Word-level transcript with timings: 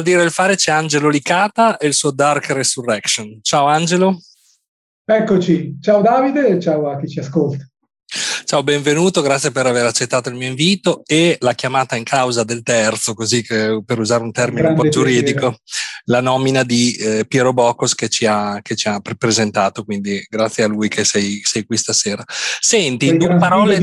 A 0.00 0.02
tradire 0.02 0.24
il 0.24 0.30
fare 0.30 0.56
c'è 0.56 0.72
Angelo 0.72 1.10
Licata 1.10 1.76
e 1.76 1.86
il 1.86 1.92
suo 1.92 2.10
Dark 2.10 2.48
Resurrection. 2.48 3.40
Ciao 3.42 3.66
Angelo. 3.66 4.18
Eccoci, 5.04 5.76
ciao 5.78 6.00
Davide 6.00 6.48
e 6.48 6.58
ciao 6.58 6.88
a 6.88 6.98
chi 6.98 7.06
ci 7.06 7.18
ascolta. 7.18 7.68
Ciao, 8.46 8.62
benvenuto, 8.62 9.20
grazie 9.20 9.50
per 9.50 9.66
aver 9.66 9.84
accettato 9.84 10.30
il 10.30 10.36
mio 10.36 10.48
invito 10.48 11.02
e 11.04 11.36
la 11.40 11.52
chiamata 11.52 11.96
in 11.96 12.04
causa 12.04 12.44
del 12.44 12.62
terzo, 12.62 13.12
così 13.12 13.42
che 13.42 13.82
per 13.84 13.98
usare 13.98 14.22
un 14.22 14.32
termine 14.32 14.62
Grande 14.62 14.80
un 14.80 14.86
po' 14.86 14.90
giuridico, 14.90 15.38
piacere. 15.38 15.60
La 16.04 16.20
nomina 16.20 16.62
di 16.62 16.94
eh, 16.94 17.24
Piero 17.26 17.52
Bocos 17.52 17.94
che 17.94 18.08
ci 18.08 18.26
ha, 18.26 18.60
che 18.62 18.76
ci 18.76 18.88
ha 18.88 19.00
presentato, 19.00 19.84
quindi 19.84 20.24
grazie 20.28 20.64
a 20.64 20.68
lui 20.68 20.88
che 20.88 21.04
sei, 21.04 21.40
sei 21.42 21.64
qui 21.64 21.76
stasera. 21.76 22.24
Senti, 22.26 23.08
in 23.08 23.18
due 23.18 23.36
parole, 23.36 23.78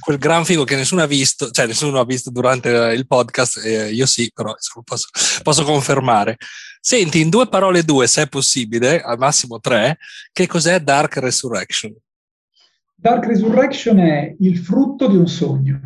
quel 0.00 0.18
gran 0.18 0.44
figo 0.44 0.64
che 0.64 0.76
nessuno 0.76 1.02
ha 1.02 1.06
visto, 1.06 1.50
cioè 1.50 1.66
nessuno 1.66 2.00
ha 2.00 2.04
visto 2.04 2.30
durante 2.30 2.68
il 2.68 3.06
podcast, 3.06 3.64
eh, 3.64 3.90
io 3.92 4.06
sì, 4.06 4.30
però 4.34 4.54
posso, 4.84 5.08
posso 5.42 5.64
confermare. 5.64 6.36
Senti, 6.80 7.20
in 7.20 7.28
due 7.28 7.48
parole 7.48 7.82
due, 7.82 8.06
se 8.06 8.22
è 8.22 8.28
possibile, 8.28 9.00
al 9.00 9.18
massimo 9.18 9.58
tre, 9.60 9.98
che 10.32 10.46
cos'è 10.46 10.80
Dark 10.80 11.16
Resurrection? 11.16 11.94
Dark 12.94 13.26
Resurrection 13.26 13.98
è 13.98 14.34
il 14.40 14.58
frutto 14.58 15.06
di 15.08 15.16
un 15.16 15.28
sogno, 15.28 15.80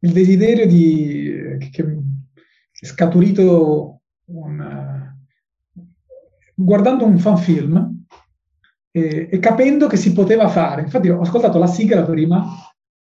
il 0.00 0.12
desiderio 0.12 0.66
di, 0.66 1.58
che, 1.70 1.82
è 2.80 2.86
scaturito 2.86 3.97
un, 4.28 5.14
guardando 6.54 7.04
un 7.04 7.18
fan 7.18 7.38
film 7.38 8.04
e, 8.90 9.28
e, 9.30 9.38
capendo 9.38 9.86
che 9.86 9.96
si 9.96 10.12
poteva 10.12 10.48
fare. 10.48 10.82
Infatti 10.82 11.08
ho 11.08 11.20
ascoltato 11.20 11.58
la 11.58 11.66
sigla 11.66 12.02
prima, 12.02 12.46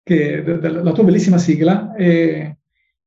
che, 0.02 0.42
la 0.42 0.92
tua 0.92 1.04
bellissima 1.04 1.38
sigla, 1.38 1.94
e 1.94 2.56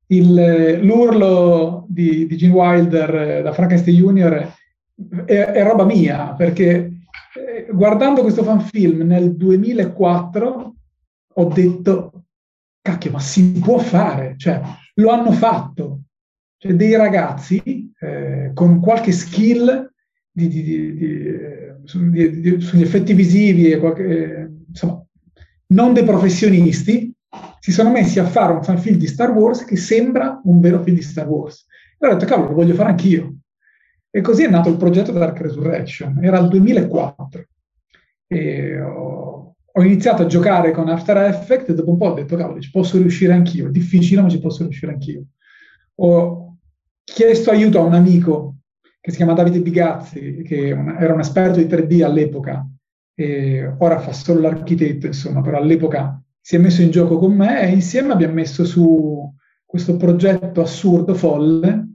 il, 0.08 0.80
l'urlo 0.82 1.86
di, 1.88 2.26
di 2.28 2.38
Gene 2.38 2.54
Wilder 2.54 3.44
da 3.44 3.54
Frankenstein 3.54 3.98
Junior 3.98 4.54
è, 5.26 5.34
è 5.34 5.64
roba 5.64 5.86
mia, 5.86 6.34
perché 6.34 6.92
guardando 7.72 8.22
questo 8.22 8.44
fan 8.44 8.62
film 8.62 9.02
nel 9.02 9.36
2004 9.36 10.76
ho 11.34 11.46
detto, 11.46 12.24
cacchio, 12.82 13.12
ma 13.12 13.20
si 13.20 13.52
può 13.54 13.78
fare, 13.78 14.36
cioè 14.38 14.62
lo 14.96 15.10
hanno 15.10 15.32
fatto. 15.32 16.02
Cioè, 16.64 16.76
dei 16.76 16.96
ragazzi 16.96 17.92
eh, 18.00 18.52
con 18.54 18.80
qualche 18.80 19.12
skill 19.12 19.92
di, 20.32 20.48
di, 20.48 20.94
di, 20.94 21.38
sugli 21.86 22.82
effetti 22.84 23.14
visivi, 23.14 23.72
e 23.72 23.80
qualche, 23.80 24.04
eh, 24.04 24.50
insomma, 24.68 25.04
non 25.70 25.94
dei 25.94 26.04
professionisti, 26.04 27.12
si 27.60 27.72
sono 27.72 27.90
messi 27.90 28.20
a 28.20 28.28
fare 28.28 28.54
un 28.54 28.64
fan 28.64 28.78
film 28.78 28.98
di 28.98 29.08
Star 29.08 29.32
Wars 29.32 29.66
che 29.66 29.76
sembra 29.76 30.40
un 30.44 30.60
vero 30.60 30.84
film 30.84 30.98
di 30.98 31.02
Star 31.02 31.28
Wars. 31.28 31.66
E 31.98 32.06
ho 32.06 32.14
detto, 32.14 32.26
cavolo, 32.26 32.50
lo 32.50 32.54
voglio 32.54 32.76
fare 32.76 32.90
anch'io. 32.90 33.38
E 34.12 34.22
così 34.22 34.44
è 34.44 34.50
nato 34.50 34.70
il 34.70 34.78
progetto 34.78 35.12
Dark 35.12 35.42
Resurrection, 35.42 36.24
era 36.24 36.38
il 36.38 36.48
2004. 36.48 37.48
E 38.28 38.80
ho, 38.80 39.56
ho 39.72 39.84
iniziato 39.84 40.22
a 40.22 40.28
giocare 40.28 40.70
con 40.74 40.90
After 40.90 41.18
Effects 41.18 41.70
e 41.70 41.74
dopo 41.74 41.90
un 41.90 41.98
po' 41.98 42.10
ho 42.10 42.14
detto, 42.14 42.36
cavolo, 42.36 42.62
ci 42.62 42.70
posso 42.70 43.00
riuscire 43.00 43.34
anch'io, 43.34 43.66
è 43.66 43.72
difficile 43.72 44.22
ma 44.22 44.30
ci 44.30 44.40
posso 44.40 44.62
riuscire 44.62 44.92
anch'io. 44.92 45.24
Ho 45.96 46.50
chiesto 47.04 47.52
aiuto 47.52 47.80
a 47.80 47.84
un 47.84 47.94
amico 47.94 48.58
che 49.00 49.12
si 49.12 49.18
chiama 49.18 49.34
Davide 49.34 49.62
Bigazzi, 49.62 50.44
che 50.44 50.68
era 50.70 51.14
un 51.14 51.20
esperto 51.20 51.60
di 51.60 51.66
3D 51.66 52.04
all'epoca, 52.04 52.66
ora 53.80 54.00
fa 54.00 54.14
solo 54.14 54.42
l'architetto, 54.42 55.08
insomma, 55.08 55.42
però 55.42 55.58
all'epoca 55.58 56.22
si 56.40 56.56
è 56.56 56.60
messo 56.60 56.82
in 56.82 56.90
gioco 56.90 57.18
con 57.18 57.34
me 57.36 57.62
e 57.62 57.72
insieme 57.72 58.14
abbiamo 58.14 58.34
messo 58.34 58.66
su 58.66 59.32
questo 59.66 59.96
progetto 59.96 60.62
assurdo, 60.62 61.14
folle, 61.14 61.88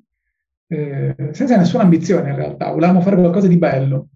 eh, 0.69 1.15
senza 1.33 1.57
nessuna 1.57 1.83
ambizione 1.83 2.31
in 2.31 2.37
realtà, 2.37 2.71
volevamo 2.71 3.01
fare 3.01 3.17
qualcosa 3.17 3.49
di 3.49 3.59
bello. 3.59 4.09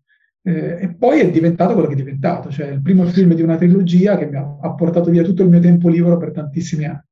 Eh, 0.43 0.78
e 0.81 0.95
poi 0.95 1.21
è 1.21 1.31
diventato 1.31 1.75
quello 1.75 1.89
che 1.89 1.95
è 1.95 1.97
diventato, 1.97 2.51
cioè 2.51 2.69
il 2.69 2.81
primo 2.81 3.05
film 3.05 3.34
di 3.34 3.43
una 3.43 3.57
trilogia 3.57 4.17
che 4.17 4.27
mi 4.27 4.37
ha, 4.37 4.57
ha 4.61 4.75
portato 4.75 5.11
via 5.11 5.22
tutto 5.22 5.43
il 5.43 5.51
mio 5.51 5.61
tempo 5.61 5.89
libero 5.89 6.17
per 6.17 6.33
tantissimi 6.33 6.87
anni. 6.87 7.03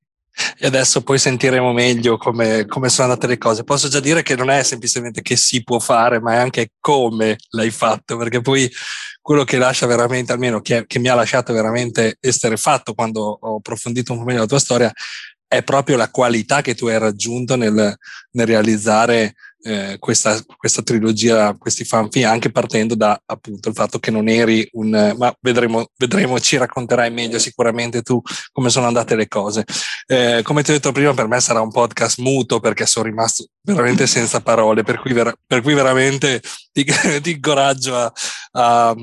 E 0.58 0.66
adesso 0.66 1.02
poi 1.02 1.18
sentiremo 1.18 1.72
meglio 1.72 2.16
come, 2.16 2.66
come, 2.66 2.88
sono 2.88 3.08
andate 3.08 3.26
le 3.26 3.38
cose. 3.38 3.64
Posso 3.64 3.88
già 3.88 4.00
dire 4.00 4.22
che 4.22 4.36
non 4.36 4.50
è 4.50 4.62
semplicemente 4.62 5.22
che 5.22 5.36
si 5.36 5.62
può 5.62 5.78
fare, 5.78 6.20
ma 6.20 6.34
è 6.34 6.36
anche 6.36 6.72
come 6.80 7.36
l'hai 7.50 7.70
fatto, 7.70 8.16
perché 8.16 8.40
poi 8.40 8.70
quello 9.20 9.44
che 9.44 9.58
lascia 9.58 9.86
veramente, 9.86 10.32
almeno 10.32 10.60
che, 10.60 10.84
che 10.86 10.98
mi 10.98 11.08
ha 11.08 11.14
lasciato 11.14 11.52
veramente 11.52 12.16
essere 12.20 12.56
fatto 12.56 12.94
quando 12.94 13.38
ho 13.40 13.56
approfondito 13.56 14.12
un 14.12 14.18
po' 14.20 14.24
meglio 14.24 14.40
la 14.40 14.46
tua 14.46 14.58
storia, 14.58 14.92
è 15.46 15.62
proprio 15.62 15.96
la 15.96 16.10
qualità 16.10 16.60
che 16.60 16.74
tu 16.74 16.86
hai 16.86 16.98
raggiunto 16.98 17.56
nel, 17.56 17.96
nel 18.32 18.46
realizzare 18.46 19.34
eh, 19.62 19.96
questa, 19.98 20.38
questa, 20.56 20.82
trilogia, 20.82 21.54
questi 21.56 21.84
fanfi, 21.84 22.22
anche 22.24 22.50
partendo 22.50 22.94
da 22.94 23.20
appunto 23.26 23.68
il 23.68 23.74
fatto 23.74 23.98
che 23.98 24.10
non 24.10 24.28
eri 24.28 24.68
un, 24.72 25.14
ma 25.16 25.34
vedremo, 25.40 25.86
vedremo, 25.96 26.38
ci 26.38 26.56
racconterai 26.56 27.10
meglio 27.10 27.38
sicuramente 27.38 28.02
tu 28.02 28.20
come 28.52 28.70
sono 28.70 28.86
andate 28.86 29.16
le 29.16 29.28
cose. 29.28 29.64
Eh, 30.06 30.40
come 30.44 30.62
ti 30.62 30.70
ho 30.70 30.74
detto 30.74 30.92
prima, 30.92 31.14
per 31.14 31.28
me 31.28 31.40
sarà 31.40 31.60
un 31.60 31.70
podcast 31.70 32.18
muto 32.18 32.60
perché 32.60 32.86
sono 32.86 33.06
rimasto 33.06 33.46
veramente 33.62 34.06
senza 34.06 34.40
parole, 34.40 34.82
per 34.82 35.00
cui, 35.00 35.12
ver- 35.12 35.38
per 35.46 35.62
cui 35.62 35.74
veramente 35.74 36.40
ti, 36.72 36.84
ti 37.22 37.30
incoraggio 37.32 37.96
a, 37.96 38.12
a 38.52 38.94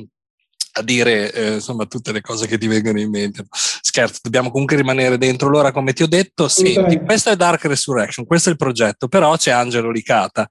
a 0.77 0.81
dire 0.81 1.31
eh, 1.31 1.53
insomma 1.55 1.85
tutte 1.85 2.11
le 2.11 2.21
cose 2.21 2.47
che 2.47 2.57
ti 2.57 2.67
vengono 2.67 2.99
in 2.99 3.09
mente. 3.09 3.45
Scherzo, 3.51 4.19
dobbiamo 4.21 4.51
comunque 4.51 4.75
rimanere 4.75 5.17
dentro 5.17 5.47
l'ora 5.47 5.71
come 5.71 5.93
ti 5.93 6.03
ho 6.03 6.07
detto. 6.07 6.49
Senti, 6.49 6.99
questo 6.99 7.29
è 7.29 7.35
Dark 7.35 7.63
Resurrection, 7.63 8.25
questo 8.25 8.49
è 8.49 8.51
il 8.51 8.57
progetto, 8.57 9.07
però 9.07 9.37
c'è 9.37 9.51
Angelo 9.51 9.89
Licata. 9.89 10.49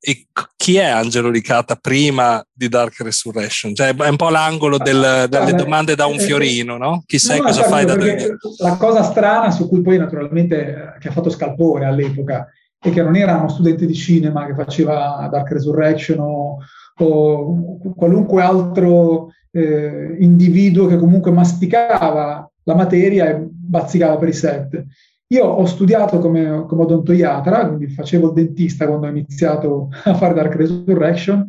E 0.00 0.28
chi 0.56 0.76
è 0.76 0.86
Angelo 0.86 1.28
Licata 1.28 1.74
prima 1.76 2.42
di 2.50 2.68
Dark 2.68 2.98
Resurrection? 3.00 3.74
Cioè 3.74 3.94
è 3.94 4.08
un 4.08 4.16
po' 4.16 4.30
l'angolo 4.30 4.78
del, 4.78 5.26
delle 5.28 5.52
domande 5.52 5.94
da 5.94 6.06
un 6.06 6.18
fiorino, 6.18 6.78
no? 6.78 7.02
Chi 7.04 7.18
sei, 7.18 7.38
no, 7.38 7.46
cosa 7.46 7.64
fai 7.64 7.84
da 7.84 7.96
te? 7.96 8.36
La 8.58 8.76
cosa 8.76 9.02
strana 9.02 9.50
su 9.50 9.68
cui 9.68 9.82
poi 9.82 9.98
naturalmente 9.98 10.94
eh, 10.96 10.98
che 11.00 11.08
ha 11.08 11.12
fatto 11.12 11.28
scalpore 11.28 11.84
all'epoca 11.84 12.48
è 12.78 12.90
che 12.90 13.02
non 13.02 13.16
era 13.16 13.36
uno 13.36 13.48
studente 13.48 13.84
di 13.84 13.94
cinema 13.94 14.46
che 14.46 14.54
faceva 14.54 15.28
Dark 15.30 15.50
Resurrection 15.50 16.18
o, 16.20 16.58
o 16.98 17.78
qualunque 17.94 18.42
altro 18.42 19.30
eh, 19.50 20.16
individuo 20.18 20.86
che 20.86 20.96
comunque 20.96 21.30
masticava 21.30 22.50
la 22.62 22.74
materia 22.74 23.30
e 23.30 23.46
bazzicava 23.48 24.16
per 24.18 24.28
i 24.28 24.32
set. 24.32 24.84
Io 25.28 25.44
ho 25.44 25.64
studiato 25.66 26.18
come, 26.18 26.64
come 26.66 26.82
odontoiatra, 26.82 27.66
quindi 27.66 27.88
facevo 27.88 28.28
il 28.28 28.32
dentista 28.32 28.86
quando 28.86 29.06
ho 29.06 29.10
iniziato 29.10 29.88
a 30.04 30.14
fare 30.14 30.34
Dark 30.34 30.54
Resurrection 30.54 31.44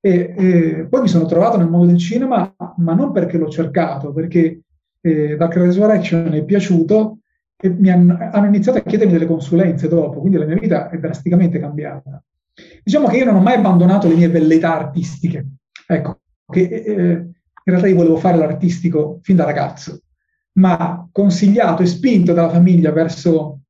e, 0.00 0.34
e 0.36 0.86
poi 0.88 1.02
mi 1.02 1.08
sono 1.08 1.26
trovato 1.26 1.56
nel 1.56 1.68
mondo 1.68 1.86
del 1.86 1.98
cinema, 1.98 2.52
ma 2.78 2.94
non 2.94 3.12
perché 3.12 3.38
l'ho 3.38 3.48
cercato, 3.48 4.12
perché 4.12 4.62
eh, 5.00 5.36
Dark 5.36 5.54
Resurrection 5.56 6.32
è 6.32 6.44
piaciuto 6.44 7.18
e 7.56 7.68
mi 7.68 7.90
hanno, 7.90 8.16
hanno, 8.32 8.46
iniziato 8.46 8.78
a 8.78 8.82
chiedermi 8.82 9.12
delle 9.12 9.26
consulenze 9.26 9.86
dopo, 9.86 10.20
quindi 10.20 10.38
la 10.38 10.46
mia 10.46 10.56
vita 10.56 10.88
è 10.88 10.98
drasticamente 10.98 11.58
cambiata. 11.58 12.22
Diciamo 12.82 13.08
che 13.08 13.18
io 13.18 13.24
non 13.24 13.36
ho 13.36 13.40
mai 13.40 13.54
abbandonato 13.54 14.08
le 14.08 14.14
mie 14.14 14.28
velleità 14.28 14.76
artistiche, 14.76 15.46
ecco, 15.86 16.20
che 16.50 16.60
eh, 16.60 16.92
in 16.92 17.32
realtà 17.64 17.88
io 17.88 17.96
volevo 17.96 18.16
fare 18.16 18.36
l'artistico 18.36 19.20
fin 19.22 19.36
da 19.36 19.44
ragazzo, 19.44 20.00
ma 20.54 21.08
consigliato 21.12 21.82
e 21.82 21.86
spinto 21.86 22.32
dalla 22.32 22.50
famiglia 22.50 22.90
verso, 22.92 23.60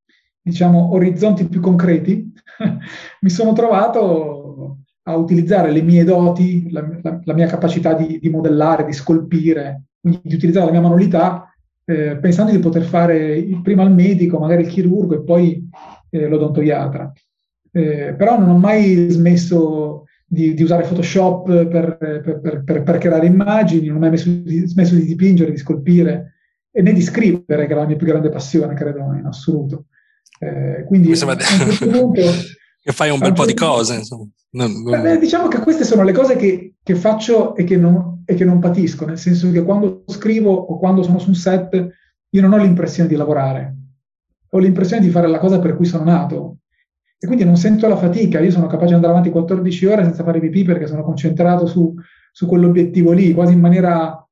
diciamo, 0.40 0.92
orizzonti 0.92 1.48
più 1.48 1.60
concreti, 1.60 2.32
mi 3.20 3.30
sono 3.30 3.52
trovato 3.52 4.78
a 5.02 5.16
utilizzare 5.16 5.70
le 5.70 5.82
mie 5.82 6.04
doti, 6.04 6.70
la, 6.70 6.86
la, 7.02 7.20
la 7.24 7.34
mia 7.34 7.46
capacità 7.46 7.94
di, 7.94 8.18
di, 8.18 8.30
modellare, 8.30 8.84
di 8.84 8.92
scolpire, 8.92 9.84
quindi 10.00 10.20
di 10.22 10.34
utilizzare 10.34 10.66
la 10.66 10.72
mia 10.72 10.80
manualità, 10.80 11.52
eh, 11.84 12.16
pensando 12.18 12.52
di 12.52 12.58
poter 12.58 12.82
fare 12.82 13.42
prima 13.62 13.82
il 13.82 13.90
medico, 13.90 14.38
magari 14.38 14.62
il 14.62 14.68
chirurgo 14.68 15.14
e 15.14 15.22
poi 15.22 15.68
eh, 16.10 16.28
l'odontoiatra. 16.28 17.12
Eh, 17.72 18.14
però 18.16 18.38
non 18.38 18.48
ho 18.48 18.58
mai 18.58 19.08
smesso 19.10 20.04
di, 20.26 20.54
di 20.54 20.62
usare 20.62 20.86
Photoshop 20.86 21.66
per, 21.66 21.96
per, 21.98 22.62
per, 22.64 22.82
per, 22.82 22.98
creare 22.98 23.26
immagini, 23.26 23.86
non 23.88 23.96
ho 23.96 24.00
mai 24.00 24.10
messo, 24.10 24.30
smesso 24.44 24.94
di 24.94 25.04
dipingere, 25.04 25.50
di 25.50 25.58
scolpire 25.58 26.34
e 26.70 26.82
né 26.82 26.92
di 26.92 27.02
scrivere, 27.02 27.66
che 27.66 27.72
è 27.72 27.74
la 27.74 27.86
mia 27.86 27.96
più 27.96 28.06
grande 28.06 28.28
passione, 28.28 28.74
credo, 28.74 28.98
in 29.14 29.26
assoluto. 29.26 29.86
Eh, 30.38 30.84
quindi 30.86 31.12
a 31.12 31.24
un 31.24 31.38
certo 31.38 31.88
punto, 31.90 32.22
che 32.82 32.92
fai 32.92 33.10
un 33.10 33.18
bel 33.18 33.32
po' 33.32 33.44
di 33.44 33.54
certo 33.54 33.72
cose, 33.72 33.94
insomma. 33.96 34.26
Non, 34.52 34.82
non... 34.82 35.02
Beh, 35.02 35.18
diciamo 35.18 35.48
che 35.48 35.58
queste 35.58 35.84
sono 35.84 36.02
le 36.02 36.12
cose 36.12 36.36
che, 36.36 36.74
che 36.82 36.94
faccio 36.94 37.54
e 37.54 37.64
che, 37.64 37.76
non, 37.76 38.22
e 38.24 38.34
che 38.34 38.44
non 38.44 38.58
patisco, 38.58 39.04
nel 39.04 39.18
senso 39.18 39.50
che 39.50 39.62
quando 39.62 40.04
scrivo 40.06 40.52
o 40.52 40.78
quando 40.78 41.02
sono 41.02 41.18
su 41.18 41.28
un 41.28 41.34
set, 41.34 41.88
io 42.30 42.40
non 42.40 42.52
ho 42.52 42.56
l'impressione 42.56 43.08
di 43.08 43.16
lavorare, 43.16 43.76
ho 44.50 44.58
l'impressione 44.58 45.02
di 45.02 45.10
fare 45.10 45.28
la 45.28 45.38
cosa 45.38 45.58
per 45.58 45.76
cui 45.76 45.84
sono 45.84 46.04
nato, 46.04 46.58
e 47.22 47.26
quindi 47.26 47.44
non 47.44 47.56
sento 47.56 47.86
la 47.86 47.98
fatica, 47.98 48.40
io 48.40 48.50
sono 48.50 48.66
capace 48.66 48.88
di 48.88 48.94
andare 48.94 49.12
avanti 49.12 49.28
14 49.28 49.86
ore 49.86 50.04
senza 50.04 50.24
fare 50.24 50.40
pipì 50.40 50.64
perché 50.64 50.86
sono 50.86 51.02
concentrato 51.02 51.66
su, 51.66 51.94
su 52.32 52.46
quell'obiettivo 52.46 53.12
lì, 53.12 53.34
quasi 53.34 53.52
in 53.52 53.60
maniera 53.60 54.26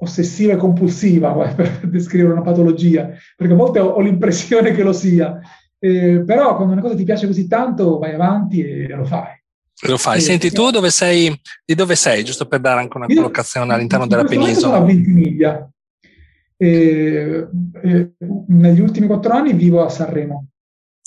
ossessiva 0.00 0.54
e 0.54 0.56
compulsiva 0.56 1.32
per 1.54 1.82
descrivere 1.84 2.32
una 2.32 2.42
patologia, 2.42 3.10
perché 3.36 3.52
a 3.52 3.56
volte 3.56 3.78
ho, 3.78 3.90
ho 3.90 4.00
l'impressione 4.00 4.72
che 4.72 4.82
lo 4.82 4.92
sia. 4.92 5.38
Eh, 5.78 6.24
però 6.26 6.56
quando 6.56 6.72
una 6.72 6.82
cosa 6.82 6.96
ti 6.96 7.04
piace 7.04 7.28
così 7.28 7.46
tanto, 7.46 7.98
vai 7.98 8.14
avanti 8.14 8.60
e 8.60 8.88
lo 8.88 9.04
fai. 9.04 9.40
Lo 9.86 9.96
fai. 9.96 10.20
Senti, 10.20 10.50
tu 10.50 10.70
dove 10.70 10.90
sei, 10.90 11.32
di 11.64 11.74
dove 11.76 11.94
sei, 11.94 12.24
giusto 12.24 12.46
per 12.46 12.58
dare 12.58 12.80
anche 12.80 12.96
una 12.96 13.06
collocazione 13.06 13.72
all'interno 13.72 14.08
della 14.08 14.24
penisola? 14.24 14.54
Sono 14.54 14.74
a 14.74 14.84
Ventimiglia. 14.84 15.70
E, 16.56 17.46
e, 17.82 18.12
negli 18.48 18.80
ultimi 18.80 19.06
quattro 19.06 19.32
anni 19.32 19.52
vivo 19.52 19.84
a 19.84 19.88
Sanremo. 19.88 20.48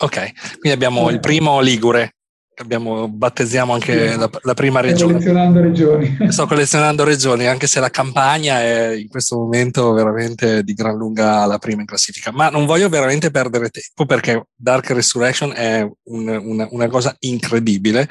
Ok, 0.02 0.32
quindi 0.60 0.72
abbiamo 0.72 1.10
il 1.10 1.20
primo 1.20 1.60
Ligure, 1.60 2.14
abbiamo, 2.62 3.08
battezziamo 3.10 3.74
anche 3.74 4.12
sì. 4.12 4.18
la, 4.18 4.30
la, 4.44 4.54
prima 4.54 4.80
regione. 4.80 5.14
Sto 5.14 5.18
collezionando 5.20 5.62
regioni. 5.62 6.18
Sto 6.30 6.46
collezionando 6.48 7.04
regioni, 7.04 7.48
anche 7.48 7.68
se 7.68 7.80
la 7.80 7.90
campagna 7.90 8.62
è 8.62 8.94
in 8.94 9.08
questo 9.08 9.38
momento 9.38 9.92
veramente 9.94 10.64
di 10.64 10.74
gran 10.74 10.96
lunga 10.96 11.46
la 11.46 11.58
prima 11.58 11.82
in 11.82 11.88
classifica. 11.88 12.32
Ma 12.32 12.50
non 12.50 12.66
voglio 12.66 12.90
veramente 12.90 13.32
perdere 13.32 13.70
tempo 13.70 14.06
perché 14.06 14.48
Dark 14.56 14.90
Resurrection 14.90 15.54
è 15.54 15.88
un, 16.04 16.28
una, 16.28 16.68
una 16.72 16.88
cosa 16.88 17.16
incredibile. 17.20 18.08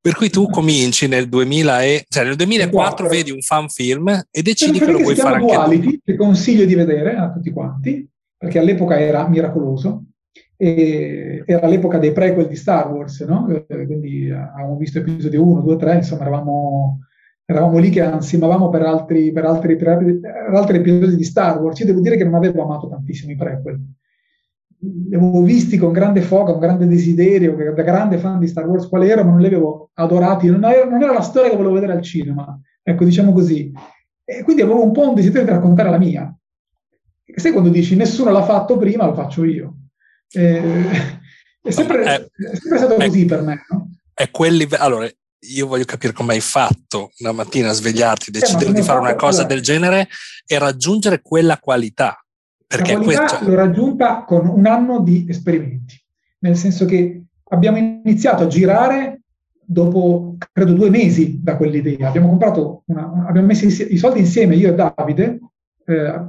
Per 0.00 0.14
cui 0.14 0.28
tu 0.28 0.50
cominci 0.50 1.08
nel 1.08 1.30
2000 1.30 1.82
e, 1.82 2.04
cioè 2.06 2.24
nel 2.24 2.36
2004 2.36 3.08
vedi 3.08 3.30
un 3.30 3.40
fan 3.40 3.70
film 3.70 4.08
e 4.30 4.42
decidi 4.42 4.78
che 4.78 4.92
lo 4.92 4.98
vuoi 4.98 5.14
fare 5.14 5.36
anche 5.36 5.54
Duality, 5.54 5.90
tu. 5.92 5.98
Che 6.04 6.16
consiglio 6.16 6.66
di 6.66 6.74
vedere 6.74 7.16
a 7.16 7.32
tutti 7.32 7.50
quanti, 7.50 8.06
perché 8.36 8.58
all'epoca 8.58 9.00
era 9.00 9.26
miracoloso. 9.26 10.04
E 10.64 11.42
era 11.44 11.66
l'epoca 11.66 11.98
dei 11.98 12.12
prequel 12.12 12.46
di 12.46 12.56
Star 12.56 12.90
Wars, 12.90 13.20
no? 13.20 13.46
Eh, 13.48 13.84
quindi 13.84 14.30
avevamo 14.30 14.76
visto 14.76 14.98
episodio 14.98 15.46
1, 15.46 15.60
2, 15.60 15.76
3, 15.76 15.94
insomma 15.96 16.22
eravamo, 16.22 17.00
eravamo 17.44 17.78
lì 17.78 17.90
che 17.90 18.00
ansimavamo 18.00 18.70
per 18.70 18.82
altri, 18.82 19.30
per, 19.30 19.44
altri, 19.44 19.76
per 19.76 20.50
altri 20.54 20.78
episodi 20.78 21.16
di 21.16 21.24
Star 21.24 21.60
Wars. 21.60 21.78
Io 21.80 21.86
devo 21.86 22.00
dire 22.00 22.16
che 22.16 22.24
non 22.24 22.34
avevo 22.34 22.62
amato 22.62 22.88
tantissimo 22.88 23.32
i 23.32 23.36
prequel 23.36 23.80
li 25.08 25.14
avevo 25.14 25.42
visti 25.42 25.78
con 25.78 25.92
grande 25.92 26.20
foga, 26.20 26.52
con 26.52 26.60
grande 26.60 26.86
desiderio, 26.86 27.54
da 27.74 27.82
grande 27.82 28.18
fan 28.18 28.38
di 28.38 28.46
Star 28.46 28.66
Wars 28.66 28.86
qual 28.86 29.04
ero, 29.04 29.24
ma 29.24 29.30
non 29.30 29.40
li 29.40 29.46
avevo 29.46 29.90
adorati, 29.94 30.48
non 30.48 30.64
era, 30.64 30.84
non 30.86 31.02
era, 31.02 31.12
la 31.12 31.22
storia 31.22 31.50
che 31.50 31.56
volevo 31.56 31.74
vedere 31.74 31.92
al 31.92 32.02
cinema, 32.02 32.58
ecco, 32.82 33.04
diciamo 33.04 33.32
così. 33.32 33.72
E 34.24 34.42
quindi 34.42 34.62
avevo 34.62 34.82
un 34.82 34.92
po' 34.92 35.08
un 35.08 35.14
desiderio 35.14 35.46
di 35.46 35.52
raccontare 35.52 35.90
la 35.90 35.98
mia. 35.98 36.36
E 37.24 37.40
sai 37.40 37.52
quando 37.52 37.70
dici 37.70 37.96
nessuno 37.96 38.30
l'ha 38.30 38.42
fatto 38.42 38.76
prima, 38.76 39.06
lo 39.06 39.14
faccio 39.14 39.44
io. 39.44 39.76
E, 40.34 40.90
è, 41.62 41.70
sempre, 41.70 42.02
è, 42.02 42.20
è, 42.20 42.56
sempre, 42.56 42.78
stato 42.78 42.96
è, 42.96 43.06
così 43.06 43.24
per 43.24 43.42
me. 43.42 43.64
No? 43.70 43.90
È 44.12 44.30
quel 44.30 44.54
livello. 44.54 44.82
Allora, 44.82 45.10
io 45.38 45.66
voglio 45.66 45.84
capire 45.84 46.12
come 46.12 46.34
hai 46.34 46.40
fatto 46.40 47.12
una 47.18 47.32
mattina 47.32 47.70
a 47.70 47.72
svegliarti, 47.72 48.30
decidere 48.30 48.72
di 48.72 48.82
fare 48.82 49.00
una 49.00 49.14
cosa 49.14 49.40
allora. 49.40 49.54
del 49.54 49.62
genere 49.62 50.08
e 50.46 50.58
raggiungere 50.58 51.20
quella 51.22 51.58
qualità 51.58 52.18
perché 52.66 52.94
la 52.94 53.00
qualità 53.00 53.24
questo... 53.24 53.48
l'ho 53.48 53.54
raggiunta 53.54 54.24
con 54.24 54.46
un 54.48 54.66
anno 54.66 55.00
di 55.00 55.26
esperimenti, 55.28 56.00
nel 56.40 56.56
senso 56.56 56.84
che 56.84 57.22
abbiamo 57.50 57.76
iniziato 57.76 58.44
a 58.44 58.46
girare 58.46 59.22
dopo, 59.64 60.36
credo, 60.52 60.72
due 60.72 60.90
mesi 60.90 61.40
da 61.42 61.56
quell'idea. 61.56 62.08
Abbiamo 62.08 62.28
comprato, 62.28 62.82
una, 62.86 63.26
abbiamo 63.26 63.46
messo 63.46 63.66
i 63.66 63.96
soldi 63.96 64.20
insieme, 64.20 64.56
io 64.56 64.70
e 64.70 64.74
Davide, 64.74 65.40
eh, 65.86 66.20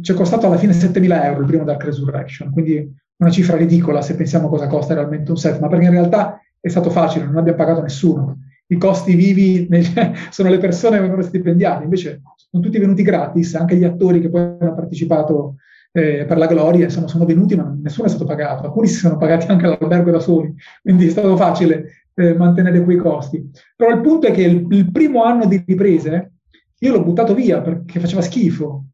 ci 0.00 0.12
è 0.12 0.14
costato 0.14 0.46
alla 0.46 0.58
fine 0.58 0.72
7.000 0.72 1.24
euro 1.24 1.40
il 1.40 1.46
primo 1.46 1.64
Dark 1.64 1.84
Resurrection, 1.84 2.50
quindi 2.50 3.00
una 3.22 3.30
cifra 3.30 3.56
ridicola 3.56 4.02
se 4.02 4.16
pensiamo 4.16 4.48
cosa 4.48 4.66
costa 4.66 4.94
realmente 4.94 5.30
un 5.30 5.36
set, 5.36 5.60
ma 5.60 5.68
perché 5.68 5.86
in 5.86 5.92
realtà 5.92 6.40
è 6.60 6.68
stato 6.68 6.90
facile, 6.90 7.24
non 7.24 7.36
abbiamo 7.36 7.58
pagato 7.58 7.80
nessuno. 7.80 8.38
I 8.66 8.76
costi 8.76 9.14
vivi 9.14 9.66
nel, 9.68 9.84
sono 10.30 10.48
le 10.48 10.58
persone 10.58 10.96
che 10.96 11.02
vengono 11.02 11.22
stipendiate, 11.22 11.84
invece 11.84 12.20
sono 12.36 12.62
tutti 12.62 12.78
venuti 12.78 13.02
gratis, 13.02 13.54
anche 13.54 13.76
gli 13.76 13.84
attori 13.84 14.20
che 14.20 14.28
poi 14.28 14.42
hanno 14.58 14.74
partecipato 14.74 15.56
eh, 15.92 16.24
per 16.26 16.36
la 16.36 16.46
gloria, 16.46 16.84
insomma, 16.84 17.08
sono 17.08 17.24
venuti, 17.24 17.54
ma 17.54 17.74
nessuno 17.80 18.06
è 18.06 18.10
stato 18.10 18.24
pagato. 18.24 18.64
Alcuni 18.64 18.88
si 18.88 18.98
sono 18.98 19.16
pagati 19.16 19.46
anche 19.50 19.66
all'albergo 19.66 20.10
da 20.10 20.20
soli, 20.20 20.54
quindi 20.82 21.06
è 21.06 21.10
stato 21.10 21.36
facile 21.36 22.06
eh, 22.14 22.34
mantenere 22.34 22.82
quei 22.82 22.96
costi. 22.96 23.50
Però 23.76 23.90
il 23.90 24.00
punto 24.00 24.26
è 24.26 24.32
che 24.32 24.42
il, 24.42 24.66
il 24.70 24.90
primo 24.90 25.22
anno 25.24 25.46
di 25.46 25.62
riprese 25.66 26.32
io 26.78 26.92
l'ho 26.92 27.04
buttato 27.04 27.34
via 27.34 27.60
perché 27.60 28.00
faceva 28.00 28.22
schifo, 28.22 28.86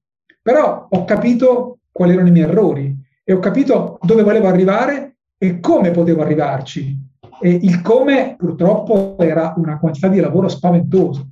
però 0.42 0.86
ho 0.90 1.04
capito 1.04 1.78
quali 1.90 2.12
erano 2.12 2.28
i 2.28 2.32
miei 2.32 2.46
errori 2.46 2.97
e 3.28 3.34
ho 3.34 3.40
capito 3.40 3.98
dove 4.00 4.22
volevo 4.22 4.46
arrivare 4.46 5.18
e 5.36 5.60
come 5.60 5.90
potevo 5.90 6.22
arrivarci. 6.22 6.98
E 7.42 7.50
il 7.50 7.82
come 7.82 8.36
purtroppo 8.38 9.16
era 9.18 9.52
una 9.58 9.78
quantità 9.78 10.08
di 10.08 10.18
lavoro 10.18 10.48
spaventoso 10.48 11.28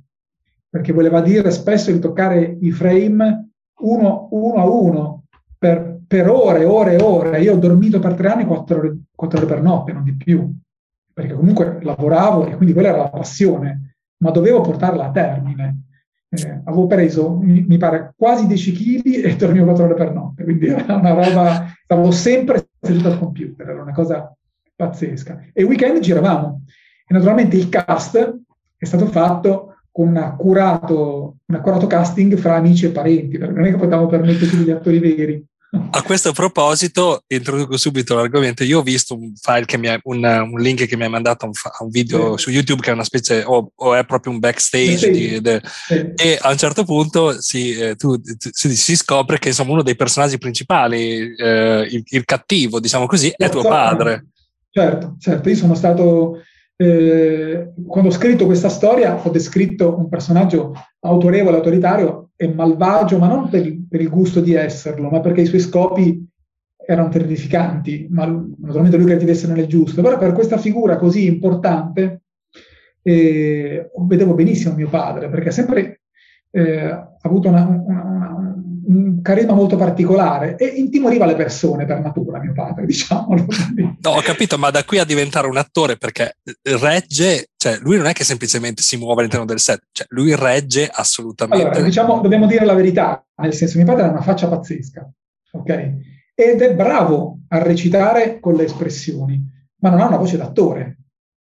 perché 0.69 0.93
voleva 0.93 1.21
dire 1.21 1.49
spesso 1.49 1.91
di 1.91 1.97
toccare 1.97 2.55
i 2.61 2.69
frame 2.69 3.49
uno, 3.79 4.27
uno 4.29 4.61
a 4.61 4.69
uno 4.69 5.23
per, 5.57 6.01
per, 6.05 6.29
ore, 6.29 6.65
ore 6.65 6.97
e 6.97 7.01
ore. 7.01 7.41
Io 7.41 7.53
ho 7.53 7.57
dormito 7.57 7.97
per 7.97 8.13
tre 8.13 8.27
anni 8.27 8.45
quattro 8.45 8.77
ore, 8.77 8.97
quattro 9.15 9.39
ore 9.39 9.47
per 9.47 9.63
notte, 9.63 9.91
non 9.91 10.03
di 10.03 10.15
più, 10.15 10.53
perché 11.11 11.33
comunque 11.33 11.79
lavoravo 11.81 12.45
e 12.45 12.55
quindi 12.55 12.73
quella 12.73 12.89
era 12.89 12.97
la 12.97 13.09
passione, 13.09 13.95
ma 14.17 14.29
dovevo 14.29 14.61
portarla 14.61 15.05
a 15.05 15.11
termine. 15.11 15.86
Eh, 16.37 16.61
avevo 16.65 16.87
preso, 16.87 17.37
mi, 17.37 17.65
mi, 17.67 17.77
pare, 17.77 18.13
quasi 18.15 18.45
10 18.45 18.71
kg 18.71 19.25
e 19.25 19.35
dormivo 19.35 19.65
quattro 19.65 19.85
ore 19.85 19.93
per 19.95 20.13
notte, 20.13 20.43
quindi 20.43 20.67
era 20.67 20.95
una 20.95 21.13
roba, 21.13 21.73
stavo 21.83 22.11
sempre 22.11 22.69
seduto 22.79 23.07
al 23.07 23.19
computer, 23.19 23.69
era 23.69 23.81
una 23.81 23.93
cosa 23.93 24.31
pazzesca. 24.75 25.47
E 25.51 25.61
il 25.61 25.67
weekend 25.67 25.99
giravamo. 25.99 26.63
E 27.07 27.13
naturalmente 27.13 27.57
il 27.57 27.69
cast 27.69 28.39
è 28.77 28.85
stato 28.85 29.07
fatto 29.07 29.75
con 29.91 30.09
un 30.09 30.17
accurato, 30.17 31.37
un 31.43 31.55
accurato 31.55 31.87
casting 31.87 32.35
fra 32.35 32.55
amici 32.55 32.85
e 32.85 32.91
parenti, 32.91 33.37
perché 33.37 33.53
non 33.53 33.65
è 33.65 33.71
che 33.71 33.77
potevamo 33.77 34.05
permetterci 34.05 34.57
degli 34.57 34.69
attori 34.69 34.99
veri. 34.99 35.45
A 35.69 36.01
questo 36.01 36.31
proposito, 36.31 37.23
introduco 37.27 37.75
subito 37.75 38.15
l'argomento. 38.15 38.63
Io 38.63 38.79
ho 38.79 38.83
visto 38.83 39.15
un 39.15 39.33
file 39.35 39.65
che 39.65 39.77
mi 39.77 39.89
ha, 39.89 39.99
un, 40.03 40.23
un, 40.23 40.59
link 40.61 40.85
che 40.85 40.95
mi 40.95 41.03
ha 41.03 41.09
mandato 41.09 41.43
a 41.43 41.47
un, 41.49 41.53
un, 41.79 41.89
video 41.89 42.37
sì. 42.37 42.43
su 42.43 42.49
YouTube 42.51 42.81
che 42.81 42.91
è 42.91 42.93
una 42.93 43.03
specie, 43.03 43.43
o, 43.43 43.71
o 43.75 43.93
è 43.93 44.05
proprio 44.05 44.31
un 44.31 44.39
backstage, 44.39 44.97
sì. 44.97 45.11
di, 45.11 45.41
de, 45.41 45.61
sì. 45.63 46.13
e 46.15 46.37
a 46.39 46.51
un 46.51 46.57
certo 46.57 46.85
punto 46.85 47.41
si, 47.41 47.77
eh, 47.77 47.95
tu, 47.97 48.15
si, 48.37 48.75
si, 48.77 48.95
scopre 48.95 49.39
che 49.39 49.49
insomma 49.49 49.73
uno 49.73 49.83
dei 49.83 49.97
personaggi 49.97 50.37
principali, 50.37 51.35
eh, 51.35 51.87
il, 51.91 52.03
il, 52.05 52.23
cattivo, 52.23 52.79
diciamo 52.79 53.05
così, 53.05 53.33
è 53.35 53.49
tuo 53.49 53.63
padre. 53.63 54.27
Certo, 54.71 55.17
certo. 55.19 55.49
Io 55.49 55.55
sono 55.55 55.75
stato 55.75 56.43
eh, 56.77 57.73
quando 57.87 58.09
ho 58.09 58.13
scritto 58.13 58.45
questa 58.45 58.69
storia 58.69 59.15
ho 59.15 59.29
descritto 59.31 59.97
un 59.97 60.07
personaggio 60.07 60.73
autorevole, 60.99 61.57
autoritario 61.57 62.26
e 62.37 62.53
malvagio, 62.53 63.17
ma 63.17 63.27
non 63.27 63.49
per, 63.49 63.75
per 63.89 63.99
il 63.99 64.09
gusto 64.09 64.39
di 64.39 64.53
esserlo, 64.53 65.09
ma 65.09 65.19
perché 65.19 65.41
i 65.41 65.45
suoi 65.47 65.59
scopi 65.59 66.25
erano 66.75 67.09
terrificanti, 67.09 68.07
ma 68.09 68.25
naturalmente 68.25 68.95
lui 68.95 69.07
crede 69.07 69.25
di 69.25 69.31
essere 69.31 69.53
nel 69.53 69.65
giusto, 69.65 70.01
però 70.01 70.17
per 70.17 70.31
questa 70.31 70.57
figura 70.57 70.95
così 70.95 71.25
importante 71.25 72.21
eh, 73.01 73.89
vedevo 74.05 74.33
benissimo 74.35 74.75
mio 74.75 74.87
padre, 74.87 75.29
perché 75.29 75.49
ha 75.49 75.51
sempre 75.51 76.01
eh, 76.51 77.07
avuto 77.21 77.49
una, 77.49 77.65
una, 77.65 78.03
una, 78.03 78.36
un 78.87 79.21
carisma 79.21 79.53
molto 79.53 79.75
particolare 79.75 80.55
e 80.55 80.65
intimoriva 80.65 81.25
le 81.25 81.35
persone 81.35 81.85
per 81.85 81.99
natura, 81.99 82.39
mio 82.39 82.53
padre, 82.53 82.85
diciamo. 82.87 83.35
No, 84.01 84.09
ho 84.09 84.21
capito, 84.21 84.57
ma 84.57 84.69
da 84.69 84.83
qui 84.83 84.99
a 84.99 85.05
diventare 85.05 85.47
un 85.47 85.57
attore, 85.57 85.97
perché 85.97 86.37
regge, 86.61 87.49
cioè 87.57 87.77
lui 87.79 87.97
non 87.97 88.07
è 88.07 88.13
che 88.13 88.23
semplicemente 88.23 88.81
si 88.81 88.97
muove 88.97 89.19
all'interno 89.19 89.45
del 89.45 89.59
set, 89.59 89.81
cioè 89.91 90.07
lui 90.09 90.35
regge 90.35 90.87
assolutamente. 90.91 91.65
Allora, 91.65 91.81
diciamo, 91.81 92.19
dobbiamo 92.21 92.47
dire 92.47 92.65
la 92.65 92.73
verità, 92.73 93.25
nel 93.37 93.53
senso, 93.53 93.77
mio 93.77 93.85
padre 93.85 94.03
ha 94.03 94.09
una 94.09 94.21
faccia 94.21 94.47
pazzesca, 94.47 95.09
ok? 95.51 95.93
Ed 96.33 96.61
è 96.61 96.73
bravo 96.73 97.39
a 97.49 97.57
recitare 97.57 98.39
con 98.39 98.53
le 98.53 98.65
espressioni, 98.65 99.43
ma 99.79 99.89
non 99.89 100.01
ha 100.01 100.07
una 100.07 100.17
voce 100.17 100.37
d'attore, 100.37 100.97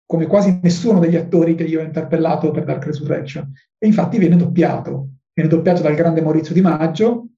come 0.06 0.26
quasi 0.26 0.58
nessuno 0.62 0.98
degli 0.98 1.16
attori 1.16 1.54
che 1.54 1.64
io 1.64 1.80
ho 1.80 1.84
interpellato 1.84 2.50
per 2.50 2.64
Dark 2.64 2.86
Resurrection. 2.86 3.52
E 3.76 3.86
infatti 3.86 4.18
viene 4.18 4.36
doppiato 4.36 5.17
viene 5.38 5.48
doppiato 5.48 5.82
dal 5.82 5.94
grande 5.94 6.20
Maurizio 6.20 6.52
Di 6.52 6.60
Maggio, 6.60 7.28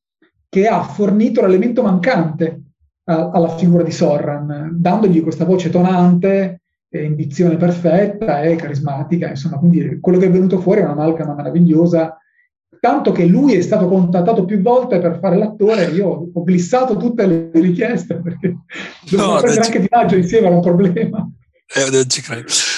che 0.48 0.66
ha 0.66 0.82
fornito 0.82 1.42
l'elemento 1.42 1.82
mancante 1.82 2.62
a, 3.04 3.28
alla 3.30 3.54
figura 3.56 3.82
di 3.82 3.90
Sorran, 3.90 4.70
dandogli 4.72 5.22
questa 5.22 5.44
voce 5.44 5.68
tonante, 5.68 6.62
e 6.92 7.04
indizione 7.04 7.56
perfetta 7.56 8.40
e 8.40 8.56
carismatica, 8.56 9.28
insomma, 9.28 9.58
quindi 9.58 10.00
quello 10.00 10.18
che 10.18 10.26
è 10.26 10.30
venuto 10.30 10.58
fuori 10.60 10.80
è 10.80 10.84
un'amalgama 10.84 11.34
meravigliosa, 11.34 12.16
tanto 12.80 13.12
che 13.12 13.26
lui 13.26 13.54
è 13.54 13.60
stato 13.60 13.86
contattato 13.86 14.44
più 14.44 14.60
volte 14.60 14.98
per 14.98 15.18
fare 15.20 15.36
l'attore, 15.36 15.84
io 15.90 16.30
ho 16.32 16.42
glissato 16.42 16.96
tutte 16.96 17.26
le 17.26 17.50
richieste 17.52 18.16
perché 18.16 18.56
dovevo 19.08 19.34
no, 19.34 19.40
prendere 19.40 19.66
anche 19.66 19.80
Di 19.80 19.88
Maggio 19.88 20.16
insieme 20.16 20.46
era 20.46 20.56
un 20.56 20.62
problema. 20.62 21.30
Eh, 21.72 22.06
ci. 22.08 22.22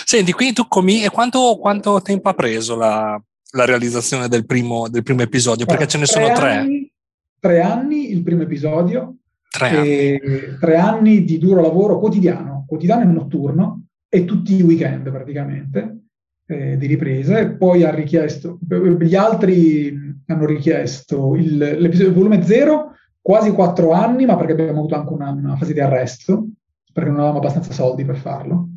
Senti, 0.04 0.32
quindi 0.32 0.52
tu 0.52 0.66
comi- 0.68 1.08
quanto, 1.08 1.56
quanto 1.58 2.02
tempo 2.02 2.28
ha 2.28 2.34
preso 2.34 2.76
la, 2.76 3.18
la 3.52 3.64
realizzazione 3.64 4.28
del 4.28 4.46
primo, 4.46 4.88
del 4.88 5.02
primo 5.02 5.22
episodio? 5.22 5.66
Perché 5.66 5.86
ce 5.86 5.98
ne 5.98 6.06
sono 6.06 6.32
tre. 6.32 6.54
Anni, 6.54 6.92
tre 7.38 7.60
anni 7.60 8.12
il 8.12 8.22
primo 8.22 8.42
episodio, 8.42 9.16
tre 9.48 9.68
anni. 9.68 10.20
tre 10.60 10.76
anni 10.76 11.24
di 11.24 11.38
duro 11.38 11.60
lavoro 11.60 11.98
quotidiano, 11.98 12.64
quotidiano 12.66 13.02
e 13.02 13.12
notturno, 13.12 13.84
e 14.08 14.24
tutti 14.24 14.56
i 14.56 14.62
weekend 14.62 15.10
praticamente 15.10 16.00
eh, 16.46 16.76
di 16.76 16.86
riprese. 16.86 17.50
Poi 17.50 17.84
ha 17.84 17.94
richiesto, 17.94 18.58
gli 19.00 19.14
altri 19.14 20.20
hanno 20.26 20.46
richiesto 20.46 21.34
il, 21.34 21.56
l'episodio 21.56 22.12
volume 22.12 22.42
0 22.42 22.90
quasi 23.20 23.52
quattro 23.52 23.92
anni, 23.92 24.26
ma 24.26 24.36
perché 24.36 24.52
abbiamo 24.52 24.80
avuto 24.80 24.96
anche 24.96 25.12
una, 25.12 25.30
una 25.30 25.56
fase 25.56 25.72
di 25.72 25.80
arresto 25.80 26.48
perché 26.92 27.08
non 27.08 27.20
avevamo 27.20 27.38
abbastanza 27.38 27.72
soldi 27.72 28.04
per 28.04 28.16
farlo, 28.16 28.68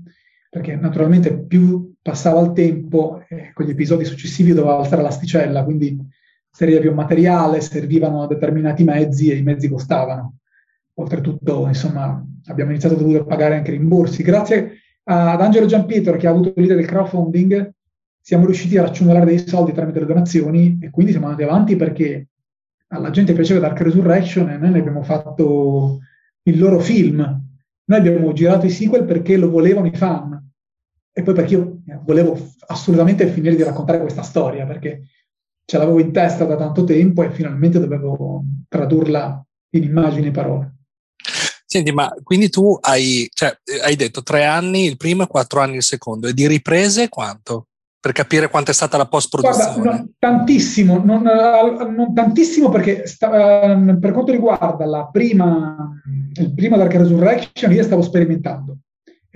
perché 0.56 0.78
naturalmente 0.78 1.38
più 1.38 1.96
passava 2.02 2.40
il 2.40 2.54
tempo, 2.54 3.22
eh, 3.28 3.52
con 3.54 3.66
gli 3.66 3.72
episodi 3.72 4.06
successivi 4.06 4.54
doveva 4.54 4.78
alzare 4.78 5.02
l'asticella, 5.02 5.66
quindi 5.66 6.00
serviva 6.50 6.80
più 6.80 6.94
materiale, 6.94 7.60
servivano 7.60 8.26
determinati 8.26 8.86
mezzi 8.86 9.30
e 9.30 9.36
i 9.36 9.44
mezzi 9.44 9.68
costavano. 9.68 10.38
Oltretutto, 10.94 11.68
insomma, 11.68 12.26
abbiamo 12.46 12.72
iniziato 12.72 12.96
a 12.96 12.98
dover 13.00 13.26
pagare 13.26 13.58
anche 13.58 13.72
rimborsi. 13.72 14.24
Grazie 14.24 14.78
ad 15.04 15.42
Angelo 15.42 15.66
Giampietro, 15.66 16.16
che 16.16 16.26
ha 16.26 16.30
avuto 16.30 16.54
l'idea 16.56 16.78
del 16.78 16.86
crowdfunding, 16.86 17.74
siamo 18.22 18.46
riusciti 18.46 18.78
a 18.78 18.84
raccimolare 18.84 19.26
dei 19.26 19.46
soldi 19.46 19.74
tramite 19.74 20.00
le 20.00 20.06
donazioni 20.06 20.80
e 20.82 20.90
quindi 20.90 21.12
siamo 21.12 21.28
andati 21.28 21.44
avanti 21.44 21.76
perché 21.76 22.30
alla 22.94 23.10
gente 23.10 23.34
piaceva 23.34 23.60
Dark 23.60 23.82
Resurrection 23.82 24.50
e 24.52 24.58
noi 24.58 24.72
ne 24.72 24.80
abbiamo 24.80 25.04
fatto 25.04 26.00
il 26.44 26.58
loro 26.58 26.80
film. 26.80 27.20
Noi 27.88 28.00
abbiamo 28.00 28.32
girato 28.32 28.66
i 28.66 28.70
sequel 28.70 29.04
perché 29.04 29.36
lo 29.36 29.50
volevano 29.50 29.88
i 29.88 29.94
fan 29.94 30.44
e 31.18 31.24
poi 31.24 31.34
perché 31.34 31.54
io 31.54 31.78
volevo 32.04 32.38
assolutamente 32.68 33.26
finire 33.28 33.56
di 33.56 33.64
raccontare 33.64 34.02
questa 34.02 34.22
storia 34.22 34.66
perché 34.66 35.04
ce 35.64 35.78
l'avevo 35.78 36.02
in 36.02 36.12
testa 36.12 36.44
da 36.44 36.58
tanto 36.58 36.84
tempo 36.84 37.24
e 37.24 37.32
finalmente 37.32 37.80
dovevo 37.80 38.44
tradurla 38.68 39.42
in 39.76 39.84
immagini 39.84 40.28
e 40.28 40.32
parole. 40.32 40.76
Senti, 41.66 41.94
ma 41.94 42.14
quindi 42.22 42.50
tu 42.50 42.78
hai, 42.82 43.30
cioè, 43.34 43.58
hai 43.86 43.96
detto 43.96 44.24
tre 44.24 44.44
anni 44.44 44.88
il 44.88 44.98
primo 44.98 45.24
e 45.24 45.28
quattro 45.28 45.62
anni 45.62 45.78
il 45.78 45.84
secondo, 45.84 46.28
e 46.28 46.34
di 46.34 46.48
riprese 46.48 47.08
quanto? 47.08 47.68
Per 47.98 48.12
capire 48.12 48.50
quanto 48.50 48.72
è 48.72 48.74
stata 48.74 48.98
la 48.98 49.08
post-produzione? 49.08 49.82
Guarda, 49.82 49.98
no, 49.98 50.10
tantissimo, 50.20 51.02
non, 51.02 51.24
non, 51.24 52.14
tantissimo 52.14 52.70
perché 52.70 53.08
sta, 53.08 53.74
uh, 53.74 54.00
per 54.00 54.12
quanto 54.12 54.34
riguarda 54.34 54.86
la 54.86 55.08
prima, 55.10 55.98
il 56.34 56.54
primo 56.54 56.76
Dark 56.76 56.94
Resurrection 56.94 57.72
io 57.72 57.84
stavo 57.84 58.02
sperimentando 58.02 58.80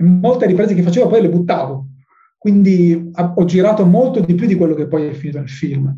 molte 0.04 0.46
riprese 0.46 0.74
che 0.74 0.82
facevo 0.82 1.08
poi 1.08 1.22
le 1.22 1.28
buttavo, 1.28 1.86
quindi 2.38 3.10
ho 3.14 3.44
girato 3.44 3.84
molto 3.84 4.20
di 4.20 4.34
più 4.34 4.46
di 4.46 4.54
quello 4.54 4.74
che 4.74 4.86
poi 4.86 5.08
è 5.08 5.12
finito 5.12 5.38
nel 5.38 5.48
film. 5.48 5.94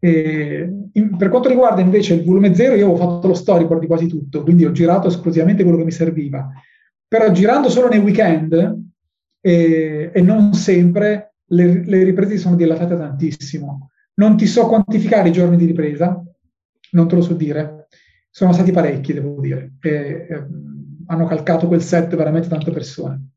In, 0.00 1.16
per 1.16 1.28
quanto 1.28 1.48
riguarda 1.48 1.80
invece 1.80 2.14
il 2.14 2.24
volume 2.24 2.54
0, 2.54 2.74
io 2.74 2.84
avevo 2.84 2.96
fatto 2.96 3.26
lo 3.26 3.34
storyboard 3.34 3.80
di 3.80 3.86
quasi 3.86 4.06
tutto, 4.06 4.42
quindi 4.42 4.64
ho 4.64 4.72
girato 4.72 5.08
esclusivamente 5.08 5.62
quello 5.62 5.78
che 5.78 5.84
mi 5.84 5.90
serviva. 5.90 6.48
Però 7.06 7.30
girando 7.32 7.68
solo 7.68 7.88
nei 7.88 7.98
weekend 7.98 8.80
eh, 9.40 10.10
e 10.12 10.20
non 10.22 10.54
sempre, 10.54 11.34
le, 11.48 11.84
le 11.84 12.02
riprese 12.04 12.38
sono 12.38 12.56
dilatate 12.56 12.96
tantissimo. 12.96 13.90
Non 14.14 14.36
ti 14.36 14.46
so 14.46 14.66
quantificare 14.66 15.28
i 15.28 15.32
giorni 15.32 15.56
di 15.56 15.66
ripresa, 15.66 16.22
non 16.92 17.08
te 17.08 17.14
lo 17.14 17.22
so 17.22 17.34
dire. 17.34 17.88
Sono 18.30 18.52
stati 18.52 18.72
parecchi, 18.72 19.12
devo 19.12 19.40
dire. 19.40 19.74
E, 19.80 20.26
e, 20.28 20.46
hanno 21.08 21.26
calcato 21.26 21.66
quel 21.66 21.82
set 21.82 22.14
veramente 22.16 22.48
tante 22.48 22.70
persone. 22.70 23.30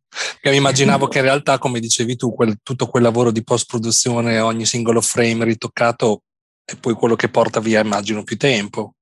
Mi 0.44 0.56
immaginavo 0.56 1.08
che 1.08 1.20
in 1.20 1.24
realtà, 1.24 1.58
come 1.58 1.80
dicevi 1.80 2.16
tu, 2.16 2.34
quel, 2.34 2.58
tutto 2.62 2.88
quel 2.88 3.04
lavoro 3.04 3.32
di 3.32 3.44
post-produzione, 3.44 4.40
ogni 4.40 4.66
singolo 4.66 5.00
frame 5.00 5.46
ritoccato, 5.46 6.24
è 6.66 6.76
poi 6.76 6.94
quello 6.94 7.16
che 7.16 7.30
porta 7.30 7.60
via, 7.60 7.82
immagino, 7.82 8.24
più 8.24 8.38
tempo. 8.38 8.96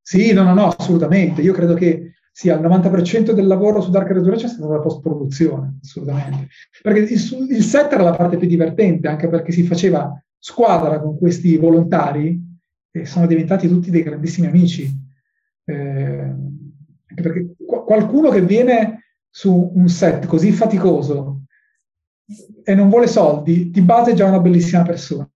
Sì, 0.00 0.32
no, 0.32 0.42
no, 0.42 0.54
no, 0.54 0.68
assolutamente. 0.68 1.42
Io 1.42 1.52
credo 1.52 1.74
che 1.74 2.14
sia 2.32 2.56
il 2.56 2.62
90% 2.62 3.32
del 3.32 3.46
lavoro 3.46 3.80
su 3.80 3.90
Dark 3.90 4.08
Resurrection 4.08 4.48
sia 4.48 4.58
stata 4.58 4.74
la 4.74 4.80
post-produzione, 4.80 5.78
assolutamente. 5.82 6.48
Perché 6.80 7.00
il, 7.00 7.46
il, 7.50 7.62
set 7.62 7.92
era 7.92 8.02
la 8.02 8.16
parte 8.16 8.36
più 8.36 8.48
divertente, 8.48 9.06
anche 9.06 9.28
perché 9.28 9.52
si 9.52 9.64
faceva 9.64 10.20
squadra 10.38 11.00
con 11.00 11.16
questi 11.18 11.56
volontari 11.56 12.40
e 12.90 13.04
sono 13.04 13.26
diventati 13.26 13.68
tutti 13.68 13.90
dei 13.90 14.02
grandissimi 14.02 14.48
amici. 14.48 14.90
Eh, 15.64 16.34
anche 17.12 17.22
perché 17.22 17.51
qualcuno 17.80 18.30
che 18.30 18.42
viene 18.42 19.04
su 19.30 19.72
un 19.74 19.88
set 19.88 20.26
così 20.26 20.52
faticoso 20.52 21.44
e 22.62 22.74
non 22.74 22.88
vuole 22.88 23.06
soldi, 23.06 23.70
di 23.70 23.80
base 23.80 24.12
è 24.12 24.14
già 24.14 24.26
una 24.26 24.40
bellissima 24.40 24.82
persona. 24.82 25.28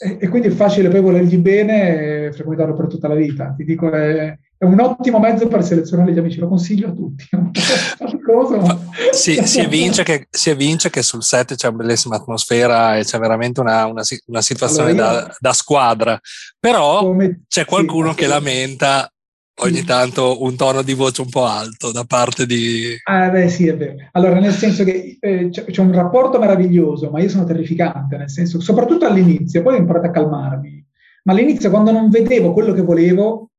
E, 0.00 0.18
e, 0.20 0.28
quindi 0.28 0.48
è 0.48 0.52
facile 0.52 0.88
poi 0.88 1.00
volergli 1.00 1.36
bene 1.38 2.26
e 2.26 2.32
frequentarlo 2.32 2.74
per 2.74 2.86
tutta 2.86 3.08
la 3.08 3.16
vita. 3.16 3.52
Ti 3.56 3.64
dico, 3.64 3.90
è, 3.90 4.36
è 4.56 4.64
un 4.64 4.78
ottimo 4.78 5.18
mezzo 5.18 5.48
per 5.48 5.64
selezionare 5.64 6.12
gli 6.12 6.18
amici, 6.18 6.38
lo 6.38 6.48
consiglio 6.48 6.88
a 6.88 6.92
tutti. 6.92 7.24
si, 9.12 9.34
si, 9.44 9.60
evince 9.60 10.04
che, 10.04 10.28
si, 10.30 10.50
evince 10.50 10.90
che, 10.90 11.02
sul 11.02 11.24
set 11.24 11.56
c'è 11.56 11.68
una 11.68 11.78
bellissima 11.78 12.16
atmosfera 12.16 12.96
e 12.96 13.04
c'è 13.04 13.18
veramente 13.18 13.60
una, 13.60 13.86
una, 13.86 14.02
una 14.26 14.40
situazione 14.40 14.90
allora 14.90 15.22
da, 15.22 15.36
da, 15.38 15.52
squadra, 15.52 16.20
però 16.58 17.00
come, 17.00 17.42
c'è 17.48 17.64
qualcuno 17.64 18.10
sì, 18.10 18.16
che 18.16 18.26
lamenta 18.26 19.12
ogni 19.58 19.82
tanto 19.84 20.42
un 20.42 20.56
tono 20.56 20.82
di 20.82 20.94
voce 20.94 21.22
un 21.22 21.28
po' 21.28 21.44
alto 21.44 21.92
da 21.92 22.04
parte 22.04 22.46
di... 22.46 22.96
Ah, 23.04 23.30
beh, 23.30 23.48
sì, 23.48 23.66
è 23.66 23.76
vero. 23.76 23.96
Allora, 24.12 24.38
nel 24.38 24.52
senso 24.52 24.84
che 24.84 25.16
eh, 25.20 25.48
c'è, 25.50 25.80
un 25.80 25.92
rapporto 25.92 26.38
meraviglioso, 26.38 27.10
ma 27.10 27.20
io 27.20 27.28
sono 27.28 27.44
terrificante, 27.44 28.16
nel 28.16 28.30
senso, 28.30 28.60
soprattutto 28.60 29.06
all'inizio, 29.06 29.62
poi 29.62 29.74
ho 29.74 29.78
imparato 29.78 30.06
a 30.06 30.10
calmarmi. 30.10 30.86
Ma 31.24 31.32
all'inizio, 31.32 31.70
quando 31.70 31.90
non 31.90 32.10
vedevo 32.10 32.52
quello 32.52 32.72
che 32.72 32.82
volevo, 32.82 33.50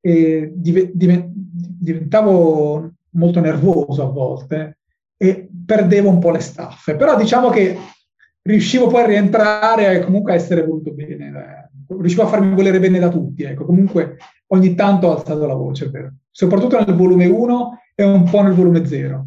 eh, 0.00 0.52
div- 0.54 0.90
div- 0.92 1.30
diventavo 1.32 2.92
molto 3.10 3.40
nervoso 3.40 4.02
a 4.02 4.10
volte 4.10 4.78
e 5.16 5.48
perdevo 5.64 6.10
un 6.10 6.18
po' 6.18 6.30
le 6.30 6.40
staffe. 6.40 6.96
Però 6.96 7.16
diciamo 7.16 7.48
che 7.50 7.78
riuscivo 8.42 8.86
poi 8.86 9.02
a 9.02 9.06
rientrare 9.06 9.96
e 9.96 10.04
comunque 10.04 10.32
a 10.32 10.34
essere 10.36 10.64
voluto 10.64 10.92
bene. 10.92 11.26
Eh. 11.28 11.65
Riuscivo 11.88 12.22
a 12.22 12.26
farmi 12.26 12.54
volere 12.54 12.78
bene 12.78 12.98
da 12.98 13.08
tutti. 13.08 13.42
Ecco. 13.42 13.64
Comunque 13.64 14.16
ogni 14.48 14.74
tanto 14.74 15.08
ho 15.08 15.16
alzato 15.16 15.46
la 15.46 15.54
voce, 15.54 15.88
vero? 15.88 16.12
soprattutto 16.36 16.78
nel 16.84 16.94
volume 16.94 17.24
1 17.24 17.78
e 17.94 18.04
un 18.04 18.24
po' 18.24 18.42
nel 18.42 18.52
volume 18.52 18.84
0. 18.84 19.26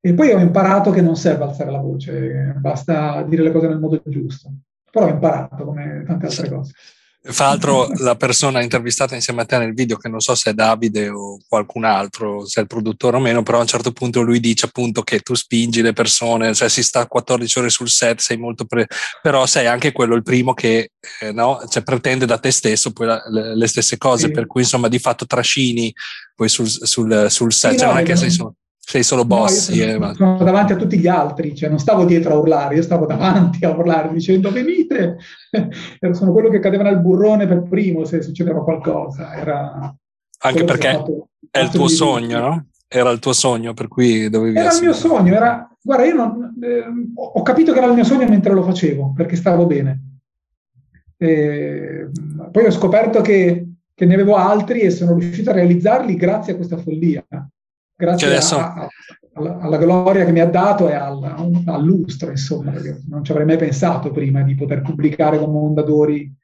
E 0.00 0.12
poi 0.12 0.32
ho 0.32 0.40
imparato 0.40 0.90
che 0.90 1.00
non 1.00 1.14
serve 1.14 1.44
alzare 1.44 1.70
la 1.70 1.78
voce, 1.78 2.56
basta 2.58 3.22
dire 3.22 3.44
le 3.44 3.52
cose 3.52 3.68
nel 3.68 3.78
modo 3.78 4.02
giusto. 4.04 4.52
Però 4.90 5.06
ho 5.06 5.10
imparato 5.10 5.64
come 5.64 6.02
tante 6.04 6.26
altre 6.26 6.48
cose. 6.48 6.72
Fra 7.28 7.46
l'altro 7.46 7.88
la 7.96 8.14
persona 8.14 8.62
intervistata 8.62 9.14
insieme 9.14 9.42
a 9.42 9.44
te 9.44 9.58
nel 9.58 9.74
video, 9.74 9.96
che 9.96 10.08
non 10.08 10.20
so 10.20 10.34
se 10.34 10.50
è 10.50 10.54
Davide 10.54 11.08
o 11.08 11.38
qualcun 11.48 11.84
altro, 11.84 12.46
se 12.46 12.60
è 12.60 12.62
il 12.62 12.68
produttore 12.68 13.16
o 13.16 13.20
meno, 13.20 13.42
però 13.42 13.58
a 13.58 13.62
un 13.62 13.66
certo 13.66 13.90
punto 13.92 14.22
lui 14.22 14.38
dice 14.38 14.66
appunto 14.66 15.02
che 15.02 15.20
tu 15.20 15.34
spingi 15.34 15.82
le 15.82 15.92
persone, 15.92 16.54
cioè 16.54 16.68
si 16.68 16.82
sta 16.82 17.06
14 17.06 17.58
ore 17.58 17.68
sul 17.68 17.88
set, 17.88 18.20
sei 18.20 18.36
molto 18.36 18.64
pre- 18.64 18.86
però 19.20 19.44
sei 19.46 19.66
anche 19.66 19.92
quello 19.92 20.14
il 20.14 20.22
primo 20.22 20.54
che 20.54 20.90
eh, 21.20 21.32
no? 21.32 21.62
cioè, 21.68 21.82
pretende 21.82 22.26
da 22.26 22.38
te 22.38 22.50
stesso 22.50 22.92
poi 22.92 23.06
la, 23.06 23.22
le, 23.28 23.56
le, 23.56 23.66
stesse 23.66 23.98
cose, 23.98 24.26
sì. 24.26 24.32
per 24.32 24.46
cui 24.46 24.62
insomma 24.62 24.88
di 24.88 24.98
fatto 24.98 25.26
trascini 25.26 25.92
poi 26.34 26.48
sul, 26.48 26.68
sul, 26.68 27.26
sul 27.28 27.52
set, 27.52 27.72
sì, 27.72 27.78
cioè, 27.78 27.86
no, 27.86 27.92
non 27.94 28.02
è 28.02 28.04
che 28.04 28.16
sei 28.16 28.30
solo 28.30 28.54
sei 28.88 29.02
solo 29.02 29.24
boss. 29.24 29.70
No, 29.70 30.14
sono, 30.14 30.14
sono, 30.14 30.44
davanti 30.44 30.72
a 30.72 30.76
tutti 30.76 30.96
gli 30.96 31.08
altri, 31.08 31.56
cioè 31.56 31.68
non 31.68 31.80
stavo 31.80 32.04
dietro 32.04 32.34
a 32.34 32.36
urlare, 32.38 32.76
io 32.76 32.82
stavo 32.82 33.04
davanti 33.04 33.64
a 33.64 33.70
urlare 33.70 34.12
dicendo 34.12 34.52
venite. 34.52 35.16
sono 36.12 36.30
quello 36.30 36.48
che 36.50 36.60
cadeva 36.60 36.84
nel 36.84 37.00
burrone 37.00 37.48
per 37.48 37.64
primo 37.68 38.04
se 38.04 38.22
succedeva 38.22 38.62
qualcosa. 38.62 39.34
Era 39.34 39.92
Anche 40.38 40.62
perché 40.62 40.92
fatto, 40.92 41.30
è 41.50 41.62
il 41.62 41.70
tuo 41.70 41.88
sogno, 41.88 42.38
no? 42.38 42.66
Era 42.86 43.10
il 43.10 43.18
tuo 43.18 43.32
sogno, 43.32 43.74
per 43.74 43.88
cui 43.88 44.30
dovevi 44.30 44.56
Era 44.56 44.72
il 44.72 44.80
mio 44.80 44.92
sogno, 44.92 45.34
era... 45.34 45.68
Guarda, 45.82 46.04
io 46.04 46.14
non, 46.14 46.54
eh, 46.62 46.84
ho 47.12 47.42
capito 47.42 47.72
che 47.72 47.78
era 47.78 47.88
il 47.88 47.94
mio 47.94 48.04
sogno 48.04 48.28
mentre 48.28 48.52
lo 48.52 48.62
facevo, 48.62 49.14
perché 49.16 49.34
stavo 49.34 49.66
bene. 49.66 50.18
E 51.16 52.08
poi 52.52 52.66
ho 52.66 52.70
scoperto 52.70 53.20
che, 53.20 53.66
che 53.92 54.04
ne 54.04 54.14
avevo 54.14 54.36
altri 54.36 54.82
e 54.82 54.90
sono 54.90 55.18
riuscito 55.18 55.50
a 55.50 55.54
realizzarli 55.54 56.14
grazie 56.14 56.52
a 56.52 56.56
questa 56.56 56.76
follia 56.76 57.26
grazie 57.96 58.26
adesso... 58.26 58.56
a, 58.58 58.88
alla, 59.34 59.58
alla, 59.58 59.76
gloria 59.78 60.24
che 60.24 60.32
mi 60.32 60.40
ha 60.40 60.46
dato 60.46 60.88
e 60.88 60.94
al, 60.94 61.22
al 61.66 61.84
lustro, 61.84 62.30
insomma, 62.30 62.70
perché 62.70 63.02
non 63.08 63.24
ci 63.24 63.32
avrei 63.32 63.46
mai 63.46 63.56
pensato 63.56 64.10
prima 64.10 64.42
di 64.42 64.54
poter 64.54 64.82
pubblicare 64.82 65.38
come 65.38 65.52
Mondadori 65.52 66.35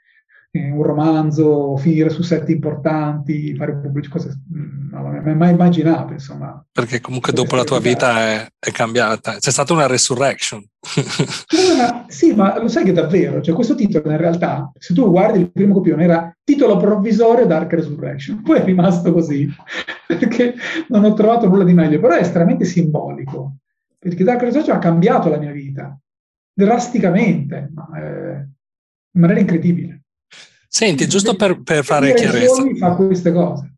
eh, 0.54 0.71
un 0.71 0.82
romanzo, 0.82 1.76
finire 1.78 2.11
su 2.11 2.23
set 2.23 2.50
importanti, 2.50 3.54
fare 3.56 3.75
pubblici 3.78 4.11
cose, 4.11 4.38
mm, 4.54 4.90
non 4.90 5.14
l'avevo 5.14 5.35
mai 5.35 5.52
immaginato, 5.52 6.12
insomma. 6.12 6.62
Perché 6.71 7.00
comunque 7.00 7.32
dopo 7.32 7.56
la 7.56 7.64
tua 7.64 7.80
vita 7.80 8.18
è, 8.18 8.47
è, 8.59 8.71
cambiata, 8.71 9.38
c'è 9.38 9.50
stata 9.50 9.73
una 9.73 9.87
resurrection. 9.87 10.62
Una, 11.75 12.04
sì, 12.09 12.35
ma 12.35 12.61
lo 12.61 12.68
sai 12.68 12.85
che 12.85 12.92
davvero, 12.92 13.40
cioè 13.40 13.54
questo 13.54 13.75
titolo 13.75 14.11
in 14.11 14.18
realtà, 14.18 14.71
se 14.78 14.92
tu 14.92 15.09
guardi 15.11 15.40
il 15.40 15.50
primo 15.50 15.73
copione, 15.73 16.04
era 16.04 16.37
titolo 16.44 16.76
provvisorio 16.76 17.47
Dark 17.47 17.73
Resurrection, 17.73 18.42
poi 18.42 18.59
è 18.59 18.64
rimasto 18.64 19.11
così, 19.11 19.49
perché 20.06 20.54
non 20.88 21.04
ho 21.04 21.14
trovato 21.14 21.49
nulla 21.49 21.64
di 21.64 21.73
meglio, 21.73 21.99
però 21.99 22.14
è 22.14 22.21
estremamente 22.21 22.66
simbolico, 22.66 23.56
perché 23.99 24.23
Dark 24.23 24.42
Resurrection 24.42 24.76
ha 24.76 24.80
cambiato 24.80 25.30
la 25.30 25.38
mia 25.38 25.52
vita, 25.52 25.99
drasticamente, 26.52 27.71
ma, 27.73 27.88
eh, 27.97 28.49
in 29.14 29.21
maniera 29.21 29.40
incredibile. 29.40 29.91
Senti, 30.75 31.07
giusto 31.07 31.37
per, 31.37 31.61
per 31.62 31.85
fare 31.85 32.14
chiarezza. 32.14 32.64
Fa 32.79 32.95
queste 32.95 33.31
cose. 33.31 33.75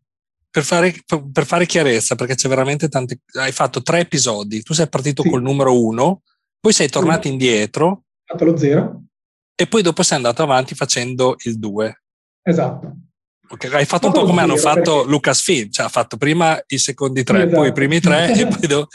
Per 0.49 0.63
fare, 0.63 0.95
per 1.29 1.45
fare, 1.45 1.65
chiarezza, 1.65 2.15
perché 2.15 2.35
c'è 2.35 2.47
veramente 2.47 2.87
tante. 2.87 3.19
Hai 3.33 3.51
fatto 3.51 3.81
tre 3.81 3.99
episodi. 3.99 4.63
Tu 4.63 4.73
sei 4.73 4.87
partito 4.87 5.21
sì. 5.21 5.29
col 5.29 5.41
numero 5.41 5.77
uno, 5.77 6.21
poi 6.57 6.71
sei 6.71 6.87
tornato 6.87 7.23
sì. 7.23 7.33
indietro. 7.33 8.03
Fatto 8.23 8.45
lo 8.45 8.55
zero. 8.55 9.03
E 9.55 9.67
poi 9.67 9.81
dopo 9.81 10.03
sei 10.03 10.15
andato 10.15 10.41
avanti 10.41 10.73
facendo 10.73 11.35
il 11.43 11.59
due. 11.59 12.03
Esatto. 12.41 12.93
Okay, 13.49 13.71
hai 13.73 13.85
fatto 13.85 14.07
un 14.07 14.13
po' 14.13 14.23
come 14.23 14.41
hanno 14.41 14.55
fatto 14.55 14.95
perché... 14.95 15.09
Lucasfilm, 15.09 15.71
cioè 15.71 15.87
ha 15.87 15.89
fatto 15.89 16.15
prima 16.15 16.57
i 16.67 16.77
secondi 16.77 17.23
tre, 17.25 17.39
esatto. 17.39 17.55
poi 17.57 17.67
i 17.67 17.73
primi 17.73 17.99
tre 17.99 18.33
e 18.33 18.47
poi 18.47 18.67
do... 18.67 18.87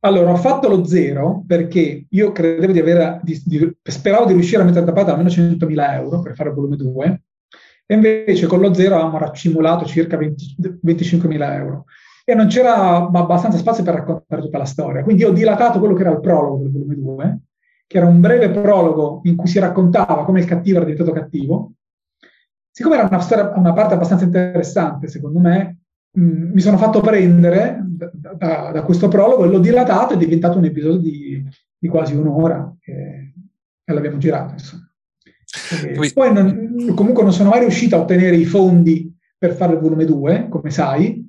Allora, 0.00 0.30
ho 0.30 0.36
fatto 0.36 0.68
lo 0.68 0.84
zero 0.84 1.42
perché 1.46 2.06
io 2.08 2.30
credevo 2.30 2.72
di 2.72 2.78
avere, 2.78 3.20
di, 3.24 3.40
di, 3.44 3.76
speravo 3.82 4.26
di 4.26 4.32
riuscire 4.34 4.62
a 4.62 4.64
mettere 4.64 4.84
da 4.84 4.92
parte 4.92 5.10
almeno 5.10 5.28
100.000 5.28 5.92
euro 5.94 6.20
per 6.20 6.34
fare 6.36 6.50
il 6.50 6.54
volume 6.54 6.76
2 6.76 7.22
e 7.84 7.94
invece 7.94 8.46
con 8.46 8.60
lo 8.60 8.72
zero 8.74 8.94
avevamo 8.94 9.18
raccimolato 9.18 9.86
circa 9.86 10.16
20, 10.16 10.56
25.000 10.84 11.52
euro 11.54 11.84
e 12.24 12.34
non 12.34 12.46
c'era 12.46 13.08
abbastanza 13.10 13.56
spazio 13.56 13.82
per 13.82 13.94
raccontare 13.94 14.42
tutta 14.42 14.58
la 14.58 14.66
storia. 14.66 15.02
Quindi 15.02 15.24
ho 15.24 15.32
dilatato 15.32 15.78
quello 15.78 15.94
che 15.94 16.02
era 16.02 16.10
il 16.10 16.20
prologo 16.20 16.58
del 16.58 16.70
volume 16.70 16.94
2, 16.94 17.40
che 17.86 17.96
era 17.96 18.06
un 18.06 18.20
breve 18.20 18.50
prologo 18.50 19.22
in 19.24 19.34
cui 19.34 19.48
si 19.48 19.58
raccontava 19.58 20.24
come 20.26 20.40
il 20.40 20.46
cattivo 20.46 20.76
era 20.76 20.84
diventato 20.84 21.18
cattivo. 21.18 21.72
Siccome 22.70 22.96
era 22.96 23.08
una, 23.08 23.20
storia, 23.20 23.50
una 23.56 23.72
parte 23.72 23.94
abbastanza 23.94 24.26
interessante, 24.26 25.08
secondo 25.08 25.38
me, 25.38 25.77
mh, 26.12 26.22
mm, 26.22 26.52
mi 26.52 26.60
sono 26.60 26.76
fatto 26.76 27.00
prendere 27.00 27.82
da, 27.84 28.10
da, 28.12 28.70
da, 28.72 28.82
questo 28.82 29.08
prologo 29.08 29.44
e 29.44 29.48
l'ho 29.48 29.58
dilatato, 29.58 30.14
è 30.14 30.16
diventato 30.16 30.58
un 30.58 30.64
episodio 30.64 30.98
di, 30.98 31.42
di 31.78 31.88
quasi 31.88 32.14
un'ora 32.14 32.74
e, 32.80 33.32
e 33.84 33.92
l'abbiamo 33.92 34.18
girato. 34.18 34.54
E 35.86 36.12
poi 36.12 36.32
non, 36.32 36.92
comunque 36.94 37.22
non 37.22 37.32
sono 37.32 37.50
mai 37.50 37.60
riuscito 37.60 37.96
a 37.96 38.00
ottenere 38.00 38.36
i 38.36 38.44
fondi 38.44 39.14
per 39.36 39.52
fare 39.54 39.74
il 39.74 39.78
volume 39.78 40.04
2, 40.04 40.48
come 40.48 40.70
sai, 40.70 41.26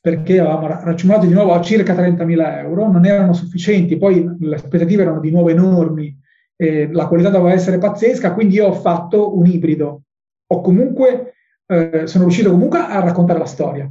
perché 0.00 0.38
avevamo 0.38 0.66
raccimolato 0.66 1.26
di 1.26 1.32
nuovo 1.32 1.54
a 1.54 1.62
circa 1.62 1.94
30.000 1.94 2.58
euro, 2.58 2.90
non 2.90 3.06
erano 3.06 3.32
sufficienti, 3.32 3.96
poi 3.96 4.36
le 4.38 4.56
aspettative 4.56 5.02
erano 5.02 5.20
di 5.20 5.30
nuovo 5.30 5.48
enormi, 5.48 6.14
eh, 6.56 6.90
la 6.92 7.06
qualità 7.06 7.30
doveva 7.30 7.54
essere 7.54 7.78
pazzesca, 7.78 8.34
quindi 8.34 8.56
io 8.56 8.66
ho 8.66 8.72
fatto 8.74 9.36
un 9.38 9.46
ibrido. 9.46 10.02
Ho 10.48 10.60
comunque, 10.60 11.34
eh, 11.66 12.06
sono 12.06 12.24
riuscito 12.24 12.50
comunque 12.50 12.80
a 12.80 13.00
raccontare 13.00 13.38
la 13.38 13.46
storia, 13.46 13.90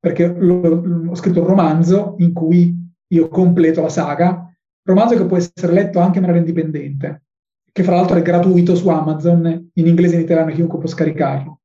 perché 0.00 0.26
ho 0.26 1.14
scritto 1.14 1.40
un 1.40 1.46
romanzo 1.46 2.14
in 2.18 2.32
cui 2.32 2.74
io 3.08 3.28
completo 3.28 3.82
la 3.82 3.88
saga, 3.88 4.52
romanzo 4.82 5.16
che 5.16 5.26
può 5.26 5.36
essere 5.36 5.72
letto 5.72 5.98
anche 5.98 6.18
in 6.18 6.24
maniera 6.24 6.44
indipendente, 6.44 7.22
che 7.72 7.82
fra 7.82 7.96
l'altro 7.96 8.16
è 8.16 8.22
gratuito 8.22 8.74
su 8.74 8.88
Amazon, 8.88 9.70
in 9.72 9.86
inglese 9.86 10.14
e 10.14 10.18
in 10.18 10.24
italiano, 10.24 10.52
chiunque 10.52 10.78
può 10.78 10.88
scaricarlo. 10.88 11.60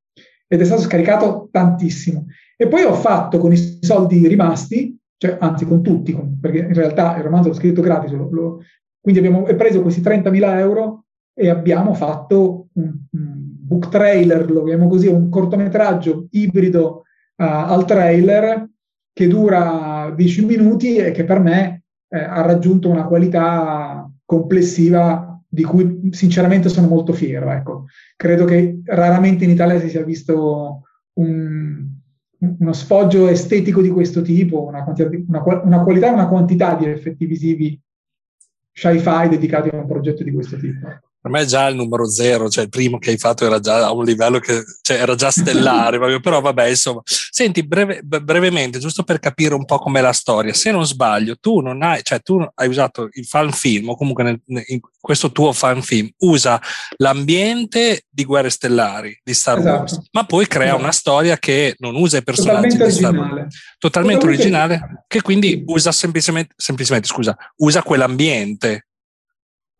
Ed 0.47 0.61
è 0.61 0.65
stato 0.65 0.81
scaricato 0.81 1.49
tantissimo. 1.51 2.25
E 2.55 2.67
poi 2.67 2.83
ho 2.83 2.93
fatto 2.93 3.37
con 3.37 3.51
i 3.51 3.77
soldi 3.81 4.27
rimasti, 4.27 4.97
cioè, 5.17 5.37
anzi 5.39 5.65
con 5.65 5.81
tutti, 5.81 6.17
perché 6.39 6.59
in 6.59 6.73
realtà 6.73 7.17
il 7.17 7.23
romanzo 7.23 7.49
l'ho 7.49 7.55
scritto 7.55 7.81
gratis, 7.81 8.11
lo, 8.11 8.29
lo, 8.31 8.61
quindi 8.99 9.19
abbiamo 9.19 9.43
preso 9.43 9.81
questi 9.81 10.01
30.000 10.01 10.57
euro 10.59 11.05
e 11.33 11.49
abbiamo 11.49 11.93
fatto 11.93 12.67
un, 12.73 12.93
un 13.11 13.33
book 13.65 13.89
trailer, 13.89 14.49
lo 14.49 14.63
chiamiamo 14.63 14.89
così, 14.89 15.07
un 15.07 15.29
cortometraggio 15.29 16.27
ibrido 16.31 17.03
al 17.35 17.85
trailer 17.85 18.69
che 19.11 19.27
dura 19.27 20.11
10 20.15 20.45
minuti 20.45 20.97
e 20.97 21.11
che 21.11 21.23
per 21.23 21.39
me 21.39 21.83
eh, 22.09 22.19
ha 22.19 22.41
raggiunto 22.41 22.89
una 22.89 23.05
qualità 23.05 24.09
complessiva 24.25 25.39
di 25.47 25.63
cui 25.63 26.09
sinceramente 26.11 26.69
sono 26.69 26.87
molto 26.87 27.13
fiero. 27.13 27.51
Ecco. 27.51 27.85
Credo 28.15 28.45
che 28.45 28.81
raramente 28.85 29.43
in 29.43 29.51
Italia 29.51 29.79
si 29.79 29.89
sia 29.89 30.03
visto 30.03 30.81
un, 31.13 31.87
uno 32.39 32.73
sfoggio 32.73 33.27
estetico 33.27 33.81
di 33.81 33.89
questo 33.89 34.21
tipo, 34.21 34.63
una, 34.63 34.83
una, 34.83 35.61
una 35.63 35.83
qualità 35.83 36.07
e 36.07 36.13
una 36.13 36.27
quantità 36.27 36.75
di 36.75 36.85
effetti 36.85 37.25
visivi 37.25 37.79
sci-fi 38.71 39.29
dedicati 39.29 39.69
a 39.69 39.77
un 39.77 39.85
progetto 39.85 40.23
di 40.23 40.31
questo 40.31 40.57
tipo. 40.57 40.87
Per 41.23 41.31
me 41.31 41.45
già 41.45 41.67
il 41.67 41.77
numero 41.77 42.05
zero, 42.09 42.49
cioè 42.49 42.65
il 42.65 42.69
primo 42.69 42.99
che 42.99 43.11
hai 43.11 43.17
fatto 43.17 43.45
era 43.45 43.61
già 43.61 43.85
a 43.85 43.93
un 43.93 44.03
livello 44.03 44.39
che 44.39 44.61
cioè, 44.81 44.99
era 44.99 45.15
già 45.15 45.31
stellare, 45.31 45.97
però 46.19 46.41
vabbè, 46.41 46.67
insomma. 46.67 47.01
Senti, 47.05 47.65
breve, 47.65 48.01
brevemente, 48.03 48.77
giusto 48.77 49.03
per 49.03 49.19
capire 49.19 49.53
un 49.53 49.63
po' 49.63 49.79
com'è 49.79 50.01
la 50.01 50.11
storia, 50.11 50.53
se 50.53 50.71
non 50.71 50.85
sbaglio, 50.85 51.37
tu 51.37 51.61
non 51.61 51.81
hai, 51.81 52.03
cioè 52.03 52.19
tu 52.19 52.45
hai 52.55 52.67
usato 52.67 53.07
il 53.13 53.23
fan 53.23 53.53
film, 53.53 53.87
o 53.87 53.95
comunque 53.95 54.23
nel, 54.23 54.41
in 54.65 54.81
questo 54.99 55.31
tuo 55.31 55.53
fan 55.53 55.81
film, 55.81 56.09
usa 56.17 56.61
l'ambiente 56.97 58.03
di 58.09 58.25
Guerre 58.25 58.49
Stellari, 58.49 59.17
di 59.23 59.33
Star 59.33 59.59
esatto. 59.59 59.77
Wars, 59.77 60.01
ma 60.11 60.25
poi 60.25 60.45
crea 60.45 60.75
una 60.75 60.91
storia 60.91 61.37
che 61.37 61.75
non 61.77 61.95
usa 61.95 62.17
i 62.17 62.23
personaggi 62.23 62.77
Totalmente 62.77 62.85
di 62.85 62.91
Star 62.91 63.13
Wars. 63.13 63.29
Totalmente, 63.29 63.77
Totalmente 63.79 64.25
originale, 64.25 65.05
che 65.07 65.21
quindi 65.21 65.63
usa 65.67 65.93
semplicemente, 65.93 66.53
semplicemente, 66.57 67.07
scusa, 67.07 67.33
usa 67.59 67.81
quell'ambiente 67.81 68.87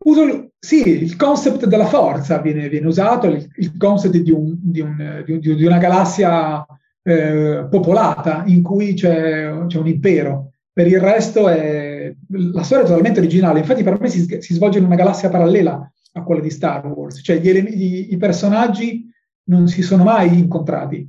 Uso, 0.04 0.50
sì, 0.58 0.86
il 0.86 1.16
concept 1.16 1.66
della 1.66 1.86
forza 1.86 2.38
viene, 2.38 2.68
viene 2.68 2.86
usato, 2.86 3.26
il, 3.26 3.46
il 3.56 3.76
concept 3.76 4.16
di, 4.16 4.30
un, 4.30 4.56
di, 4.60 4.80
un, 4.80 5.22
di, 5.24 5.38
di 5.38 5.64
una 5.64 5.78
galassia 5.78 6.64
eh, 7.02 7.66
popolata 7.70 8.44
in 8.46 8.62
cui 8.62 8.94
c'è, 8.94 9.66
c'è, 9.66 9.78
un 9.78 9.86
impero. 9.86 10.52
Per 10.72 10.86
il 10.86 11.00
resto 11.00 11.48
è, 11.48 12.14
la 12.28 12.62
storia 12.62 12.84
è 12.84 12.86
totalmente 12.86 13.20
originale, 13.20 13.60
infatti 13.60 13.82
per 13.82 14.00
me 14.00 14.08
si, 14.08 14.26
si, 14.40 14.54
svolge 14.54 14.78
in 14.78 14.84
una 14.84 14.96
galassia 14.96 15.30
parallela 15.30 15.90
a 16.12 16.22
quella 16.22 16.40
di 16.40 16.50
Star 16.50 16.86
Wars, 16.86 17.20
cioè 17.22 17.38
gli, 17.38 17.48
i, 17.48 18.12
i 18.12 18.16
personaggi 18.16 19.08
non 19.44 19.68
si 19.68 19.82
sono 19.82 20.02
mai 20.02 20.36
incontrati, 20.38 21.08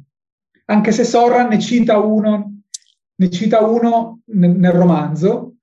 anche 0.66 0.92
se 0.92 1.04
Sorran 1.04 1.48
ne 1.48 1.60
cita 1.60 1.98
uno, 1.98 2.60
ne 3.16 3.30
cita 3.30 3.66
uno 3.66 4.22
nel, 4.26 4.52
nel 4.52 4.72
romanzo, 4.72 5.55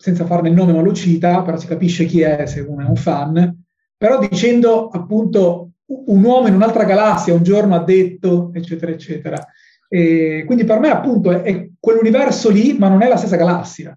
senza 0.00 0.24
farne 0.24 0.48
il 0.48 0.54
nome 0.54 0.72
ma 0.72 0.80
lo 0.80 0.94
cita, 0.94 1.42
però 1.42 1.58
si 1.58 1.66
capisce 1.66 2.06
chi 2.06 2.22
è 2.22 2.46
se 2.46 2.60
uno 2.60 2.86
è 2.86 2.88
un 2.88 2.96
fan, 2.96 3.64
però 3.98 4.18
dicendo 4.18 4.88
appunto 4.88 5.72
un 5.84 6.24
uomo 6.24 6.46
in 6.48 6.54
un'altra 6.54 6.84
galassia 6.84 7.34
un 7.34 7.42
giorno 7.42 7.74
ha 7.74 7.84
detto, 7.84 8.50
eccetera, 8.54 8.92
eccetera. 8.92 9.46
E 9.86 10.44
quindi 10.46 10.64
per 10.64 10.78
me 10.78 10.88
appunto 10.88 11.30
è, 11.32 11.42
è, 11.42 11.68
quell'universo 11.78 12.48
lì, 12.48 12.78
ma 12.78 12.88
non 12.88 13.02
è 13.02 13.08
la 13.08 13.18
stessa 13.18 13.36
galassia. 13.36 13.96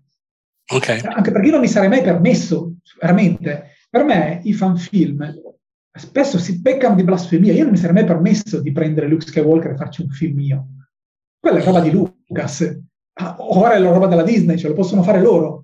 Okay. 0.67 0.99
Anche 1.03 1.31
perché 1.31 1.45
io 1.45 1.53
non 1.53 1.61
mi 1.61 1.69
sarei 1.69 1.87
mai 1.87 2.01
permesso, 2.01 2.73
veramente, 2.99 3.75
per 3.89 4.03
me 4.03 4.41
i 4.43 4.51
fanfilm 4.51 5.33
spesso 5.97 6.37
si 6.37 6.61
peccano 6.61 6.95
di 6.95 7.03
blasfemia, 7.03 7.53
io 7.53 7.63
non 7.63 7.71
mi 7.71 7.77
sarei 7.77 7.93
mai 7.93 8.05
permesso 8.05 8.59
di 8.59 8.73
prendere 8.73 9.07
Luke 9.07 9.25
Skywalker 9.25 9.71
e 9.71 9.75
farci 9.77 10.01
un 10.01 10.09
film 10.09 10.35
mio. 10.35 10.67
Quella 11.39 11.59
è 11.59 11.63
roba 11.63 11.79
di 11.79 11.91
Lucas. 11.91 12.77
Ah, 13.13 13.35
ora 13.39 13.75
è 13.75 13.79
la 13.79 13.91
roba 13.91 14.07
della 14.07 14.23
Disney, 14.23 14.57
ce 14.57 14.67
lo 14.67 14.73
possono 14.73 15.03
fare 15.03 15.21
loro 15.21 15.62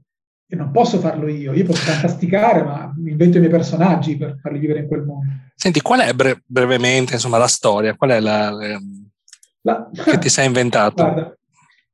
e 0.51 0.55
non 0.55 0.71
posso 0.71 0.99
farlo 0.99 1.27
io, 1.27 1.53
io 1.53 1.63
posso 1.63 1.83
fantasticare, 1.83 2.63
ma 2.63 2.91
invento 3.05 3.37
i 3.37 3.39
miei 3.39 3.51
personaggi 3.51 4.17
per 4.17 4.39
farli 4.41 4.57
vivere 4.57 4.79
in 4.79 4.87
quel 4.87 5.03
mondo. 5.03 5.31
Senti, 5.53 5.79
qual 5.79 5.99
è 5.99 6.11
bre- 6.13 6.41
brevemente 6.43 7.13
insomma, 7.13 7.37
la 7.37 7.47
storia? 7.47 7.95
Qual 7.95 8.09
è 8.09 8.19
la, 8.19 8.51
la, 9.61 9.89
che 9.91 10.17
ti 10.17 10.29
sei 10.29 10.47
inventato? 10.47 11.03
Guarda, 11.03 11.37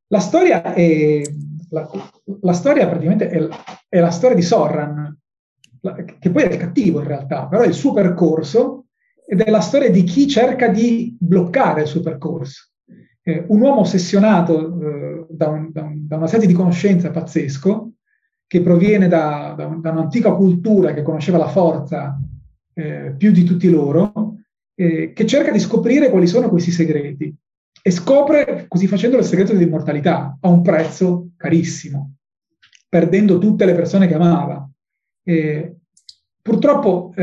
la 0.07 0.19
storia 0.19 0.73
è 0.73 1.21
la, 1.69 1.89
la 2.41 2.53
storia 2.53 2.87
praticamente 2.87 3.27
è, 3.29 3.47
è, 3.89 3.99
la 3.99 4.11
storia 4.11 4.35
di 4.35 4.41
Sorran, 4.41 5.17
che 6.19 6.29
poi 6.29 6.43
è 6.43 6.51
il 6.53 6.57
cattivo 6.57 7.01
in 7.01 7.07
realtà, 7.07 7.47
però 7.47 7.63
è 7.63 7.67
il 7.67 7.73
suo 7.73 7.91
percorso 7.91 8.85
ed 9.27 9.41
è 9.41 9.49
la 9.49 9.59
storia 9.59 9.89
di 9.89 10.03
chi 10.03 10.27
cerca 10.27 10.69
di 10.69 11.15
bloccare 11.19 11.81
il 11.81 11.87
suo 11.87 12.01
percorso. 12.01 12.69
Eh, 13.21 13.43
un 13.47 13.59
uomo 13.59 13.81
ossessionato 13.81 14.79
eh, 14.79 15.25
da, 15.29 15.49
un, 15.49 15.71
da, 15.71 15.81
un, 15.81 16.07
da 16.07 16.17
una 16.17 16.27
serie 16.27 16.47
di 16.47 16.53
conoscenze 16.53 17.09
pazzesco, 17.09 17.91
che 18.47 18.61
proviene 18.61 19.07
da, 19.07 19.53
da, 19.57 19.65
da, 19.65 19.91
un'antica 19.91 20.33
cultura 20.33 20.93
che 20.93 21.01
conosceva 21.01 21.37
la 21.37 21.47
forza 21.47 22.19
eh, 22.73 23.15
più 23.17 23.31
di 23.31 23.43
tutti 23.43 23.69
loro, 23.69 24.35
eh, 24.75 25.13
che 25.13 25.25
cerca 25.25 25.51
di 25.51 25.59
scoprire 25.59 26.09
quali 26.09 26.27
sono 26.27 26.49
questi 26.49 26.71
segreti 26.71 27.33
e 27.81 27.91
scopre 27.91 28.65
così 28.67 28.87
facendo 28.87 29.17
il 29.17 29.23
segreto 29.23 29.53
dell'immortalità 29.53 30.37
a 30.39 30.47
un 30.47 30.61
prezzo 30.61 31.29
carissimo, 31.37 32.15
perdendo 32.89 33.37
tutte 33.37 33.65
le 33.65 33.73
persone 33.73 34.07
che 34.07 34.15
amava. 34.15 34.67
Eh, 35.23 35.75
purtroppo 36.41 37.13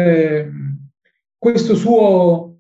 questo 1.39 1.75
suo, 1.75 2.59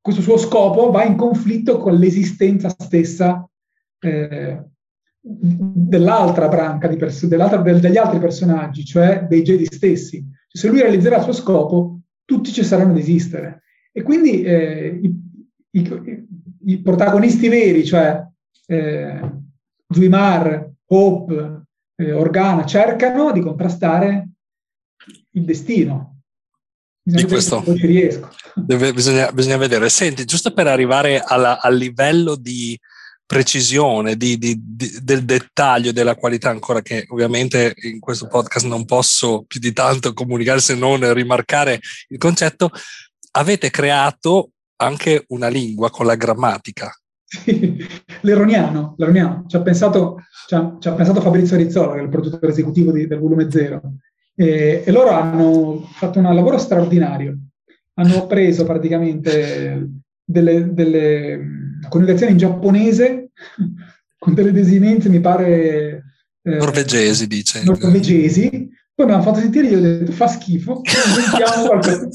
questo, 0.00 0.20
suo, 0.20 0.36
scopo 0.36 0.90
va 0.90 1.04
in 1.04 1.16
conflitto 1.16 1.78
con 1.78 1.94
l'esistenza 1.94 2.68
stessa 2.68 3.48
eh, 4.00 4.64
dell'altra 5.30 6.48
branca, 6.48 6.88
pers- 6.88 7.26
dell'altra, 7.26 7.58
del, 7.58 7.80
degli 7.80 7.98
altri 7.98 8.18
personaggi, 8.18 8.84
cioè 8.84 9.26
dei 9.28 9.42
Jedi 9.42 9.66
stessi. 9.66 10.26
Cioè, 10.48 10.62
se 10.62 10.68
lui 10.68 10.80
realizzerà 10.80 11.18
il 11.18 11.24
suo 11.24 11.32
scopo, 11.32 12.00
tutti 12.24 12.50
cesseranno 12.50 12.94
di 12.94 13.00
esistere. 13.00 13.62
E 13.92 14.02
quindi 14.02 14.42
eh, 14.42 14.98
i, 15.02 15.20
i, 15.72 16.26
i, 16.66 16.78
protagonisti 16.80 17.48
veri, 17.48 17.84
cioè 17.84 18.24
eh, 18.66 19.20
Zuimar, 19.88 20.70
Hope, 20.86 21.62
eh, 21.96 22.12
Organa, 22.12 22.64
cercano 22.64 23.32
di 23.32 23.40
contrastare 23.40 24.28
il 25.32 25.44
destino. 25.44 26.20
Bisogna 27.02 27.24
di 27.24 27.30
questo 27.30 27.76
ci 27.76 27.86
riesco. 27.86 28.28
Deve, 28.54 28.92
bisogna, 28.92 29.32
bisogna, 29.32 29.56
vedere. 29.56 29.88
Senti, 29.88 30.24
giusto 30.24 30.52
per 30.52 30.66
arrivare 30.66 31.20
alla, 31.24 31.60
al 31.60 31.76
livello 31.76 32.36
di 32.36 32.78
precisione, 33.28 34.16
di, 34.16 34.38
di, 34.38 34.58
di, 34.58 34.90
del 35.02 35.26
dettaglio, 35.26 35.92
della 35.92 36.14
qualità, 36.14 36.48
ancora 36.48 36.80
che 36.80 37.04
ovviamente 37.10 37.74
in 37.82 38.00
questo 38.00 38.26
podcast 38.26 38.64
non 38.64 38.86
posso 38.86 39.44
più 39.46 39.60
di 39.60 39.74
tanto 39.74 40.14
comunicare 40.14 40.60
se 40.60 40.74
non 40.74 41.12
rimarcare 41.12 41.78
il 42.08 42.16
concetto, 42.16 42.70
avete 43.32 43.68
creato 43.68 44.52
anche 44.76 45.24
una 45.28 45.48
lingua 45.48 45.90
con 45.90 46.06
la 46.06 46.14
grammatica. 46.14 46.90
Sì, 47.22 47.86
l'eroniano, 48.22 48.94
l'eroniano. 48.96 49.44
Ci 49.46 49.56
ha 49.56 49.60
pensato, 49.60 50.22
ci 50.46 50.54
ha, 50.54 50.76
ci 50.80 50.88
ha 50.88 50.92
pensato 50.92 51.20
Fabrizio 51.20 51.58
Rizzola, 51.58 51.92
che 51.92 52.00
è 52.00 52.02
il 52.04 52.08
produttore 52.08 52.50
esecutivo 52.50 52.92
di, 52.92 53.06
del 53.06 53.18
volume 53.18 53.50
zero. 53.50 53.82
E, 54.34 54.84
e, 54.86 54.90
loro 54.90 55.10
hanno 55.10 55.86
fatto 55.92 56.18
un 56.18 56.34
lavoro 56.34 56.56
straordinario. 56.56 57.36
Hanno 57.96 58.26
preso 58.26 58.64
praticamente 58.64 59.86
delle, 60.24 60.72
delle 60.72 61.67
coniugazioni 61.88 62.32
in 62.32 62.38
giapponese 62.38 63.30
con 64.18 64.34
delle 64.34 64.52
desinenze, 64.52 65.08
mi 65.08 65.20
pare... 65.20 66.04
Eh, 66.42 66.56
norvegesi, 66.56 67.26
dice. 67.26 67.62
Norvegesi. 67.64 68.68
Poi 68.94 69.06
mi 69.06 69.12
hanno 69.12 69.22
fatto 69.22 69.38
sentire 69.38 69.68
io 69.68 69.78
ho 69.78 69.80
detto 69.80 70.10
fa 70.10 70.26
schifo, 70.26 70.80
inventiamo 71.06 71.66
qualcosa. 71.68 72.08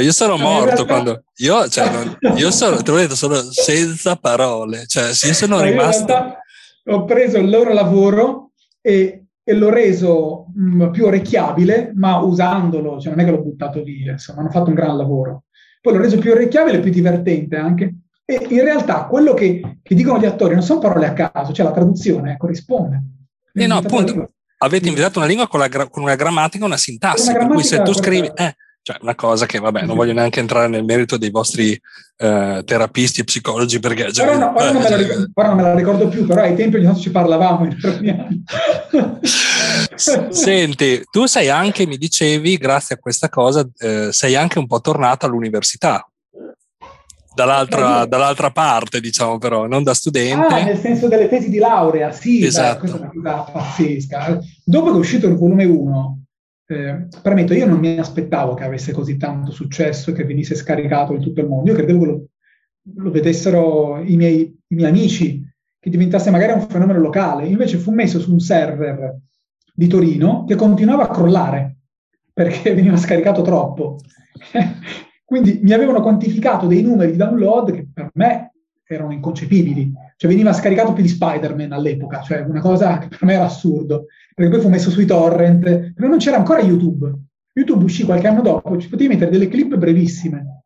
Io 0.00 0.12
sono 0.12 0.36
morto 0.38 0.84
quando 0.84 1.24
io, 1.36 1.68
cioè, 1.68 1.90
non, 1.90 2.36
io 2.36 2.50
sono, 2.50 2.82
te 2.82 2.90
l'ho 2.90 2.98
detto, 2.98 3.14
sono 3.14 3.36
senza 3.36 4.16
parole. 4.16 4.86
Cioè, 4.86 5.04
io 5.04 5.32
sono 5.32 5.56
no, 5.56 5.62
rimasto. 5.62 6.36
ho 6.84 7.04
preso 7.04 7.38
il 7.38 7.48
loro 7.48 7.72
lavoro 7.72 8.50
e, 8.80 9.26
e 9.42 9.52
l'ho 9.54 9.70
reso 9.70 10.46
mh, 10.54 10.84
mm, 10.84 10.90
più 10.90 11.06
orecchiabile, 11.06 11.92
ma 11.94 12.18
usandolo, 12.18 13.00
cioè 13.00 13.14
non 13.14 13.20
è 13.20 13.24
che 13.24 13.30
l'ho 13.30 13.42
buttato 13.42 13.82
via, 13.82 14.12
insomma, 14.12 14.40
hanno 14.40 14.50
fatto 14.50 14.68
un 14.68 14.74
gran 14.74 14.96
lavoro. 14.96 15.43
Poi 15.84 15.92
l'ho 15.92 16.00
reso 16.00 16.16
più 16.16 16.30
orecchiabile 16.30 16.78
e 16.78 16.80
più 16.80 16.90
divertente 16.90 17.56
anche. 17.56 17.94
E 18.24 18.46
in 18.48 18.62
realtà 18.62 19.04
quello 19.04 19.34
che, 19.34 19.80
che 19.82 19.94
dicono 19.94 20.18
gli 20.18 20.24
attori 20.24 20.54
non 20.54 20.62
sono 20.62 20.80
parole 20.80 21.06
a 21.06 21.12
caso, 21.12 21.52
cioè 21.52 21.66
la 21.66 21.72
traduzione 21.72 22.38
corrisponde. 22.38 23.02
Eh 23.52 23.66
no, 23.66 23.76
appunto, 23.76 24.30
avete 24.56 24.88
inventato 24.88 25.18
una 25.18 25.28
lingua 25.28 25.46
con, 25.46 25.60
la, 25.60 25.68
con 25.68 26.02
una 26.02 26.14
grammatica 26.14 26.64
e 26.64 26.66
una 26.66 26.78
sintassi, 26.78 27.28
una 27.28 27.38
per 27.40 27.48
cui 27.48 27.62
se 27.62 27.82
tu 27.82 27.92
scrivi... 27.92 28.30
Eh, 28.34 28.56
cioè, 28.84 28.98
una 29.00 29.14
cosa 29.14 29.46
che, 29.46 29.58
vabbè, 29.58 29.86
non 29.86 29.96
voglio 29.96 30.12
neanche 30.12 30.40
entrare 30.40 30.68
nel 30.68 30.84
merito 30.84 31.16
dei 31.16 31.30
vostri 31.30 31.72
eh, 32.18 32.62
terapisti 32.66 33.22
e 33.22 33.24
psicologi 33.24 33.80
perché... 33.80 34.10
Già, 34.10 34.24
però, 34.24 34.36
no, 34.36 34.52
ora, 34.54 34.72
non 34.72 34.82
me 34.82 34.96
ricordo, 34.98 35.30
non 35.34 35.56
me 35.56 35.62
la 35.62 35.74
ricordo 35.74 36.08
più, 36.08 36.26
però 36.26 36.42
ai 36.42 36.54
tempi 36.54 36.76
ogni 36.76 36.84
tanto 36.84 37.00
ci 37.00 37.10
parlavamo. 37.10 37.66
Senti, 40.28 41.02
tu 41.10 41.24
sei 41.24 41.48
anche, 41.48 41.86
mi 41.86 41.96
dicevi, 41.96 42.58
grazie 42.58 42.96
a 42.96 42.98
questa 42.98 43.30
cosa, 43.30 43.66
eh, 43.78 44.08
sei 44.10 44.36
anche 44.36 44.58
un 44.58 44.66
po' 44.66 44.82
tornato 44.82 45.24
all'università. 45.24 46.06
Dall'altra, 47.34 48.04
dall'altra, 48.04 48.50
parte, 48.50 49.00
diciamo, 49.00 49.38
però, 49.38 49.66
non 49.66 49.82
da 49.82 49.94
studente. 49.94 50.54
Ah, 50.54 50.62
nel 50.62 50.78
senso 50.78 51.08
delle 51.08 51.30
tesi 51.30 51.48
di 51.48 51.58
laurea, 51.58 52.12
sì, 52.12 52.44
esatto. 52.44 52.82
Beh, 52.82 52.90
questa 52.90 52.96
è 52.98 53.16
una 53.16 53.32
cosa 53.32 53.50
pazzesca. 53.50 54.38
Dopo 54.62 54.90
che 54.90 54.96
è 54.96 54.98
uscito 54.98 55.26
il 55.26 55.36
volume 55.36 55.64
1, 55.64 56.23
eh, 56.74 57.08
premetto, 57.22 57.54
io 57.54 57.66
non 57.66 57.78
mi 57.78 57.98
aspettavo 57.98 58.54
che 58.54 58.64
avesse 58.64 58.92
così 58.92 59.16
tanto 59.16 59.50
successo 59.52 60.10
e 60.10 60.12
che 60.14 60.24
venisse 60.24 60.54
scaricato 60.54 61.14
in 61.14 61.20
tutto 61.20 61.40
il 61.40 61.48
mondo. 61.48 61.70
Io 61.70 61.76
credevo 61.76 61.98
che 62.00 62.06
lo, 62.06 62.26
lo 62.96 63.10
vedessero 63.10 64.02
i 64.02 64.16
miei, 64.16 64.40
i 64.68 64.74
miei, 64.74 64.88
amici, 64.88 65.42
che 65.78 65.90
diventasse 65.90 66.30
magari 66.30 66.52
un 66.52 66.66
fenomeno 66.68 66.98
locale. 66.98 67.46
Invece 67.46 67.78
fu 67.78 67.92
messo 67.92 68.20
su 68.20 68.32
un 68.32 68.40
server 68.40 69.18
di 69.74 69.86
Torino 69.86 70.44
che 70.44 70.54
continuava 70.54 71.04
a 71.04 71.08
crollare 71.08 71.76
perché 72.32 72.72
veniva 72.74 72.96
scaricato 72.96 73.42
troppo. 73.42 73.98
Quindi 75.24 75.60
mi 75.62 75.72
avevano 75.72 76.02
quantificato 76.02 76.66
dei 76.66 76.82
numeri 76.82 77.12
di 77.12 77.16
download 77.16 77.72
che 77.72 77.86
per 77.92 78.10
me 78.14 78.52
erano 78.86 79.12
inconcepibili. 79.12 79.92
Cioè 80.16 80.30
veniva 80.30 80.52
scaricato 80.52 80.92
più 80.92 81.02
di 81.02 81.08
Spider-Man 81.08 81.72
all'epoca, 81.72 82.20
cioè 82.20 82.40
una 82.40 82.60
cosa 82.60 82.98
che 82.98 83.08
per 83.08 83.24
me 83.24 83.34
era 83.34 83.44
assurdo, 83.44 84.06
perché 84.34 84.50
poi 84.50 84.60
fu 84.60 84.68
messo 84.68 84.90
sui 84.90 85.06
torrent, 85.06 85.92
però 85.94 86.08
non 86.08 86.18
c'era 86.18 86.36
ancora 86.36 86.60
YouTube. 86.60 87.12
YouTube 87.52 87.84
uscì 87.84 88.04
qualche 88.04 88.26
anno 88.26 88.42
dopo, 88.42 88.76
ci 88.78 88.88
potevi 88.88 89.10
mettere 89.10 89.30
delle 89.30 89.48
clip 89.48 89.76
brevissime. 89.76 90.64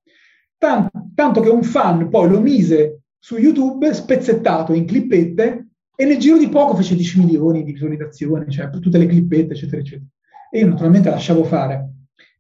Tanto, 0.57 1.11
tanto 1.15 1.41
che 1.41 1.51
un 1.51 1.63
fan 1.63 2.09
poi 2.09 2.29
lo 2.31 2.41
mise 2.41 3.03
su 3.19 3.37
YouTube 3.37 3.93
spezzettato 3.93 4.73
in 4.73 4.87
clippette 4.87 5.67
e 5.95 6.05
nel 6.05 6.19
giro 6.19 6.39
di 6.39 6.49
poco 6.49 6.75
fece 6.77 6.95
10 6.95 7.19
milioni 7.19 7.63
di 7.63 7.73
visualizzazioni, 7.73 8.51
cioè 8.51 8.71
tutte 8.71 8.99
le 8.99 9.07
clippette, 9.07 9.53
eccetera, 9.53 9.83
eccetera. 9.83 10.09
E 10.51 10.61
io 10.61 10.69
naturalmente 10.69 11.11
lasciavo 11.11 11.45
fare. 11.45 11.93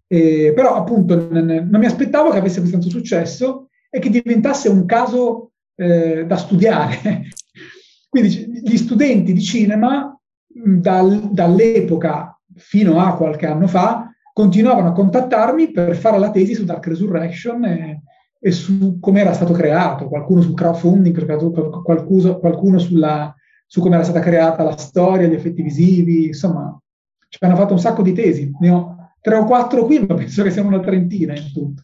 Eh, 0.06 0.52
però 0.54 0.74
appunto 0.74 1.28
non, 1.30 1.44
non 1.44 1.80
mi 1.80 1.86
aspettavo 1.86 2.30
che 2.30 2.38
avesse 2.38 2.62
così 2.62 2.88
successo 2.88 3.68
e 3.90 3.98
che 3.98 4.08
diventasse 4.08 4.70
un 4.70 4.86
caso 4.86 5.52
eh, 5.74 6.24
da 6.26 6.36
studiare. 6.36 7.28
Quindi 8.08 8.62
gli 8.64 8.76
studenti 8.76 9.34
di 9.34 9.42
cinema 9.42 10.17
dal, 10.64 11.30
dall'epoca 11.32 12.38
fino 12.54 13.00
a 13.00 13.14
qualche 13.14 13.46
anno 13.46 13.66
fa 13.66 14.10
continuavano 14.32 14.88
a 14.88 14.92
contattarmi 14.92 15.72
per 15.72 15.96
fare 15.96 16.18
la 16.18 16.30
tesi 16.30 16.54
su 16.54 16.64
Dark 16.64 16.86
Resurrection 16.86 17.64
e, 17.64 18.02
e 18.38 18.50
su 18.52 18.98
come 19.00 19.20
era 19.20 19.32
stato 19.32 19.52
creato, 19.52 20.06
qualcuno 20.06 20.42
sul 20.42 20.54
crowdfunding, 20.54 21.82
qualcuno, 21.82 22.38
qualcuno 22.38 22.78
sulla, 22.78 23.34
su 23.66 23.80
come 23.80 23.96
era 23.96 24.04
stata 24.04 24.20
creata 24.20 24.62
la 24.62 24.76
storia, 24.76 25.26
gli 25.26 25.34
effetti 25.34 25.62
visivi, 25.62 26.26
insomma, 26.26 26.80
ci 27.28 27.38
hanno 27.40 27.56
fatto 27.56 27.72
un 27.72 27.80
sacco 27.80 28.02
di 28.02 28.12
tesi. 28.12 28.50
Ne 28.60 28.70
ho 28.70 28.96
tre 29.20 29.34
o 29.34 29.44
quattro 29.44 29.84
qui, 29.84 30.04
ma 30.06 30.14
penso 30.14 30.42
che 30.44 30.50
siano 30.50 30.68
una 30.68 30.80
trentina 30.80 31.36
in 31.36 31.52
tutto. 31.52 31.82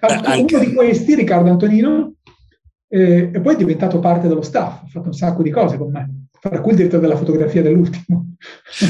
Beh, 0.00 0.44
uno 0.48 0.58
di 0.64 0.72
questi, 0.72 1.14
Riccardo 1.14 1.50
Antonino, 1.50 2.14
eh, 2.88 3.30
e 3.32 3.40
poi 3.40 3.54
è 3.54 3.58
diventato 3.58 3.98
parte 3.98 4.28
dello 4.28 4.42
staff, 4.42 4.84
ha 4.84 4.86
fatto 4.86 5.08
un 5.08 5.14
sacco 5.14 5.42
di 5.42 5.50
cose 5.50 5.76
con 5.76 5.90
me, 5.90 6.19
fra 6.40 6.60
cui 6.60 6.70
il 6.70 6.76
direttore 6.76 7.02
della 7.02 7.16
fotografia 7.16 7.62
dell'ultimo. 7.62 8.34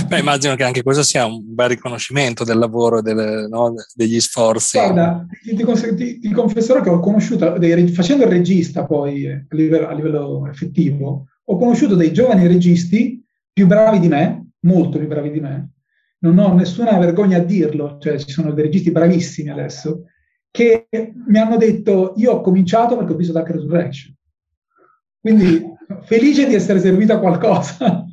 Beh, 0.06 0.20
immagino 0.20 0.54
che 0.54 0.62
anche 0.62 0.82
questo 0.82 1.02
sia 1.02 1.26
un 1.26 1.42
bel 1.42 1.70
riconoscimento 1.70 2.44
del 2.44 2.58
lavoro, 2.58 3.02
delle, 3.02 3.48
no, 3.48 3.74
degli 3.94 4.20
sforzi. 4.20 4.78
Guarda, 4.78 5.26
ti, 5.42 5.56
ti, 5.56 6.18
ti, 6.20 6.30
confesserò 6.30 6.80
che 6.80 6.90
ho 6.90 7.00
conosciuto, 7.00 7.58
dei, 7.58 7.88
facendo 7.88 8.24
il 8.24 8.30
regista 8.30 8.86
poi 8.86 9.26
a 9.26 9.44
livello, 9.50 9.88
a 9.88 9.92
livello 9.92 10.46
effettivo, 10.46 11.26
ho 11.44 11.56
conosciuto 11.56 11.96
dei 11.96 12.12
giovani 12.12 12.46
registi 12.46 13.20
più 13.52 13.66
bravi 13.66 13.98
di 13.98 14.08
me, 14.08 14.50
molto 14.60 14.98
più 14.98 15.08
bravi 15.08 15.32
di 15.32 15.40
me, 15.40 15.72
non 16.20 16.38
ho 16.38 16.54
nessuna 16.54 16.98
vergogna 16.98 17.38
a 17.38 17.44
dirlo, 17.44 17.98
cioè 17.98 18.18
ci 18.18 18.30
sono 18.30 18.52
dei 18.52 18.64
registi 18.64 18.92
bravissimi 18.92 19.48
adesso, 19.48 20.04
che 20.52 20.86
mi 20.90 21.38
hanno 21.38 21.56
detto 21.56 22.14
io 22.16 22.32
ho 22.32 22.40
cominciato 22.40 22.96
perché 22.96 23.12
ho 23.12 23.16
visto 23.16 23.32
Dark 23.32 23.50
Resurrection. 23.50 24.14
Quindi 25.20 25.62
felice 26.02 26.46
di 26.46 26.54
essere 26.54 26.80
servito 26.80 27.12
a 27.12 27.18
qualcosa. 27.18 28.04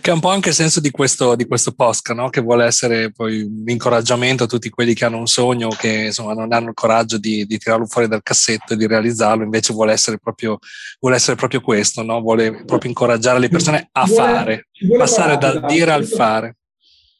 Che 0.00 0.10
è 0.10 0.12
un 0.12 0.18
po' 0.18 0.30
anche 0.30 0.48
il 0.48 0.54
senso 0.56 0.80
di 0.80 0.90
questo, 0.90 1.36
di 1.36 1.46
questo 1.46 1.70
post, 1.70 2.10
no? 2.10 2.28
che 2.28 2.40
vuole 2.40 2.64
essere 2.64 3.12
poi 3.12 3.42
un 3.42 3.62
incoraggiamento 3.66 4.42
a 4.42 4.46
tutti 4.48 4.68
quelli 4.68 4.94
che 4.94 5.04
hanno 5.04 5.18
un 5.18 5.28
sogno, 5.28 5.68
che 5.68 6.06
insomma 6.06 6.32
non 6.32 6.52
hanno 6.52 6.70
il 6.70 6.74
coraggio 6.74 7.18
di, 7.18 7.46
di 7.46 7.56
tirarlo 7.56 7.86
fuori 7.86 8.08
dal 8.08 8.24
cassetto 8.24 8.72
e 8.72 8.76
di 8.76 8.88
realizzarlo, 8.88 9.44
invece 9.44 9.72
vuole 9.72 9.92
essere 9.92 10.18
proprio, 10.18 10.58
vuole 10.98 11.14
essere 11.14 11.36
proprio 11.36 11.60
questo, 11.60 12.02
no? 12.02 12.20
vuole 12.20 12.64
proprio 12.64 12.90
incoraggiare 12.90 13.38
le 13.38 13.48
persone 13.48 13.88
a 13.92 14.06
vuole, 14.06 14.22
fare, 14.22 14.66
passare 14.98 15.38
dal 15.38 15.64
dire 15.68 15.92
al 15.92 16.04
fare. 16.04 16.56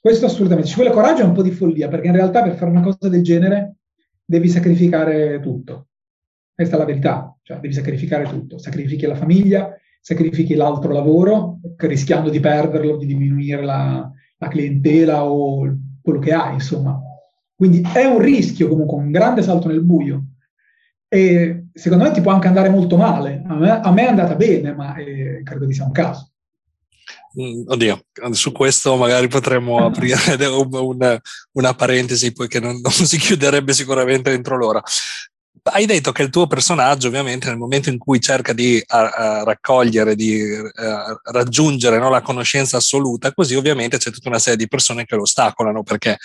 Questo 0.00 0.26
assolutamente, 0.26 0.68
ci 0.68 0.74
vuole 0.74 0.90
coraggio 0.90 1.22
e 1.22 1.26
un 1.26 1.34
po' 1.34 1.42
di 1.42 1.52
follia, 1.52 1.86
perché 1.86 2.08
in 2.08 2.14
realtà 2.14 2.42
per 2.42 2.56
fare 2.56 2.72
una 2.72 2.82
cosa 2.82 3.08
del 3.08 3.22
genere 3.22 3.76
devi 4.24 4.48
sacrificare 4.48 5.38
tutto. 5.40 5.86
Questa 6.52 6.74
è 6.74 6.78
la 6.78 6.84
verità, 6.84 7.36
cioè 7.42 7.58
devi 7.58 7.74
sacrificare 7.74 8.24
tutto. 8.24 8.58
Sacrifichi 8.58 9.06
la 9.06 9.14
famiglia, 9.14 9.72
sacrifichi 10.00 10.54
l'altro 10.54 10.92
lavoro, 10.92 11.60
rischiando 11.76 12.30
di 12.30 12.40
perderlo, 12.40 12.96
di 12.96 13.06
diminuire 13.06 13.62
la, 13.62 14.10
la 14.38 14.48
clientela 14.48 15.24
o 15.24 15.76
quello 16.02 16.18
che 16.18 16.32
hai, 16.32 16.54
insomma. 16.54 17.00
Quindi 17.54 17.86
è 17.92 18.04
un 18.06 18.20
rischio 18.20 18.68
comunque, 18.68 18.98
un 18.98 19.10
grande 19.10 19.42
salto 19.42 19.68
nel 19.68 19.82
buio. 19.82 20.24
E 21.06 21.66
secondo 21.74 22.04
me 22.04 22.12
ti 22.12 22.20
può 22.20 22.32
anche 22.32 22.48
andare 22.48 22.70
molto 22.70 22.96
male. 22.96 23.42
A 23.46 23.54
me, 23.54 23.70
a 23.70 23.92
me 23.92 24.04
è 24.04 24.08
andata 24.08 24.34
bene, 24.34 24.72
ma 24.72 24.96
eh, 24.96 25.42
credo 25.44 25.66
che 25.66 25.74
sia 25.74 25.84
un 25.84 25.92
caso. 25.92 26.30
Mm, 27.38 27.62
oddio, 27.66 28.06
su 28.32 28.50
questo 28.50 28.96
magari 28.96 29.28
potremmo 29.28 29.76
aprire 29.86 30.46
una, 30.46 31.20
una 31.52 31.74
parentesi, 31.74 32.32
poiché 32.32 32.60
non, 32.60 32.80
non, 32.80 32.92
si 32.92 33.18
chiuderebbe 33.18 33.72
sicuramente 33.72 34.32
entro 34.32 34.56
l'ora. 34.56 34.82
Hai 35.62 35.84
detto 35.84 36.10
che 36.10 36.22
il 36.22 36.30
tuo 36.30 36.46
personaggio, 36.46 37.08
ovviamente, 37.08 37.48
nel 37.48 37.58
momento 37.58 37.90
in 37.90 37.98
cui 37.98 38.18
cerca 38.18 38.54
di 38.54 38.82
a, 38.86 39.08
a 39.08 39.42
raccogliere, 39.44 40.14
di 40.14 40.42
a, 40.74 41.20
raggiungere 41.24 41.98
no, 41.98 42.08
la 42.08 42.22
conoscenza 42.22 42.78
assoluta, 42.78 43.32
così 43.34 43.54
ovviamente 43.54 43.98
c'è 43.98 44.10
tutta 44.10 44.30
una 44.30 44.38
serie 44.38 44.56
di 44.56 44.68
persone 44.68 45.04
che 45.04 45.16
lo 45.16 45.22
ostacolano 45.22 45.82
perché 45.82 46.16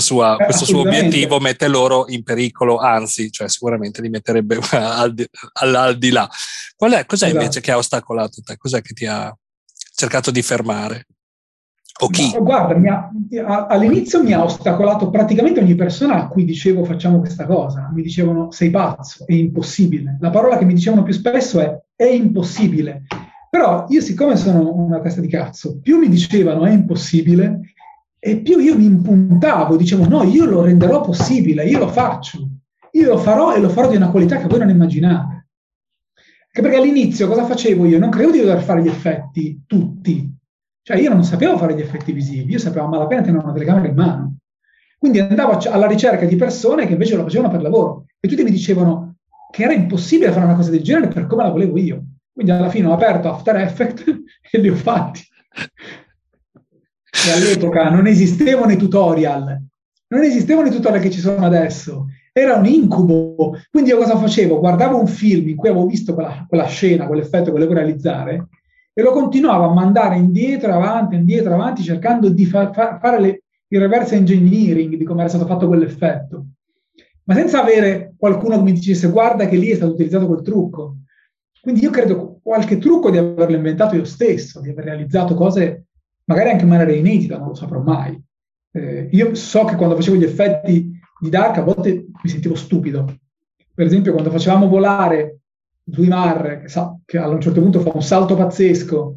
sua, 0.00 0.36
eh, 0.36 0.44
questo 0.44 0.64
suo 0.64 0.80
obiettivo 0.80 1.38
mette 1.40 1.68
loro 1.68 2.06
in 2.08 2.22
pericolo, 2.22 2.78
anzi, 2.78 3.30
cioè 3.30 3.48
sicuramente 3.48 4.00
li 4.00 4.08
metterebbe 4.08 4.58
al 4.72 5.12
di, 5.12 5.26
al 5.60 5.98
di 5.98 6.10
là. 6.10 6.28
Qual 6.74 6.92
è, 6.92 7.04
cos'è 7.04 7.26
esatto. 7.26 7.40
invece 7.40 7.60
che 7.60 7.72
ha 7.72 7.76
ostacolato 7.76 8.40
te? 8.42 8.56
Cos'è 8.56 8.80
che 8.80 8.94
ti 8.94 9.04
ha 9.04 9.34
cercato 9.94 10.30
di 10.30 10.40
fermare? 10.40 11.06
O 12.00 12.08
chi? 12.08 12.30
Ma, 12.32 12.38
guarda, 12.40 13.10
ha, 13.46 13.66
all'inizio 13.66 14.22
mi 14.22 14.32
ha 14.32 14.42
ostacolato 14.42 15.10
praticamente 15.10 15.60
ogni 15.60 15.74
persona 15.74 16.14
a 16.14 16.28
cui 16.28 16.44
dicevo 16.44 16.84
facciamo 16.84 17.18
questa 17.18 17.46
cosa. 17.46 17.90
Mi 17.92 18.02
dicevano 18.02 18.50
sei 18.50 18.70
pazzo, 18.70 19.26
è 19.26 19.34
impossibile. 19.34 20.16
La 20.20 20.30
parola 20.30 20.56
che 20.56 20.64
mi 20.64 20.74
dicevano 20.74 21.02
più 21.02 21.12
spesso 21.12 21.60
è 21.60 21.78
è 22.00 22.06
impossibile. 22.06 23.02
Però 23.50 23.84
io 23.88 24.00
siccome 24.00 24.36
sono 24.36 24.72
una 24.72 25.00
testa 25.00 25.20
di 25.20 25.28
cazzo, 25.28 25.80
più 25.80 25.98
mi 25.98 26.08
dicevano 26.08 26.64
è 26.64 26.70
impossibile 26.70 27.60
e 28.18 28.40
più 28.40 28.58
io 28.58 28.74
mi 28.76 28.84
impuntavo, 28.84 29.76
dicevo 29.76 30.08
no, 30.08 30.22
io 30.22 30.46
lo 30.46 30.62
renderò 30.62 31.02
possibile, 31.02 31.66
io 31.66 31.78
lo 31.78 31.88
faccio. 31.88 32.48
io 32.92 33.08
lo 33.08 33.18
farò 33.18 33.54
e 33.54 33.60
lo 33.60 33.68
farò 33.68 33.90
di 33.90 33.96
una 33.96 34.10
qualità 34.10 34.38
che 34.38 34.46
voi 34.46 34.60
non 34.60 34.70
immaginate. 34.70 35.48
Perché 36.52 36.76
all'inizio 36.76 37.28
cosa 37.28 37.44
facevo 37.44 37.84
io? 37.84 37.98
Non 37.98 38.10
credevo 38.10 38.32
di 38.32 38.40
dover 38.40 38.62
fare 38.62 38.82
gli 38.82 38.88
effetti 38.88 39.62
tutti. 39.66 40.29
Cioè 40.82 40.98
io 40.98 41.12
non 41.12 41.24
sapevo 41.24 41.58
fare 41.58 41.74
gli 41.74 41.80
effetti 41.80 42.12
visivi, 42.12 42.52
io 42.52 42.58
sapevo 42.58 42.86
a 42.86 42.88
malapena 42.88 43.22
tenere 43.22 43.44
una 43.44 43.52
telecamera 43.52 43.88
in 43.88 43.94
mano. 43.94 44.36
Quindi 44.98 45.18
andavo 45.18 45.58
alla 45.70 45.86
ricerca 45.86 46.26
di 46.26 46.36
persone 46.36 46.86
che 46.86 46.92
invece 46.92 47.16
lo 47.16 47.22
facevano 47.22 47.50
per 47.50 47.62
lavoro 47.62 48.06
e 48.20 48.28
tutti 48.28 48.42
mi 48.42 48.50
dicevano 48.50 49.16
che 49.50 49.62
era 49.64 49.72
impossibile 49.72 50.32
fare 50.32 50.44
una 50.44 50.54
cosa 50.54 50.70
del 50.70 50.82
genere 50.82 51.08
per 51.08 51.26
come 51.26 51.42
la 51.42 51.50
volevo 51.50 51.78
io. 51.78 52.04
Quindi 52.32 52.52
alla 52.52 52.68
fine 52.68 52.86
ho 52.86 52.92
aperto 52.92 53.30
After 53.30 53.56
Effects 53.56 54.04
e 54.50 54.58
li 54.58 54.68
ho 54.68 54.74
fatti. 54.74 55.20
E 57.26 57.30
all'epoca 57.32 57.88
non 57.90 58.06
esistevano 58.06 58.72
i 58.72 58.76
tutorial, 58.76 59.62
non 60.08 60.22
esistevano 60.22 60.68
i 60.68 60.70
tutorial 60.70 61.02
che 61.02 61.10
ci 61.10 61.20
sono 61.20 61.44
adesso 61.44 62.06
era 62.32 62.56
un 62.56 62.66
incubo. 62.66 63.56
Quindi 63.70 63.90
io 63.90 63.96
cosa 63.96 64.16
facevo? 64.16 64.58
Guardavo 64.58 64.98
un 64.98 65.06
film 65.06 65.48
in 65.48 65.56
cui 65.56 65.68
avevo 65.68 65.86
visto 65.86 66.14
quella, 66.14 66.44
quella 66.48 66.66
scena, 66.66 67.06
quell'effetto 67.06 67.46
che 67.46 67.50
volevo 67.50 67.74
realizzare 67.74 68.48
e 69.00 69.02
lo 69.02 69.12
continuavo 69.12 69.64
a 69.64 69.72
mandare 69.72 70.16
indietro, 70.16 70.74
avanti, 70.74 71.14
indietro, 71.14 71.54
avanti, 71.54 71.82
cercando 71.82 72.28
di 72.28 72.44
fa, 72.44 72.70
fa, 72.70 72.98
fare 72.98 73.18
le, 73.18 73.42
il 73.68 73.80
reverse 73.80 74.14
engineering 74.14 74.94
di 74.94 75.04
come 75.04 75.20
era 75.20 75.30
stato 75.30 75.46
fatto 75.46 75.66
quell'effetto. 75.66 76.44
Ma 77.24 77.34
senza 77.34 77.62
avere 77.62 78.12
qualcuno 78.18 78.56
che 78.56 78.62
mi 78.62 78.72
dicesse 78.72 79.08
guarda 79.08 79.46
che 79.46 79.56
lì 79.56 79.70
è 79.70 79.76
stato 79.76 79.92
utilizzato 79.92 80.26
quel 80.26 80.42
trucco. 80.42 80.96
Quindi 81.62 81.80
io 81.80 81.88
credo 81.88 82.40
qualche 82.42 82.76
trucco 82.76 83.10
di 83.10 83.16
averlo 83.16 83.56
inventato 83.56 83.96
io 83.96 84.04
stesso, 84.04 84.60
di 84.60 84.68
aver 84.68 84.84
realizzato 84.84 85.34
cose 85.34 85.86
magari 86.24 86.50
anche 86.50 86.64
in 86.64 86.68
maniera 86.68 86.92
inedita, 86.92 87.38
non 87.38 87.48
lo 87.48 87.54
saprò 87.54 87.80
mai. 87.80 88.22
Eh, 88.70 89.08
io 89.12 89.34
so 89.34 89.64
che 89.64 89.76
quando 89.76 89.96
facevo 89.96 90.16
gli 90.16 90.24
effetti 90.24 90.92
di 91.18 91.28
Dark 91.30 91.56
a 91.56 91.62
volte 91.62 92.06
mi 92.22 92.28
sentivo 92.28 92.54
stupido. 92.54 93.06
Per 93.74 93.86
esempio, 93.86 94.12
quando 94.12 94.30
facevamo 94.30 94.68
volare 94.68 95.39
Zuimar, 95.90 96.60
che, 96.62 96.68
sa, 96.68 96.96
che 97.04 97.18
a 97.18 97.28
un 97.28 97.40
certo 97.40 97.60
punto 97.60 97.80
fa 97.80 97.90
un 97.94 98.02
salto 98.02 98.36
pazzesco, 98.36 99.16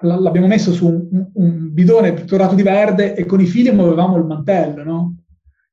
l'abbiamo 0.00 0.46
messo 0.46 0.72
su 0.72 0.86
un, 0.86 1.30
un 1.34 1.72
bidone 1.72 2.14
tutto 2.14 2.54
di 2.54 2.62
verde 2.62 3.14
e 3.14 3.24
con 3.26 3.40
i 3.40 3.46
fili 3.46 3.70
muovevamo 3.72 4.16
il 4.16 4.24
mantello, 4.24 4.84
no? 4.84 5.14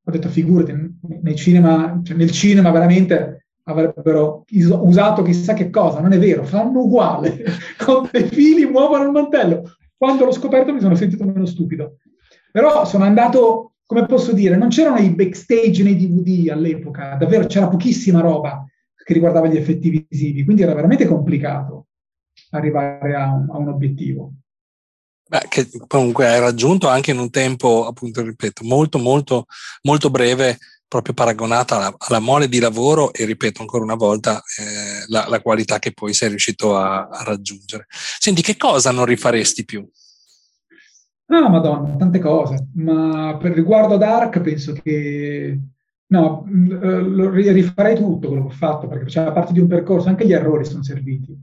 Ho 0.07 0.11
detto, 0.11 0.29
figurati, 0.29 0.73
nel 1.21 1.35
cinema, 1.35 1.99
cioè 2.03 2.15
nel 2.15 2.31
cinema 2.31 2.71
veramente 2.71 3.47
avrebbero 3.63 4.45
usato 4.49 5.23
chissà 5.23 5.53
che 5.53 5.71
cosa, 5.71 5.99
non 5.99 6.11
è 6.11 6.19
vero, 6.19 6.43
fanno 6.43 6.81
uguale, 6.81 7.43
con 7.83 8.07
dei 8.11 8.25
fili 8.25 8.65
muovono 8.65 9.03
il 9.03 9.11
mantello. 9.11 9.63
Quando 9.97 10.25
l'ho 10.25 10.31
scoperto 10.31 10.73
mi 10.73 10.79
sono 10.79 10.95
sentito 10.95 11.25
meno 11.25 11.45
stupido. 11.45 11.97
Però 12.51 12.85
sono 12.85 13.03
andato 13.03 13.73
come 13.85 14.05
posso 14.05 14.33
dire, 14.33 14.55
non 14.55 14.69
c'erano 14.69 14.97
i 14.97 15.13
backstage 15.13 15.83
nei 15.83 15.95
DVD 15.95 16.49
all'epoca, 16.49 17.15
davvero 17.19 17.45
c'era 17.45 17.67
pochissima 17.67 18.19
roba 18.19 18.65
che 19.05 19.13
riguardava 19.13 19.47
gli 19.47 19.55
effetti 19.55 20.07
visivi, 20.09 20.43
quindi 20.43 20.63
era 20.63 20.73
veramente 20.73 21.05
complicato 21.05 21.89
arrivare 22.49 23.13
a 23.13 23.31
un, 23.31 23.47
a 23.51 23.57
un 23.57 23.67
obiettivo. 23.67 24.33
Beh, 25.27 25.45
che 25.47 25.69
comunque 25.85 26.27
hai 26.27 26.39
raggiunto 26.39 26.87
anche 26.87 27.11
in 27.11 27.19
un 27.19 27.29
tempo, 27.29 27.85
appunto, 27.85 28.23
ripeto, 28.23 28.63
molto, 28.63 28.97
molto, 28.97 29.45
molto 29.83 30.09
breve, 30.09 30.57
proprio 30.87 31.13
paragonata 31.13 31.75
alla, 31.75 31.95
alla 31.95 32.19
mole 32.19 32.49
di 32.49 32.57
lavoro 32.57 33.13
e, 33.13 33.25
ripeto 33.25 33.61
ancora 33.61 33.83
una 33.83 33.93
volta, 33.93 34.41
eh, 34.57 35.05
la, 35.07 35.27
la, 35.29 35.39
qualità 35.39 35.77
che 35.77 35.93
poi 35.93 36.15
sei 36.15 36.29
riuscito 36.29 36.75
a, 36.75 37.07
a 37.07 37.23
raggiungere. 37.23 37.85
Senti, 37.89 38.41
che 38.41 38.57
cosa 38.57 38.89
non 38.89 39.05
rifaresti 39.05 39.65
più? 39.65 39.87
Ah, 41.27 41.47
madonna, 41.47 41.95
tante 41.95 42.17
cose, 42.17 42.69
ma 42.73 43.37
per 43.37 43.51
riguardo 43.51 43.95
ad 43.95 44.01
Ark 44.01 44.41
penso 44.41 44.73
che 44.73 45.59
no, 46.07 46.45
mm, 46.47 46.71
eh, 46.71 47.51
rifarei 47.51 47.95
tutto 47.95 48.27
quello 48.27 48.45
che 48.45 48.53
ho 48.53 48.55
fatto 48.55 48.87
perché 48.87 49.05
faceva 49.05 49.31
parte 49.31 49.53
di 49.53 49.59
un 49.59 49.67
percorso, 49.67 50.09
anche 50.09 50.25
gli 50.25 50.33
errori 50.33 50.65
sono 50.65 50.83
serviti, 50.83 51.35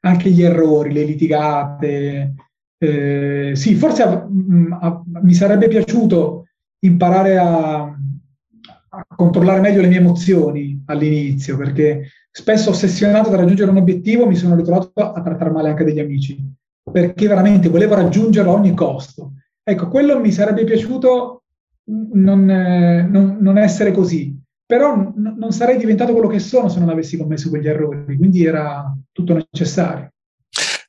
anche 0.00 0.30
gli 0.30 0.42
errori, 0.42 0.92
le 0.92 1.04
litigate. 1.04 2.34
Eh, 2.78 3.52
sì, 3.54 3.74
forse 3.74 4.02
a, 4.02 4.28
mm, 4.28 4.72
a, 4.72 5.02
mi 5.22 5.34
sarebbe 5.34 5.68
piaciuto 5.68 6.46
imparare 6.80 7.38
a, 7.38 7.82
a 7.82 9.06
controllare 9.14 9.60
meglio 9.60 9.80
le 9.80 9.88
mie 9.88 9.98
emozioni 9.98 10.82
all'inizio, 10.86 11.56
perché 11.56 12.08
spesso 12.30 12.70
ossessionato 12.70 13.30
da 13.30 13.36
raggiungere 13.36 13.70
un 13.70 13.78
obiettivo 13.78 14.26
mi 14.26 14.36
sono 14.36 14.54
ritrovato 14.56 14.92
a 14.94 15.22
trattare 15.22 15.50
male 15.50 15.70
anche 15.70 15.84
degli 15.84 16.00
amici 16.00 16.54
perché 16.90 17.26
veramente 17.26 17.68
volevo 17.68 17.94
raggiungerlo 17.94 18.52
a 18.52 18.54
ogni 18.54 18.74
costo. 18.74 19.32
Ecco, 19.62 19.88
quello 19.88 20.20
mi 20.20 20.30
sarebbe 20.30 20.64
piaciuto 20.64 21.42
non, 21.86 22.48
eh, 22.50 23.02
non, 23.02 23.38
non 23.40 23.58
essere 23.58 23.92
così, 23.92 24.34
però 24.64 24.96
n- 24.96 25.34
non 25.36 25.52
sarei 25.52 25.78
diventato 25.78 26.12
quello 26.12 26.28
che 26.28 26.38
sono 26.38 26.68
se 26.68 26.78
non 26.78 26.88
avessi 26.88 27.16
commesso 27.16 27.48
quegli 27.48 27.68
errori, 27.68 28.16
quindi 28.16 28.44
era 28.44 28.94
tutto 29.12 29.46
necessario. 29.52 30.10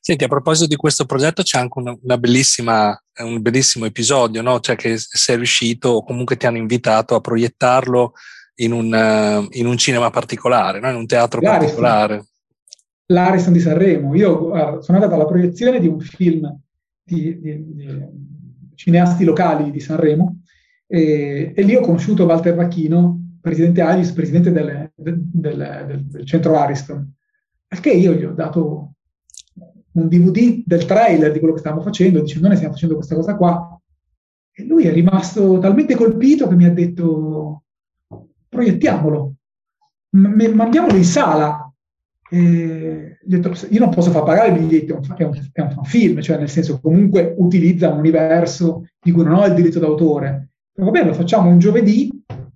Senti, 0.00 0.24
a 0.24 0.28
proposito 0.28 0.66
di 0.66 0.76
questo 0.76 1.04
progetto 1.04 1.42
c'è 1.42 1.58
anche 1.58 1.78
una, 1.78 1.94
una 2.00 2.16
bellissima, 2.16 2.98
un 3.18 3.42
bellissimo 3.42 3.84
episodio, 3.84 4.40
no? 4.40 4.58
Cioè 4.58 4.74
che 4.74 4.94
sei 4.96 5.36
riuscito 5.36 5.90
o 5.90 6.04
comunque 6.04 6.36
ti 6.36 6.46
hanno 6.46 6.56
invitato 6.56 7.14
a 7.14 7.20
proiettarlo 7.20 8.12
in 8.60 8.72
un, 8.72 9.48
in 9.50 9.66
un 9.66 9.76
cinema 9.76 10.08
particolare, 10.08 10.80
no? 10.80 10.88
in 10.88 10.96
un 10.96 11.06
teatro 11.06 11.40
L'Ariston. 11.40 11.66
particolare 11.66 12.26
l'Ariston 13.08 13.52
di 13.52 13.60
Sanremo. 13.60 14.14
Io 14.14 14.50
uh, 14.50 14.80
sono 14.80 14.98
andato 14.98 15.14
alla 15.14 15.26
proiezione 15.26 15.80
di 15.80 15.86
un 15.86 16.00
film 16.00 16.58
di, 17.02 17.38
di, 17.40 17.74
di 17.74 18.06
cineasti 18.74 19.24
locali 19.24 19.70
di 19.70 19.80
Sanremo 19.80 20.42
e, 20.90 21.52
e, 21.54 21.62
lì 21.62 21.74
ho 21.76 21.80
conosciuto 21.80 22.24
Walter 22.24 22.54
Vacchino, 22.54 23.36
presidente 23.40 23.82
Alice, 23.82 24.14
presidente 24.14 24.50
del, 24.50 24.90
del, 24.94 25.20
del, 25.20 26.04
del 26.06 26.26
centro 26.26 26.56
Ariston, 26.56 27.12
perché 27.66 27.90
io 27.90 28.14
gli 28.14 28.24
ho 28.24 28.32
dato 28.32 28.94
un 29.92 30.08
DVD 30.08 30.62
del 30.64 30.86
trailer 30.86 31.30
di 31.30 31.38
quello 31.38 31.54
che 31.54 31.60
stavamo 31.60 31.82
facendo, 31.82 32.20
dicendo 32.20 32.46
noi 32.46 32.56
stiamo 32.56 32.74
facendo 32.74 32.94
questa 32.94 33.14
cosa 33.14 33.36
qua. 33.36 33.80
E 34.50 34.64
lui 34.64 34.86
è 34.86 34.92
rimasto 34.92 35.58
talmente 35.58 35.94
colpito 35.94 36.48
che 36.48 36.54
mi 36.54 36.64
ha 36.64 36.72
detto 36.72 37.64
proiettiamolo, 38.48 39.34
m- 40.10 40.52
mandiamolo 40.54 40.96
in 40.96 41.04
sala. 41.04 41.70
E 42.30 43.18
detto, 43.22 43.52
io 43.70 43.78
non 43.78 43.90
posso 43.90 44.10
far 44.10 44.22
pagare 44.22 44.48
il 44.52 44.60
biglietto, 44.60 45.00
è 45.16 45.22
un, 45.24 45.34
è 45.52 45.60
un, 45.60 45.84
film, 45.84 46.20
cioè 46.20 46.38
nel 46.38 46.48
senso 46.48 46.80
comunque 46.80 47.34
utilizza 47.36 47.90
un 47.90 47.98
universo 47.98 48.86
di 49.00 49.12
cui 49.12 49.24
non 49.24 49.34
ho 49.34 49.46
il 49.46 49.54
diritto 49.54 49.78
d'autore. 49.78 50.47
Va 50.80 50.90
bene, 50.92 51.06
lo 51.06 51.14
facciamo 51.14 51.48
un 51.48 51.58
giovedì 51.58 52.08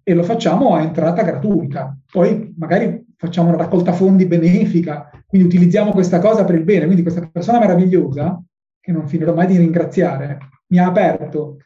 e 0.02 0.14
lo 0.14 0.22
facciamo 0.22 0.74
a 0.74 0.82
entrata 0.82 1.22
gratuita. 1.22 1.96
Poi 2.10 2.54
magari 2.56 3.04
facciamo 3.16 3.48
una 3.48 3.56
raccolta 3.56 3.92
fondi 3.92 4.26
benefica, 4.26 5.10
quindi 5.26 5.48
utilizziamo 5.48 5.90
questa 5.90 6.20
cosa 6.20 6.44
per 6.44 6.54
il 6.54 6.62
bene. 6.62 6.84
Quindi 6.84 7.02
questa 7.02 7.28
persona 7.28 7.58
meravigliosa, 7.58 8.40
che 8.80 8.92
non 8.92 9.08
finirò 9.08 9.34
mai 9.34 9.48
di 9.48 9.56
ringraziare, 9.56 10.38
mi 10.68 10.78
ha 10.78 10.86
aperto 10.86 11.56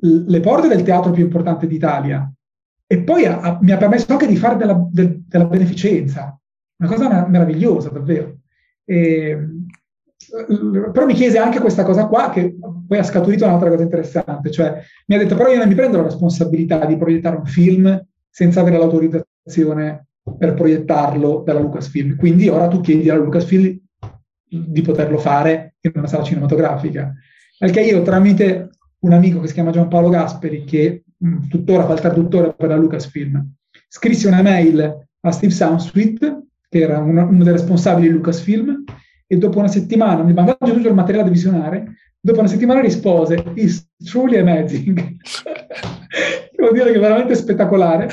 le 0.00 0.40
porte 0.40 0.68
del 0.68 0.82
teatro 0.82 1.10
più 1.10 1.24
importante 1.24 1.66
d'Italia 1.66 2.30
e 2.86 3.02
poi 3.02 3.26
ha, 3.26 3.58
mi 3.60 3.72
ha 3.72 3.76
permesso 3.76 4.12
anche 4.12 4.26
di 4.26 4.36
fare 4.36 4.56
della, 4.56 4.80
del, 4.90 5.24
della 5.26 5.46
beneficenza 5.46 6.38
una 6.78 6.88
cosa 6.88 7.26
meravigliosa, 7.26 7.90
davvero. 7.90 8.38
E, 8.84 9.36
però 10.92 11.06
mi 11.06 11.14
chiese 11.14 11.38
anche 11.38 11.60
questa 11.60 11.84
cosa 11.84 12.06
qua, 12.06 12.30
che 12.30 12.54
poi 12.86 12.98
ha 12.98 13.02
scaturito 13.02 13.44
un'altra 13.44 13.70
cosa 13.70 13.82
interessante, 13.82 14.50
cioè 14.50 14.80
mi 15.06 15.14
ha 15.14 15.18
detto, 15.18 15.36
però 15.36 15.50
io 15.50 15.58
non 15.58 15.68
mi 15.68 15.74
prendo 15.74 15.96
la 15.96 16.04
responsabilità 16.04 16.84
di 16.84 16.96
proiettare 16.96 17.36
un 17.36 17.46
film 17.46 18.06
senza 18.28 18.60
avere 18.60 18.78
l'autorizzazione 18.78 20.06
per 20.36 20.54
proiettarlo 20.54 21.42
dalla 21.44 21.60
Lucasfilm. 21.60 22.16
Quindi 22.16 22.48
ora 22.48 22.68
tu 22.68 22.80
chiedi 22.80 23.08
alla 23.08 23.22
Lucasfilm 23.22 23.78
di 24.48 24.82
poterlo 24.82 25.18
fare 25.18 25.74
in 25.80 25.92
una 25.94 26.06
sala 26.06 26.24
cinematografica. 26.24 27.14
Perché 27.58 27.80
io 27.80 28.02
tramite 28.02 28.70
un 29.00 29.12
amico 29.12 29.40
che 29.40 29.48
si 29.48 29.54
chiama 29.54 29.70
Giampaolo 29.70 30.08
Gasperi, 30.08 30.64
che 30.64 31.04
mh, 31.16 31.48
tuttora 31.48 31.84
fa 31.84 31.94
il 31.94 32.00
traduttore 32.00 32.54
per 32.54 32.68
la 32.68 32.76
Lucasfilm, 32.76 33.52
scrissi 33.88 34.26
una 34.26 34.42
mail 34.42 35.06
a 35.20 35.30
Steve 35.30 35.52
Soundsweet 35.52 36.46
che 36.68 36.80
era 36.80 36.98
uno, 36.98 37.26
uno 37.26 37.44
dei 37.44 37.52
responsabili 37.52 38.08
di 38.08 38.14
Lucasfilm, 38.14 38.84
e 39.30 39.36
dopo 39.36 39.58
una 39.58 39.68
settimana 39.68 40.22
mi 40.22 40.32
mandava 40.32 40.56
tutto 40.58 40.88
il 40.88 40.94
materiale 40.94 41.26
da 41.26 41.32
visionare, 41.32 41.96
dopo 42.18 42.38
una 42.40 42.48
settimana 42.48 42.80
rispose, 42.80 43.44
it's 43.54 43.86
truly 44.02 44.38
amazing. 44.38 44.96
Devo 46.56 46.72
dire 46.72 46.90
che 46.90 46.96
è 46.96 47.00
veramente 47.00 47.34
spettacolare 47.34 48.08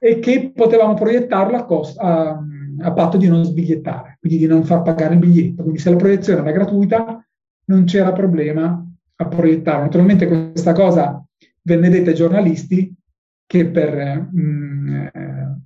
e 0.00 0.18
che 0.18 0.52
potevamo 0.54 0.94
proiettarlo 0.94 1.56
a, 1.56 1.64
cost- 1.64 1.98
a, 2.00 2.42
a, 2.80 2.92
patto 2.92 3.18
di 3.18 3.28
non 3.28 3.44
sbigliettare, 3.44 4.16
quindi 4.20 4.38
di 4.38 4.46
non 4.46 4.64
far 4.64 4.82
pagare 4.82 5.14
il 5.14 5.20
biglietto. 5.20 5.62
Quindi 5.62 5.80
se 5.80 5.90
la 5.90 5.96
proiezione 5.96 6.40
era 6.40 6.50
gratuita 6.50 7.22
non 7.66 7.84
c'era 7.84 8.12
problema 8.12 8.84
a 9.16 9.26
proiettarlo. 9.26 9.82
Naturalmente 9.82 10.26
questa 10.26 10.72
cosa 10.72 11.22
venne 11.62 11.90
detta 11.90 12.10
ai 12.10 12.16
giornalisti 12.16 12.94
che 13.46 13.66
per 13.66 14.28
mh, 14.32 14.40
mm, 14.40 14.96
eh, 15.12 15.58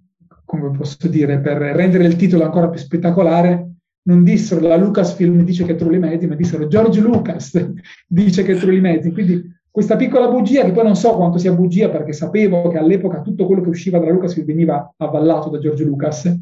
come 0.44 0.70
posso 0.70 1.08
dire, 1.08 1.40
per 1.40 1.56
rendere 1.56 2.04
il 2.04 2.16
titolo 2.16 2.44
ancora 2.44 2.68
più 2.68 2.78
spettacolare, 2.78 3.71
non 4.04 4.24
dissero 4.24 4.66
la 4.66 4.76
Lucasfilm 4.76 5.42
dice 5.42 5.64
che 5.64 5.72
è 5.72 5.76
Trulli 5.76 5.98
Mezzi, 5.98 6.26
ma 6.26 6.34
dissero 6.34 6.66
George 6.66 7.00
Lucas 7.00 7.72
dice 8.06 8.42
che 8.42 8.52
è 8.52 8.56
Trulli 8.56 8.80
Mezzi. 8.80 9.12
Quindi 9.12 9.60
questa 9.70 9.96
piccola 9.96 10.28
bugia, 10.28 10.64
che 10.64 10.72
poi 10.72 10.84
non 10.84 10.96
so 10.96 11.14
quanto 11.14 11.38
sia 11.38 11.52
bugia 11.52 11.88
perché 11.88 12.12
sapevo 12.12 12.68
che 12.68 12.78
all'epoca 12.78 13.22
tutto 13.22 13.46
quello 13.46 13.62
che 13.62 13.70
usciva 13.70 13.98
dalla 13.98 14.12
Lucas 14.12 14.42
veniva 14.44 14.92
avallato 14.96 15.48
da 15.48 15.58
George 15.58 15.84
Lucas, 15.84 16.38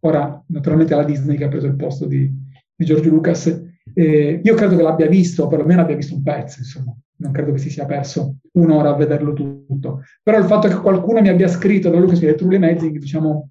ora 0.00 0.42
naturalmente 0.46 0.92
è 0.92 0.96
la 0.96 1.04
Disney 1.04 1.36
che 1.36 1.44
ha 1.44 1.48
preso 1.48 1.66
il 1.66 1.76
posto 1.76 2.06
di, 2.06 2.28
di 2.74 2.84
George 2.84 3.08
Lucas, 3.08 3.68
eh, 3.94 4.40
io 4.42 4.54
credo 4.54 4.76
che 4.76 4.82
l'abbia 4.82 5.06
visto, 5.06 5.46
perlomeno 5.46 5.82
abbia 5.82 5.94
visto 5.94 6.14
un 6.14 6.22
pezzo, 6.22 6.58
insomma, 6.58 6.92
non 7.16 7.32
credo 7.32 7.52
che 7.52 7.58
si 7.58 7.70
sia 7.70 7.84
perso 7.84 8.38
un'ora 8.52 8.90
a 8.90 8.96
vederlo 8.96 9.32
tutto, 9.32 10.02
però 10.22 10.38
il 10.38 10.44
fatto 10.44 10.66
che 10.66 10.76
qualcuno 10.76 11.20
mi 11.20 11.28
abbia 11.28 11.48
scritto 11.48 11.88
da 11.88 11.98
Lucas 11.98 12.20
e 12.22 12.34
Truly 12.34 12.56
Amazing, 12.56 12.98
diciamo 12.98 13.50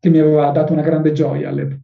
che 0.00 0.08
mi 0.08 0.18
aveva 0.18 0.50
dato 0.50 0.72
una 0.72 0.82
grande 0.82 1.12
gioia 1.12 1.48
all'epoca. 1.48 1.80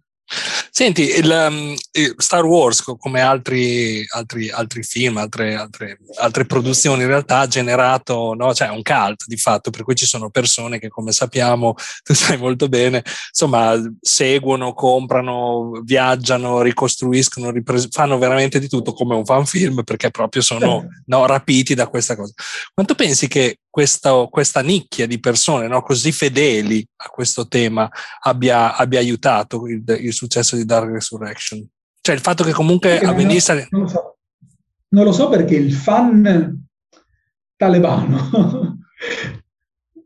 Senti, 0.79 1.09
il, 1.09 1.29
um, 1.29 1.75
Star 2.19 2.45
Wars, 2.45 2.85
come 3.01 3.21
altri, 3.21 4.05
altri, 4.15 4.49
altri 4.49 4.85
film, 4.85 5.17
altre, 5.17 5.57
altre, 5.57 5.99
altre, 6.21 6.47
produzioni, 6.47 7.03
in 7.03 7.09
realtà 7.09 7.41
ha 7.41 7.49
generato 7.49 8.33
no? 8.35 8.55
cioè, 8.55 8.69
un 8.69 8.83
cult 8.83 9.25
di 9.27 9.37
fatto, 9.37 9.71
per 9.71 9.83
cui 9.83 9.97
ci 9.97 10.07
sono 10.07 10.31
persone 10.31 10.79
che, 10.79 10.87
come 10.87 11.11
sappiamo, 11.11 11.75
tu 12.05 12.15
sai 12.15 12.37
molto 12.37 12.69
bene, 12.69 13.03
insomma, 13.29 13.75
seguono, 14.01 14.73
comprano, 14.73 15.81
viaggiano, 15.83 16.63
ricostruiscono, 16.63 17.51
ripres- 17.51 17.89
fanno 17.91 18.17
veramente 18.17 18.61
di 18.61 18.69
tutto 18.69 18.93
come 18.93 19.17
un 19.17 19.25
fan 19.25 19.47
film 19.47 19.83
perché 19.83 20.13
proprio 20.13 20.43
sono 20.43 20.87
no, 21.07 21.27
rapiti 21.27 21.75
da 21.75 21.89
questa 21.89 22.15
cosa. 22.15 22.35
Quanto 22.73 22.95
pensi 22.95 23.27
che 23.27 23.63
questa, 23.79 24.27
questa 24.29 24.61
nicchia 24.61 25.07
di 25.07 25.21
persone 25.21 25.69
no, 25.69 25.83
così 25.83 26.11
fedeli 26.11 26.85
a 26.97 27.11
questo 27.11 27.47
tema 27.47 27.89
abbia, 28.23 28.75
abbia 28.75 28.99
aiutato 28.99 29.69
il, 29.69 29.85
il, 30.01 30.13
successo 30.13 30.57
di 30.57 30.65
Dark 30.65 30.91
Resurrection. 30.91 31.65
Cioè 32.01 32.17
il 32.17 32.21
fatto 32.21 32.43
che 32.43 32.51
comunque 32.51 32.99
avvenisse... 32.99 33.69
Non, 33.71 33.83
non, 33.83 33.83
lo 33.83 33.89
so. 33.89 34.17
non 34.89 35.05
lo 35.05 35.13
so 35.13 35.29
perché 35.29 35.55
il 35.55 35.73
fan 35.73 36.67
talebano 37.55 38.79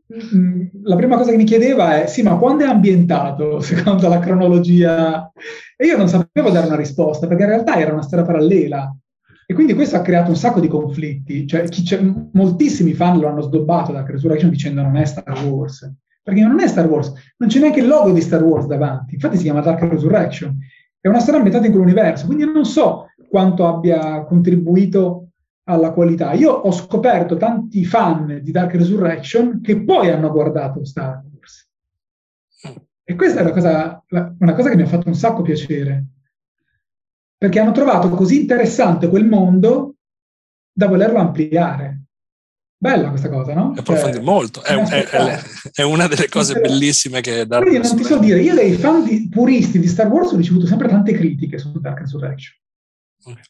la 0.83 0.95
prima 0.95 1.17
cosa 1.17 1.31
che 1.31 1.37
mi 1.37 1.43
chiedeva 1.43 2.03
è 2.03 2.05
sì 2.05 2.21
ma 2.21 2.37
quando 2.37 2.65
è 2.65 2.67
ambientato 2.67 3.59
secondo 3.59 4.07
la 4.07 4.19
cronologia 4.19 5.31
e 5.75 5.87
io 5.87 5.97
non 5.97 6.07
sapevo 6.07 6.51
dare 6.51 6.67
una 6.67 6.75
risposta 6.75 7.25
perché 7.25 7.41
in 7.41 7.49
realtà 7.49 7.77
era 7.77 7.93
una 7.93 8.03
storia 8.03 8.23
parallela 8.23 8.95
e 9.53 9.55
quindi 9.55 9.75
questo 9.75 9.97
ha 9.97 10.01
creato 10.01 10.31
un 10.31 10.35
sacco 10.35 10.59
di 10.59 10.67
conflitti, 10.67 11.45
cioè 11.45 11.67
moltissimi 12.31 12.93
fan 12.93 13.19
lo 13.19 13.27
hanno 13.27 13.41
sdobbato 13.41 13.91
da 13.91 14.03
Resurrection 14.03 14.49
dicendo 14.49 14.81
non 14.81 14.95
è 14.95 15.05
Star 15.05 15.45
Wars, 15.45 15.93
perché 16.23 16.41
non 16.41 16.59
è 16.59 16.67
Star 16.67 16.89
Wars, 16.89 17.13
non 17.37 17.49
c'è 17.49 17.59
neanche 17.59 17.79
il 17.79 17.85
logo 17.85 18.11
di 18.11 18.19
Star 18.19 18.41
Wars 18.41 18.65
davanti, 18.65 19.13
infatti 19.13 19.37
si 19.37 19.43
chiama 19.43 19.61
Dark 19.61 19.79
Resurrection, 19.83 20.57
è 20.99 21.07
una 21.07 21.19
storia 21.19 21.35
ambientata 21.35 21.67
in 21.67 21.71
quell'universo, 21.71 22.25
quindi 22.25 22.51
non 22.51 22.65
so 22.65 23.09
quanto 23.29 23.67
abbia 23.67 24.23
contribuito 24.23 25.27
alla 25.65 25.91
qualità. 25.91 26.33
Io 26.33 26.51
ho 26.51 26.71
scoperto 26.71 27.37
tanti 27.37 27.85
fan 27.85 28.39
di 28.41 28.51
Dark 28.51 28.73
Resurrection 28.73 29.61
che 29.61 29.83
poi 29.83 30.09
hanno 30.09 30.31
guardato 30.31 30.83
Star 30.83 31.21
Wars. 31.31 31.69
E 33.03 33.15
questa 33.15 33.39
è 33.39 33.43
una 33.43 33.51
cosa, 33.51 34.03
una 34.39 34.53
cosa 34.55 34.69
che 34.69 34.75
mi 34.75 34.81
ha 34.81 34.87
fatto 34.87 35.09
un 35.09 35.15
sacco 35.15 35.43
piacere, 35.43 36.05
perché 37.43 37.59
hanno 37.59 37.73
trovato 37.73 38.07
così 38.07 38.39
interessante 38.39 39.09
quel 39.09 39.27
mondo 39.27 39.95
da 40.71 40.87
volerlo 40.87 41.19
ampliare. 41.19 42.03
Bella 42.77 43.09
questa 43.09 43.27
cosa, 43.27 43.53
no? 43.53 43.73
Approfondire 43.75 44.13
cioè, 44.13 44.23
molto, 44.23 44.63
è, 44.63 44.73
è, 44.77 45.03
è, 45.09 45.41
è, 45.73 45.81
una 45.81 46.07
delle 46.07 46.29
cose 46.29 46.57
bellissime 46.61 47.19
che 47.19 47.45
Dark 47.45 47.65
Quindi 47.67 47.85
non 47.85 47.97
ti 47.97 48.03
so 48.05 48.17
dire, 48.17 48.39
io 48.39 48.53
dei 48.53 48.71
fan 48.75 49.03
di, 49.03 49.27
puristi 49.27 49.79
di 49.79 49.89
Star 49.89 50.07
Wars 50.07 50.31
ho 50.31 50.37
ricevuto 50.37 50.67
sempre 50.67 50.87
tante 50.87 51.11
critiche 51.11 51.57
su 51.57 51.77
Dark 51.81 51.99
Resurrection. 51.99 52.55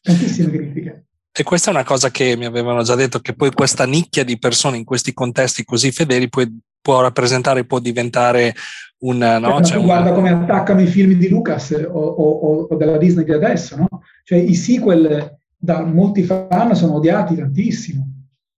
Tantissime 0.02 0.50
critiche. 0.50 1.06
E 1.36 1.42
questa 1.42 1.70
è 1.70 1.74
una 1.74 1.82
cosa 1.82 2.12
che 2.12 2.36
mi 2.36 2.44
avevano 2.44 2.82
già 2.82 2.94
detto, 2.94 3.18
che 3.18 3.34
poi 3.34 3.50
questa 3.50 3.84
nicchia 3.86 4.22
di 4.22 4.38
persone 4.38 4.76
in 4.76 4.84
questi 4.84 5.12
contesti 5.12 5.64
così 5.64 5.90
fedeli 5.90 6.28
può, 6.28 6.44
può 6.80 7.00
rappresentare, 7.00 7.64
può 7.64 7.80
diventare 7.80 8.54
un... 8.98 9.18
No? 9.18 9.60
Cioè, 9.60 9.82
guarda 9.82 10.10
un... 10.10 10.14
come 10.14 10.30
attaccano 10.30 10.80
i 10.80 10.86
film 10.86 11.14
di 11.14 11.28
Lucas 11.28 11.72
o, 11.72 11.98
o, 11.98 12.66
o, 12.70 12.76
della 12.76 12.98
Disney 12.98 13.24
di 13.24 13.32
adesso, 13.32 13.76
no? 13.76 13.88
Cioè 14.22 14.38
i 14.38 14.54
sequel 14.54 15.36
da 15.56 15.84
molti 15.84 16.22
fan 16.22 16.76
sono 16.76 16.94
odiati 16.94 17.34
tantissimo, 17.34 18.06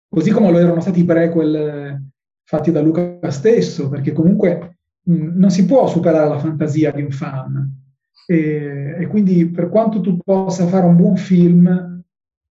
così 0.08 0.32
come 0.32 0.50
lo 0.50 0.58
erano 0.58 0.80
stati 0.80 0.98
i 0.98 1.04
prequel 1.04 2.02
fatti 2.42 2.72
da 2.72 2.80
Luca 2.80 3.30
stesso, 3.30 3.88
perché 3.88 4.10
comunque 4.10 4.78
mh, 5.00 5.38
non 5.38 5.50
si 5.50 5.64
può 5.64 5.86
superare 5.86 6.28
la 6.28 6.40
fantasia 6.40 6.90
di 6.90 7.02
un 7.02 7.10
fan. 7.12 7.82
E, 8.26 8.96
e, 8.98 9.06
quindi 9.06 9.46
per 9.46 9.68
quanto 9.68 10.00
tu 10.00 10.16
possa 10.16 10.66
fare 10.66 10.86
un 10.86 10.96
buon 10.96 11.16
film, 11.16 11.93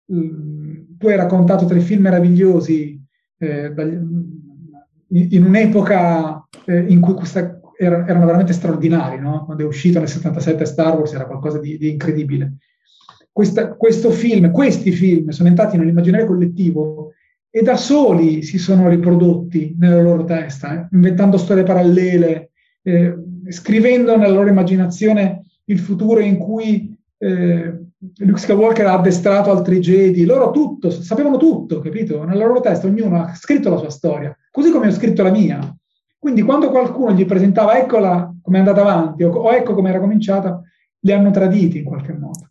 tu 0.07 1.09
hai 1.09 1.17
raccontato 1.17 1.67
tre 1.67 1.81
film 1.81 2.03
meravigliosi 2.03 3.03
eh, 3.39 3.73
dagli, 3.73 3.99
in 5.09 5.45
un'epoca 5.45 6.47
eh, 6.67 6.79
in 6.89 7.01
cui 7.01 7.15
questa, 7.15 7.61
erano 7.77 8.27
veramente 8.27 8.53
straordinari, 8.53 9.19
no? 9.19 9.45
quando 9.45 9.65
è 9.65 9.67
uscito 9.67 9.99
nel 9.99 10.09
77 10.09 10.65
Star 10.65 10.97
Wars 10.97 11.13
era 11.13 11.27
qualcosa 11.27 11.59
di, 11.59 11.77
di 11.79 11.91
incredibile. 11.91 12.57
Questa, 13.31 13.75
questo 13.75 14.11
film, 14.11 14.51
questi 14.51 14.93
film 14.93 15.31
sono 15.31 15.49
entrati 15.49 15.77
nell'immaginario 15.77 16.27
collettivo 16.27 17.13
e 17.51 17.63
da 17.63 17.77
soli 17.77 18.43
si 18.43 18.59
sono 18.59 18.89
riprodotti 18.89 19.75
nella 19.79 20.01
loro 20.01 20.25
testa, 20.25 20.75
eh? 20.75 20.89
inventando 20.93 21.37
storie 21.37 21.65
parallele, 21.65 22.51
eh, 22.83 23.17
scrivendo 23.49 24.17
nella 24.17 24.33
loro 24.33 24.49
immaginazione 24.49 25.43
il 25.65 25.79
futuro 25.79 26.21
in 26.21 26.37
cui 26.37 26.97
eh, 27.19 27.84
Luke 28.17 28.39
Skywalker 28.39 28.87
ha 28.87 28.95
addestrato 28.95 29.51
altri 29.51 29.79
Jedi, 29.79 30.25
loro 30.25 30.51
tutto, 30.51 30.91
sapevano 30.91 31.37
tutto, 31.37 31.81
capito? 31.81 32.25
Nella 32.25 32.47
loro 32.47 32.61
testa 32.61 32.87
ognuno 32.87 33.23
ha 33.23 33.35
scritto 33.35 33.71
la 33.71 33.79
sua 33.79 33.91
storia, 33.91 34.37
così 34.51 34.71
come 34.71 34.89
ho 34.89 34.93
scritto 34.93 35.23
la 35.23 35.31
mia. 35.31 35.77
Quindi 36.19 36.43
quando 36.43 36.71
qualcuno 36.71 37.13
gli 37.13 37.27
presentava 37.27 37.79
eccola 37.79 38.33
come 38.41 38.57
è 38.57 38.61
andata 38.61 38.81
avanti 38.81 39.23
o, 39.25 39.31
o 39.31 39.53
ecco 39.53 39.75
come 39.75 39.91
era 39.91 40.01
cominciata, 40.01 40.61
li 41.01 41.13
hanno 41.13 41.31
traditi 41.31 41.79
in 41.79 41.85
qualche 41.85 42.13
modo. 42.13 42.51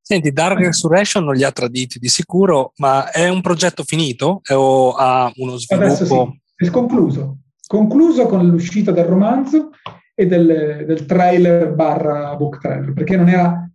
Senti, 0.00 0.32
Dark 0.32 0.58
Resurrection 0.58 1.24
non 1.24 1.34
li 1.34 1.44
ha 1.44 1.52
traditi 1.52 1.98
di 1.98 2.08
sicuro, 2.08 2.72
ma 2.76 3.10
è 3.10 3.28
un 3.28 3.42
progetto 3.42 3.82
finito 3.82 4.40
o 4.54 4.92
ha 4.94 5.30
uno 5.36 5.56
sviluppo? 5.58 5.86
Adesso 5.86 6.04
sì, 6.06 6.64
è 6.64 6.70
concluso. 6.70 7.38
Concluso 7.66 8.26
con 8.26 8.46
l'uscita 8.46 8.90
del 8.90 9.04
romanzo 9.04 9.70
e 10.14 10.26
del, 10.26 10.84
del 10.86 11.04
trailer 11.04 11.74
barra 11.74 12.34
book 12.36 12.58
trailer, 12.58 12.94
perché 12.94 13.16
non 13.16 13.28
era 13.28 13.67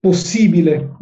possibile 0.00 0.96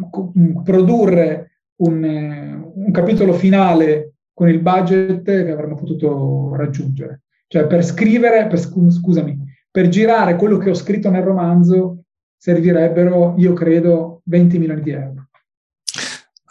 produrre 0.64 1.60
un, 1.76 2.72
un 2.74 2.90
capitolo 2.90 3.32
finale 3.32 4.14
con 4.34 4.48
il 4.48 4.60
budget 4.60 5.22
che 5.22 5.50
avremmo 5.50 5.76
potuto 5.76 6.54
raggiungere. 6.54 7.22
Cioè 7.46 7.66
per 7.66 7.84
scrivere, 7.84 8.46
per, 8.46 8.58
scusami, 8.58 9.38
per 9.70 9.88
girare 9.88 10.36
quello 10.36 10.58
che 10.58 10.70
ho 10.70 10.74
scritto 10.74 11.10
nel 11.10 11.22
romanzo 11.22 12.02
servirebbero, 12.36 13.34
io 13.38 13.52
credo, 13.52 14.22
20 14.24 14.58
milioni 14.58 14.82
di 14.82 14.90
euro. 14.90 15.28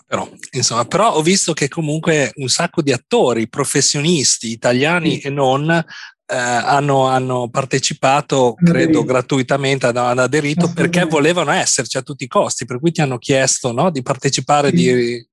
Però, 0.06 0.30
insomma, 0.52 0.86
però 0.86 1.14
ho 1.14 1.22
visto 1.22 1.52
che 1.54 1.68
comunque 1.68 2.32
un 2.36 2.48
sacco 2.48 2.82
di 2.82 2.94
attori 2.94 3.50
professionisti 3.50 4.50
italiani 4.50 5.20
sì. 5.20 5.28
e 5.28 5.30
non 5.30 5.84
eh, 6.30 6.36
hanno, 6.36 7.08
hanno, 7.08 7.50
partecipato, 7.50 8.54
credo, 8.56 9.04
gratuitamente, 9.04 9.88
hanno 9.88 10.22
aderito 10.22 10.72
perché 10.74 11.06
volevano 11.06 11.52
esserci 11.52 11.98
a 11.98 12.02
tutti 12.02 12.26
i 12.26 12.28
costi, 12.28 12.66
per 12.66 12.80
cui 12.80 12.92
ti 12.92 13.02
hanno 13.02 13.18
chiesto 13.18 13.72
no, 13.72 13.90
di 13.90 14.02
partecipare, 14.02 14.70
sì. 14.70 14.76
di 14.76 15.28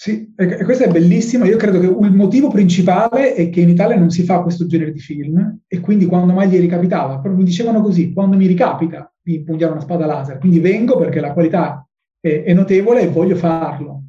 sì, 0.00 0.32
e 0.34 0.64
questo 0.64 0.84
è 0.84 0.88
bellissimo. 0.88 1.44
Io 1.44 1.58
credo 1.58 1.78
che 1.78 1.84
il 1.84 2.14
motivo 2.14 2.48
principale 2.48 3.34
è 3.34 3.50
che 3.50 3.60
in 3.60 3.68
Italia 3.68 3.98
non 3.98 4.08
si 4.08 4.22
fa 4.22 4.40
questo 4.40 4.66
genere 4.66 4.92
di 4.92 4.98
film 4.98 5.58
e 5.66 5.80
quindi 5.80 6.06
quando 6.06 6.32
mai 6.32 6.48
gli 6.48 6.58
ricapitava, 6.58 7.18
proprio 7.18 7.36
mi 7.36 7.44
dicevano 7.44 7.82
così, 7.82 8.10
quando 8.14 8.38
mi 8.38 8.46
ricapita 8.46 9.12
di 9.20 9.34
impugnare 9.34 9.72
una 9.72 9.82
spada 9.82 10.06
laser, 10.06 10.38
quindi 10.38 10.58
vengo 10.58 10.96
perché 10.96 11.20
la 11.20 11.34
qualità 11.34 11.86
è, 12.18 12.44
è 12.44 12.54
notevole 12.54 13.02
e 13.02 13.08
voglio 13.08 13.36
farlo. 13.36 14.04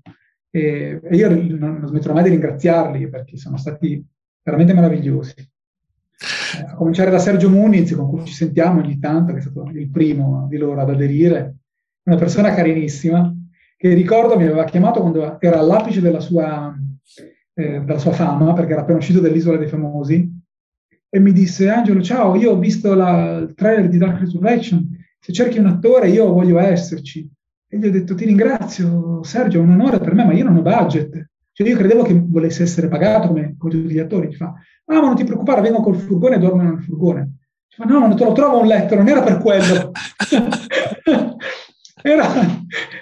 E, 0.50 1.02
e 1.04 1.16
io 1.18 1.28
non, 1.28 1.58
non, 1.58 1.88
smetterò 1.88 2.14
mai 2.14 2.24
di 2.24 2.30
ringraziarli 2.30 3.10
perché 3.10 3.36
sono 3.36 3.58
stati 3.58 4.02
veramente 4.42 4.74
meravigliosi. 4.74 5.51
A 6.68 6.76
cominciare 6.76 7.10
da 7.10 7.20
Sergio 7.20 7.50
Muniz, 7.50 7.96
con 7.96 8.08
cui 8.10 8.26
ci 8.26 8.34
sentiamo 8.34 8.82
ogni 8.82 9.00
tanto, 9.00 9.34
che 9.34 9.40
è 9.40 9.42
stato 9.42 9.70
il 9.74 9.90
primo 9.90 10.48
di 10.50 10.58
loro 10.58 10.82
ad 10.82 10.90
aderire, 10.90 11.56
una 12.04 12.18
persona 12.18 12.54
carinissima 12.54 13.36
che 13.76 13.94
ricordo 13.94 14.38
mi 14.38 14.44
aveva 14.44 14.64
chiamato 14.66 15.02
quando 15.02 15.40
era 15.40 15.58
all'apice 15.58 16.02
della 16.02 16.20
sua, 16.20 16.72
eh, 17.56 17.80
della 17.80 17.98
sua 17.98 18.12
fama, 18.12 18.54
perché 18.54 18.74
era 18.74 18.82
appena 18.82 19.00
uscito 19.00 19.20
dall'Isola 19.20 19.58
dei 19.58 19.68
Famosi, 19.68 20.40
e 21.10 21.20
mi 21.20 21.32
disse, 21.32 21.68
Angelo, 21.68 22.02
ciao, 22.02 22.36
io 22.36 22.52
ho 22.52 22.58
visto 22.58 22.94
la, 22.94 23.38
il 23.38 23.54
trailer 23.56 23.90
di 23.90 23.98
Dark 23.98 24.20
Resurrection, 24.20 24.88
se 25.20 25.34
cerchi 25.34 25.58
un 25.58 25.66
attore 25.66 26.10
io 26.10 26.32
voglio 26.32 26.60
esserci. 26.60 27.28
E 27.68 27.78
gli 27.78 27.88
ho 27.88 27.92
detto, 27.92 28.16
ti 28.16 28.26
ringrazio 28.26 29.24
Sergio, 29.24 29.60
è 29.60 29.62
un 29.62 29.72
onore 29.72 30.00
per 30.00 30.14
me, 30.14 30.26
ma 30.26 30.34
io 30.34 30.44
non 30.44 30.58
ho 30.58 30.62
budget. 30.62 31.31
Cioè 31.54 31.68
io 31.68 31.78
credevo 31.78 32.04
che 32.04 32.20
volesse 32.20 32.64
essere 32.64 32.88
pagato 32.88 33.28
come, 33.28 33.56
come 33.58 33.72
tutti 33.72 33.94
gli 33.94 34.00
attori. 34.00 34.30
Ti 34.30 34.36
fa, 34.36 34.54
ah, 34.86 35.00
ma 35.00 35.08
non 35.08 35.16
ti 35.16 35.24
preoccupare, 35.24 35.62
vengo 35.62 35.82
col 35.82 35.98
furgone 35.98 36.36
e 36.36 36.40
dormo 36.40 36.62
nel 36.62 36.82
furgone. 36.82 37.38
Fa, 37.68 37.86
no, 37.86 38.00
non 38.00 38.16
te 38.16 38.24
lo 38.24 38.34
trovo 38.34 38.60
un 38.60 38.68
letto, 38.68 38.96
non 38.96 39.08
era 39.08 39.22
per 39.22 39.38
quello. 39.38 39.92
era, 42.04 42.28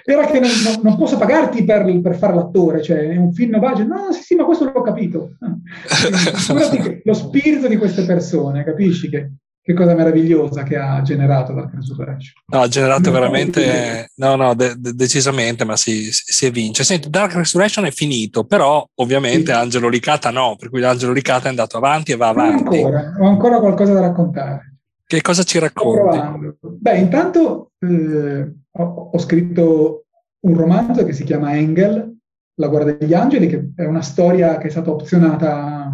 era 0.04 0.26
che 0.26 0.40
non, 0.40 0.50
non, 0.64 0.80
non, 0.82 0.96
posso 0.96 1.16
pagarti 1.16 1.64
per, 1.64 2.00
per, 2.00 2.16
fare 2.16 2.34
l'attore, 2.34 2.82
cioè 2.82 3.08
è 3.08 3.16
un 3.16 3.32
film 3.32 3.58
budget. 3.58 3.86
No, 3.86 4.12
sì, 4.12 4.22
sì, 4.22 4.34
ma 4.34 4.44
questo 4.44 4.64
l'ho 4.64 4.82
capito. 4.82 5.36
lo 7.04 7.14
spirito 7.14 7.68
di 7.68 7.76
queste 7.76 8.04
persone, 8.04 8.64
capisci 8.64 9.08
che, 9.08 9.32
che 9.70 9.74
cosa 9.74 9.94
meravigliosa 9.94 10.62
che 10.64 10.76
ha 10.76 11.00
generato 11.02 11.52
Dark 11.52 11.72
Resurrection. 11.74 12.42
No, 12.46 12.60
ha 12.60 12.68
generato 12.68 13.10
veramente, 13.10 14.10
no, 14.16 14.34
no, 14.34 14.54
de- 14.54 14.74
de- 14.76 14.94
decisamente, 14.94 15.64
ma 15.64 15.76
si, 15.76 16.08
si 16.10 16.46
evince. 16.46 16.82
Senti, 16.82 17.08
Dark 17.08 17.34
Resurrection 17.34 17.84
è 17.84 17.90
finito, 17.90 18.44
però 18.44 18.84
ovviamente 18.96 19.52
sì. 19.52 19.58
Angelo 19.58 19.88
Licata 19.88 20.30
no, 20.30 20.56
per 20.58 20.70
cui 20.70 20.82
Angelo 20.82 21.12
Licata 21.12 21.46
è 21.46 21.50
andato 21.50 21.76
avanti 21.76 22.12
e 22.12 22.16
va 22.16 22.28
avanti. 22.28 22.76
Ancora, 22.78 23.14
ho 23.18 23.26
ancora 23.26 23.60
qualcosa 23.60 23.92
da 23.92 24.00
raccontare. 24.00 24.78
Che 25.06 25.20
cosa 25.22 25.42
ci 25.42 25.58
racconti? 25.58 26.56
Beh, 26.60 26.98
intanto 26.98 27.72
eh, 27.78 28.52
ho, 28.70 29.10
ho, 29.12 29.18
scritto 29.18 30.04
un 30.46 30.56
romanzo 30.56 31.04
che 31.04 31.12
si 31.12 31.24
chiama 31.24 31.56
Engel, 31.56 32.16
La 32.54 32.68
guardia 32.68 32.96
degli 32.96 33.14
angeli, 33.14 33.48
che 33.48 33.70
è 33.74 33.84
una 33.84 34.02
storia 34.02 34.58
che 34.58 34.68
è 34.68 34.70
stata 34.70 34.90
opzionata 34.90 35.92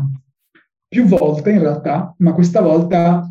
più 0.88 1.04
volte 1.06 1.50
in 1.50 1.60
realtà, 1.60 2.14
ma 2.18 2.32
questa 2.32 2.60
volta 2.60 3.30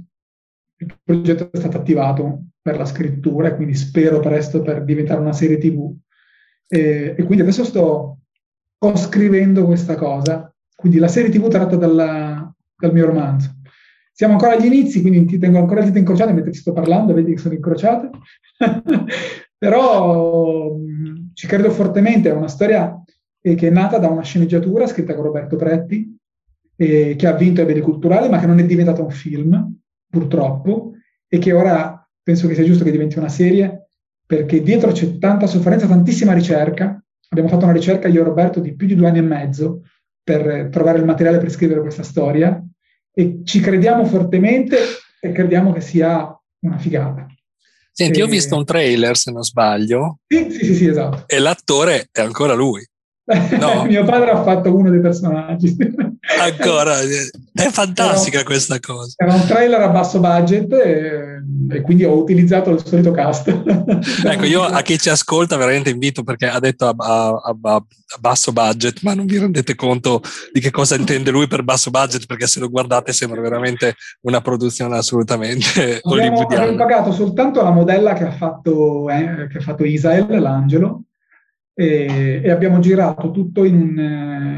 il 0.78 1.00
progetto 1.04 1.50
è 1.52 1.58
stato 1.58 1.78
attivato 1.78 2.46
per 2.62 2.78
la 2.78 2.86
scrittura 2.86 3.50
e 3.50 3.56
quindi 3.56 3.76
spero 3.76 4.20
presto 4.20 4.62
per 4.62 4.84
diventare 4.84 5.22
una 5.22 5.34
serie 5.34 5.58
tv. 5.58 5.96
E, 6.68 7.16
e 7.18 7.24
quindi 7.24 7.42
adesso 7.42 7.64
sto 7.64 8.20
scrivendo 8.96 9.66
questa 9.66 9.96
cosa, 9.96 10.54
quindi 10.76 11.00
la 11.00 11.08
serie 11.08 11.32
tv 11.32 11.48
tratta 11.48 11.76
dalla, 11.76 12.54
dal 12.78 12.94
mio 12.94 13.06
romanzo. 13.06 13.54
Siamo 14.12 14.34
ancora 14.34 14.54
agli 14.54 14.66
inizi, 14.66 15.02
quindi 15.02 15.26
ti 15.26 15.38
tengo 15.38 15.58
ancora 15.58 15.82
le 15.82 15.88
dita 15.88 16.00
incrociate 16.00 16.32
mentre 16.32 16.52
ti 16.52 16.60
sto 16.60 16.72
parlando, 16.72 17.14
vedi 17.14 17.34
che 17.34 17.40
sono 17.40 17.54
incrociate. 17.54 18.10
Però 19.58 20.76
mh, 20.76 21.32
ci 21.34 21.48
credo 21.48 21.70
fortemente, 21.72 22.30
è 22.30 22.34
una 22.34 22.48
storia 22.48 23.02
eh, 23.42 23.56
che 23.56 23.68
è 23.68 23.72
nata 23.72 23.98
da 23.98 24.08
una 24.08 24.22
sceneggiatura 24.22 24.88
scritta 24.88 25.16
con 25.16 25.26
Roberto 25.26 25.56
Pretti, 25.56 26.18
eh, 26.78 27.16
che 27.18 27.28
ha 27.28 27.34
vinto 27.34 27.62
i 27.62 27.66
beni 27.66 27.82
culturali, 27.82 28.30
ma 28.30 28.40
che 28.40 28.46
non 28.46 28.60
è 28.60 28.66
diventata 28.66 29.02
un 29.02 29.10
film, 29.10 29.76
purtroppo, 30.16 30.92
e 31.28 31.38
che 31.40 31.52
ora 31.52 32.08
penso 32.24 32.48
che 32.48 32.56
sia 32.56 32.64
giusto 32.64 32.86
che 32.86 32.92
diventi 32.92 33.18
una 33.18 33.30
serie, 33.30 33.90
perché 34.26 34.62
dietro 34.62 34.92
c'è 34.92 35.18
tanta 35.18 35.46
sofferenza, 35.46 35.88
tantissima 35.88 36.34
ricerca. 36.34 37.04
Abbiamo 37.30 37.50
fatto 37.50 37.66
una 37.66 37.74
ricerca 37.74 38.08
io 38.08 38.22
e 38.22 38.24
Roberto 38.24 38.60
di 38.62 38.76
più 38.76 38.88
di 38.88 38.96
due 38.96 39.08
anni 39.08 39.18
e 39.18 39.24
mezzo 39.24 39.82
per 40.24 40.70
trovare 40.72 41.00
il 41.00 41.06
materiale 41.06 41.38
per 41.38 41.52
scrivere 41.52 41.82
questa 41.82 42.04
storia 42.04 42.64
e 43.12 43.42
ci 43.44 43.60
crediamo 43.60 44.06
fortemente 44.06 44.78
e 45.20 45.32
crediamo 45.32 45.74
che 45.74 45.82
sia 45.82 46.36
una 46.60 46.78
figata. 46.78 47.28
Senti, 47.92 48.20
e... 48.20 48.24
ho 48.24 48.28
visto 48.28 48.56
un 48.56 48.66
trailer, 48.66 49.18
se 49.18 49.32
non 49.32 49.44
sbaglio. 49.44 50.20
Sì, 50.28 50.50
sì, 50.50 50.66
sì, 50.66 50.76
sì 50.76 50.88
esatto. 50.88 51.24
E 51.28 51.40
l'attore 51.40 52.08
è 52.12 52.22
ancora 52.22 52.54
lui. 52.54 52.86
No. 53.26 53.86
Mio 53.90 54.04
padre 54.04 54.30
ha 54.30 54.44
fatto 54.44 54.76
uno 54.76 54.90
dei 54.92 55.02
personaggi. 55.02 55.76
Ancora, 56.40 57.00
è 57.02 57.70
fantastica 57.70 58.38
era, 58.38 58.46
questa 58.46 58.80
cosa. 58.80 59.14
Era 59.18 59.34
un 59.34 59.46
trailer 59.48 59.82
a 59.82 59.90
basso 59.90 60.20
budget 60.20 60.72
e, 60.74 61.42
e 61.72 61.82
quindi 61.82 62.04
ho 62.04 62.16
utilizzato 62.16 62.70
il 62.70 62.86
solito 62.86 63.12
cast. 63.12 63.50
ecco, 64.26 64.46
io 64.46 64.62
a 64.62 64.82
chi 64.84 65.00
ci 65.00 65.10
ascolta 65.10 65.58
veramente 65.58 65.90
invito 65.90 66.24
perché 66.24 66.46
ha 66.46 66.60
detto 66.60 66.86
a, 66.86 66.94
a, 66.96 67.28
a, 67.30 67.52
a, 67.62 67.84
basso 68.20 68.52
budget, 68.52 69.02
ma 69.02 69.16
non 69.16 69.26
vi 69.26 69.40
rendete 69.40 69.74
conto 69.74 70.22
di 70.54 70.60
che 70.60 70.70
cosa 70.70 70.96
intende 70.96 71.32
lui 71.32 71.48
per 71.48 71.64
basso 71.64 71.90
budget 71.90 72.28
perché 72.28 72.46
se 72.46 72.60
lo 72.60 72.70
guardate 72.70 73.12
sembra 73.12 73.42
veramente 73.42 73.96
una 74.22 74.42
produzione 74.42 74.98
assolutamente 74.98 76.00
abbiamo, 76.04 76.42
Abbiamo 76.42 76.76
pagato 76.76 77.12
soltanto 77.12 77.64
la 77.64 77.72
modella 77.72 78.14
che 78.14 78.26
ha 78.26 78.32
fatto, 78.32 79.10
eh, 79.10 79.48
che 79.50 79.58
ha 79.58 79.62
fatto 79.62 79.84
Isael, 79.84 80.28
l'angelo, 80.40 81.05
e, 81.78 82.42
e 82.42 82.50
abbiamo 82.50 82.80
girato 82.80 83.32
tutto 83.32 83.66
in, 83.66 83.98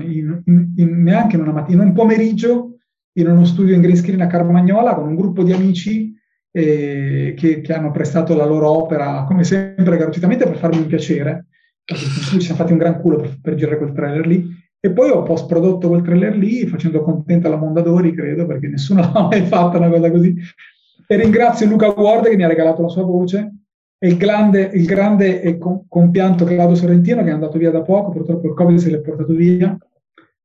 in, 0.05 0.41
in, 0.45 0.73
in 0.75 1.01
neanche 1.01 1.35
in 1.35 1.41
una 1.41 1.51
mattina, 1.51 1.81
in 1.81 1.89
un 1.89 1.93
pomeriggio 1.93 2.77
in 3.17 3.27
uno 3.27 3.45
studio 3.45 3.73
in 3.73 3.81
green 3.81 3.97
screen 3.97 4.21
a 4.21 4.27
Carmagnola 4.27 4.93
con 4.93 5.07
un 5.07 5.15
gruppo 5.15 5.43
di 5.43 5.51
amici 5.51 6.15
eh, 6.51 7.33
che, 7.35 7.61
che, 7.61 7.73
hanno 7.73 7.91
prestato 7.91 8.35
la 8.35 8.45
loro 8.45 8.69
opera, 8.69 9.23
come 9.27 9.43
sempre, 9.43 9.97
gratuitamente 9.97 10.45
per 10.45 10.57
farmi 10.57 10.77
un 10.77 10.87
piacere. 10.87 11.47
Ci 11.83 12.41
siamo 12.41 12.57
fatti 12.57 12.73
un 12.73 12.77
gran 12.77 12.99
culo 12.99 13.17
per, 13.17 13.39
per 13.41 13.55
girare 13.55 13.77
quel 13.77 13.93
trailer 13.93 14.25
lì. 14.25 14.55
E 14.79 14.91
poi 14.91 15.09
ho 15.09 15.23
post 15.23 15.47
prodotto 15.47 15.87
quel 15.87 16.03
trailer 16.03 16.37
lì 16.37 16.67
facendo 16.67 17.01
contenta 17.01 17.49
la 17.49 17.57
Mondadori, 17.57 18.13
credo, 18.13 18.45
perché 18.45 18.67
nessuno 18.67 19.01
l'ha 19.13 19.27
mai 19.29 19.41
fatta 19.45 19.77
una 19.77 19.89
cosa 19.89 20.11
così. 20.11 20.35
E 21.07 21.15
ringrazio 21.15 21.67
Luca 21.67 21.89
Ward 21.89 22.27
che 22.27 22.35
mi 22.35 22.43
ha 22.43 22.47
regalato 22.47 22.81
la 22.81 22.89
sua 22.89 23.03
voce 23.03 23.51
e 23.99 24.07
il 24.07 24.17
grande, 24.17 24.61
il 24.73 24.85
grande 24.85 25.41
e 25.41 25.57
compianto 25.57 26.45
Claudio 26.45 26.75
Sorrentino 26.75 27.23
che 27.23 27.29
è 27.29 27.33
andato 27.33 27.57
via 27.57 27.71
da 27.71 27.81
poco, 27.81 28.11
purtroppo 28.11 28.47
il 28.47 28.53
Covid 28.53 28.77
se 28.77 28.89
l'è 28.89 28.99
portato 28.99 29.33
via, 29.33 29.77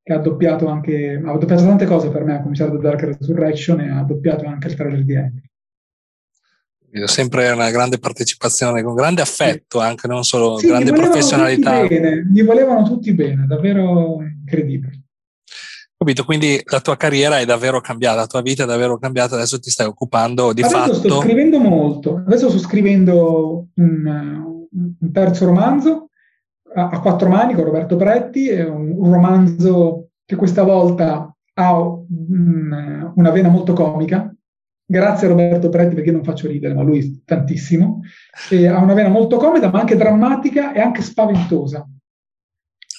che 0.03 0.12
ha 0.12 0.18
doppiato 0.18 0.66
anche, 0.66 1.20
ha 1.22 1.36
doppiato 1.36 1.64
tante 1.64 1.84
cose 1.84 2.09
per 2.09 2.24
me, 2.24 2.36
a 2.36 2.40
cominciare 2.40 2.72
da 2.72 2.78
Dark 2.78 3.03
Resurrection 3.03 3.80
e 3.80 3.90
ha 3.90 4.03
doppiato 4.03 4.46
anche 4.46 4.68
il 4.68 4.74
trailer 4.74 5.05
di 5.05 5.12
Henry. 5.14 5.50
Sempre 7.07 7.50
una 7.50 7.70
grande 7.70 7.98
partecipazione, 7.98 8.82
con 8.82 8.94
grande 8.94 9.22
affetto 9.22 9.80
anche, 9.80 10.07
non 10.07 10.24
solo 10.24 10.59
sì, 10.59 10.66
grande 10.66 10.92
professionalità. 10.92 11.86
Bene, 11.86 12.22
mi 12.30 12.42
volevano 12.42 12.82
tutti 12.82 13.14
bene, 13.14 13.46
davvero 13.46 14.20
incredibile. 14.22 15.01
Capito? 16.03 16.24
Quindi 16.24 16.61
la 16.64 16.80
tua 16.80 16.96
carriera 16.96 17.38
è 17.38 17.44
davvero 17.44 17.80
cambiata, 17.80 18.16
la 18.16 18.26
tua 18.26 18.42
vita 18.42 18.64
è 18.64 18.66
davvero 18.66 18.98
cambiata, 18.98 19.36
adesso 19.36 19.61
ti 19.61 19.70
stai 19.70 19.86
occupando 19.86 20.53
di 20.53 20.62
adesso 20.62 20.76
fatto. 20.76 20.94
Sto 20.94 21.20
scrivendo 21.20 21.61
molto, 21.61 22.16
adesso 22.26 22.48
sto 22.48 22.59
scrivendo 22.59 23.68
un, 23.76 24.66
un 25.00 25.12
terzo 25.12 25.46
romanzo 25.46 26.09
a, 26.74 26.88
a, 26.88 27.00
quattro 27.00 27.28
mani 27.28 27.55
con 27.55 27.62
Roberto 27.62 27.94
Pretti, 27.94 28.48
è 28.48 28.68
un, 28.68 28.92
un 28.98 29.12
romanzo 29.12 30.09
che 30.24 30.34
questa 30.34 30.64
volta 30.64 31.32
ha 31.55 31.78
un, 31.78 33.12
una 33.14 33.30
vena 33.30 33.48
molto 33.48 33.72
comica, 33.72 34.34
grazie 34.84 35.28
a 35.28 35.30
Roberto 35.30 35.68
Pretti 35.68 35.94
perché 35.94 36.11
non 36.11 36.24
faccio 36.24 36.48
ridere, 36.48 36.74
ma 36.74 36.82
lui 36.82 37.22
tantissimo, 37.24 38.00
e 38.50 38.66
ha 38.66 38.78
una 38.78 38.94
vena 38.94 39.09
molto 39.09 39.36
comica 39.36 39.70
ma 39.70 39.78
anche 39.78 39.96
drammatica 39.96 40.72
e 40.72 40.80
anche 40.80 41.00
spaventosa 41.00 41.86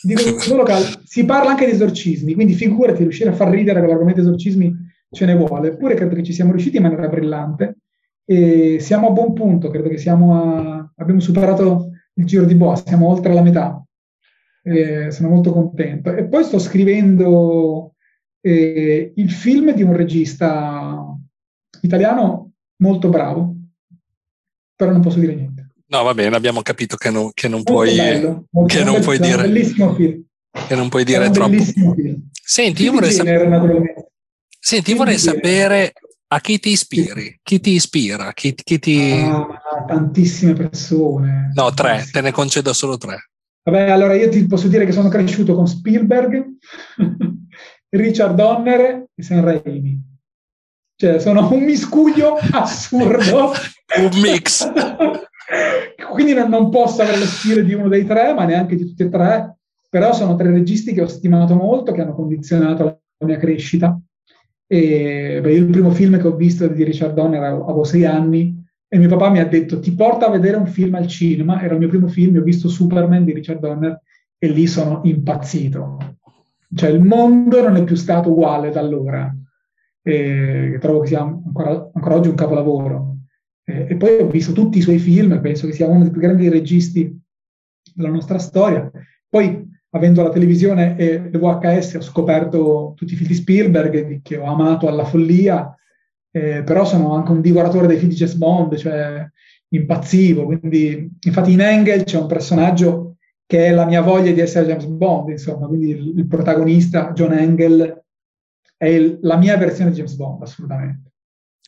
dico 0.04 0.38
solo 0.40 0.64
che 0.64 0.74
si 1.04 1.26
parla 1.26 1.52
anche 1.52 1.66
di 1.66 1.72
esorcismi, 1.72 2.34
quindi 2.34 2.54
figurati 2.54 3.04
riuscire 3.04 3.30
a 3.30 3.34
far 3.34 3.50
ridere 3.50 3.80
con 3.80 3.90
l'argomento 3.90 4.22
esorcismi 4.22 4.76
ce 5.10 5.26
ne 5.26 5.36
vuole, 5.36 5.70
eppure 5.70 5.96
credo 5.96 6.16
che 6.16 6.24
ci 6.24 6.34
siamo 6.34 6.52
riusciti 6.52 6.78
in 6.78 6.84
maniera 6.84 7.08
brillante 7.08 7.78
e 8.26 8.78
siamo 8.80 9.10
a 9.10 9.12
buon 9.12 9.34
punto, 9.34 9.70
credo 9.70 9.90
che 9.90 10.10
a, 10.10 10.92
abbiamo 10.96 11.20
superato 11.20 11.90
il 12.16 12.26
giro 12.26 12.46
di 12.46 12.56
boa, 12.56 12.76
siamo 12.76 13.08
oltre 13.08 13.34
la 13.34 13.42
metà, 13.42 13.84
eh, 14.64 15.12
sono 15.12 15.30
molto 15.30 15.52
contento. 15.52 16.14
E 16.14 16.26
poi 16.26 16.44
sto 16.44 16.60
scrivendo 16.60 17.94
eh, 18.42 19.14
il 19.16 19.32
film 19.32 19.74
di 19.74 19.84
un 19.84 19.96
regista 19.96 21.18
italiano 21.82 22.52
molto 22.78 23.10
bravo, 23.10 23.56
però 24.76 24.92
non 24.92 25.02
posso 25.02 25.20
dire 25.20 25.36
niente. 25.36 25.53
No, 25.94 26.02
va 26.02 26.16
bene, 26.16 26.36
abbiamo 26.36 26.64
capito 26.64 26.98
che 26.98 27.12
non, 27.12 27.30
che 27.36 27.48
non 27.48 27.62
puoi, 27.62 27.96
bello, 27.96 28.46
che 28.66 28.84
non 28.84 29.00
puoi 29.00 29.20
dire. 29.20 29.44
Bellissimo 29.44 29.94
film. 29.94 30.24
Che 30.68 30.74
non 30.74 30.90
puoi 30.90 31.04
dire 31.04 31.30
troppo. 31.30 31.62
Film. 31.64 32.30
Senti, 32.32 32.82
io 32.82 32.94
vorrei, 32.94 33.12
sapere, 33.12 34.10
Senti, 34.60 34.90
io 34.90 34.98
vorrei 34.98 35.20
sapere 35.20 35.94
a 36.30 36.40
chi 36.42 36.58
ti 36.58 36.70
ispiri, 36.72 37.40
chi 37.44 37.60
ti 37.60 37.74
ispira, 37.74 38.34
chi, 38.34 38.56
chi 38.56 38.80
ti... 38.80 39.12
Ah, 39.12 39.86
tantissime 39.88 40.54
persone. 40.54 41.52
No, 41.54 41.72
tre, 41.76 42.04
te 42.12 42.22
ne 42.22 42.32
concedo 42.32 42.74
solo 42.74 42.98
tre. 42.98 43.30
Vabbè, 43.62 43.92
allora 43.92 44.16
io 44.16 44.30
ti 44.30 44.48
posso 44.48 44.68
dire 44.68 44.88
che 44.88 44.94
sono 44.94 45.10
cresciuto 45.10 45.54
con 45.54 45.68
Spielberg, 45.68 46.44
Richard 47.90 48.34
Donner 48.34 49.06
e 49.14 49.22
Sam 49.22 49.44
Raimi. 49.44 50.02
Cioè, 50.96 51.20
sono 51.20 51.54
un 51.54 51.64
miscuglio 51.64 52.40
assurdo. 52.52 53.52
un 53.98 54.22
mix. 54.22 54.72
Quindi 56.12 56.34
non, 56.34 56.50
non, 56.50 56.70
posso 56.70 57.02
avere 57.02 57.20
lo 57.20 57.26
stile 57.26 57.64
di 57.64 57.74
uno 57.74 57.88
dei 57.88 58.06
tre, 58.06 58.34
ma 58.34 58.46
neanche 58.46 58.76
di 58.76 58.86
tutti 58.86 59.04
e 59.04 59.10
tre, 59.10 59.58
però 59.90 60.14
sono 60.14 60.36
tre 60.36 60.52
registi 60.52 60.94
che 60.94 61.02
ho 61.02 61.08
stimato 61.08 61.56
molto, 61.56 61.92
che 61.92 62.02
hanno 62.02 62.16
condizionato 62.16 62.84
la 62.84 63.26
mia 63.26 63.38
crescita. 63.38 64.00
E, 64.68 65.40
beh, 65.42 65.54
il 65.54 65.66
primo 65.66 65.92
film 65.92 66.20
che 66.20 66.28
ho 66.28 66.36
visto 66.36 66.68
di 66.68 66.84
Richard 66.84 67.14
Donner 67.14 67.44
avevo 67.44 67.84
sei 67.84 68.06
anni 68.06 68.62
e 68.88 68.98
mio 68.98 69.10
papà 69.10 69.30
mi 69.30 69.40
ha 69.40 69.46
detto 69.46 69.80
ti 69.80 69.94
porta 69.94 70.28
a 70.28 70.30
vedere 70.30 70.56
un 70.56 70.68
film 70.68 70.94
al 70.96 71.08
cinema, 71.08 71.62
era 71.62 71.74
il 71.74 71.80
mio 71.80 71.90
primo 71.90 72.08
film, 72.08 72.38
ho 72.38 72.44
visto 72.44 72.70
Superman 72.70 73.26
di 73.26 73.34
Richard 73.34 73.60
Donner 73.60 74.00
e 74.38 74.48
lì 74.48 74.68
sono 74.68 75.02
impazzito. 75.04 75.98
Cioè 76.76 76.90
il 76.90 77.02
mondo 77.02 77.62
non 77.62 77.76
è 77.76 77.84
più 77.84 77.96
stato 77.96 78.30
uguale 78.30 78.70
da 78.70 78.80
allora. 78.80 79.36
E 80.02 80.78
trovo 80.80 81.00
che 81.00 81.08
sia 81.08 81.22
ancora, 81.22 81.90
ancora 81.94 82.16
oggi 82.16 82.30
un 82.30 82.36
capolavoro. 82.36 83.13
Eh, 83.66 83.88
e 83.90 83.96
poi 83.96 84.20
ho 84.20 84.28
visto 84.28 84.52
tutti 84.52 84.78
i 84.78 84.82
suoi 84.82 85.00
film, 85.00 85.40
penso 85.42 85.68
che 85.68 85.74
sia 85.74 85.88
uno 85.88 86.02
dei 86.02 86.12
più 86.12 86.22
grandi 86.22 86.50
registi 86.50 87.18
della 87.94 88.10
nostra 88.10 88.38
storia. 88.38 88.90
Poi, 89.28 89.72
avendo 89.92 90.22
la 90.24 90.30
televisione 90.30 90.98
e 90.98 91.30
le 91.30 91.38
VHS, 91.38 91.96
ho 91.96 92.02
scoperto 92.02 92.94
tutti 92.96 93.14
i 93.14 93.16
film 93.16 93.30
di 93.30 93.36
Spielberg 93.36 94.22
che 94.22 94.38
ho 94.38 94.46
amato 94.46 94.88
alla 94.88 95.06
follia, 95.06 95.76
eh, 96.32 96.64
però 96.64 96.86
sono 96.86 97.14
anche 97.14 97.32
un 97.32 97.42
divoratore 97.42 97.88
dei 97.88 97.98
film 97.98 98.10
di 98.10 98.16
James 98.16 98.36
Bond, 98.36 98.76
cioè 98.76 99.28
impazzivo. 99.70 100.46
Quindi, 100.46 101.10
infatti, 101.22 101.52
in 101.54 101.62
Engel 101.62 102.04
c'è 102.04 102.20
un 102.20 102.28
personaggio 102.28 103.18
che 103.46 103.68
è 103.68 103.72
la 103.72 103.86
mia 103.86 104.02
voglia 104.02 104.32
di 104.32 104.40
essere 104.40 104.66
James 104.66 104.86
Bond, 104.86 105.30
insomma, 105.30 105.68
quindi 105.68 105.90
il, 105.90 106.18
il 106.18 106.28
protagonista, 106.28 107.12
John 107.14 107.34
Engel, 107.34 108.04
è 108.78 108.88
il, 108.88 109.20
la 109.22 109.38
mia 109.38 109.58
versione 109.58 109.92
di 109.92 109.98
James 109.98 110.16
Bond, 110.16 110.42
assolutamente. 110.42 111.13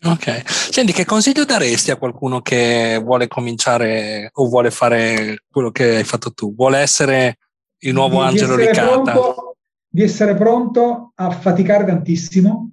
Ok, 0.05 0.43
senti, 0.45 0.93
che 0.93 1.03
consiglio 1.03 1.45
daresti 1.45 1.89
a 1.89 1.95
qualcuno 1.95 2.41
che 2.41 3.01
vuole 3.03 3.27
cominciare 3.27 4.29
o 4.33 4.47
vuole 4.47 4.69
fare 4.69 5.43
quello 5.49 5.71
che 5.71 5.95
hai 5.95 6.03
fatto 6.03 6.31
tu? 6.31 6.53
Vuole 6.53 6.77
essere 6.77 7.37
il 7.79 7.93
nuovo 7.93 8.21
di, 8.21 8.27
Angelo 8.27 8.55
di 8.55 8.67
Ricata? 8.67 9.11
Pronto, 9.11 9.55
di 9.89 10.03
essere 10.03 10.35
pronto 10.35 11.11
a 11.15 11.31
faticare 11.31 11.85
tantissimo 11.85 12.71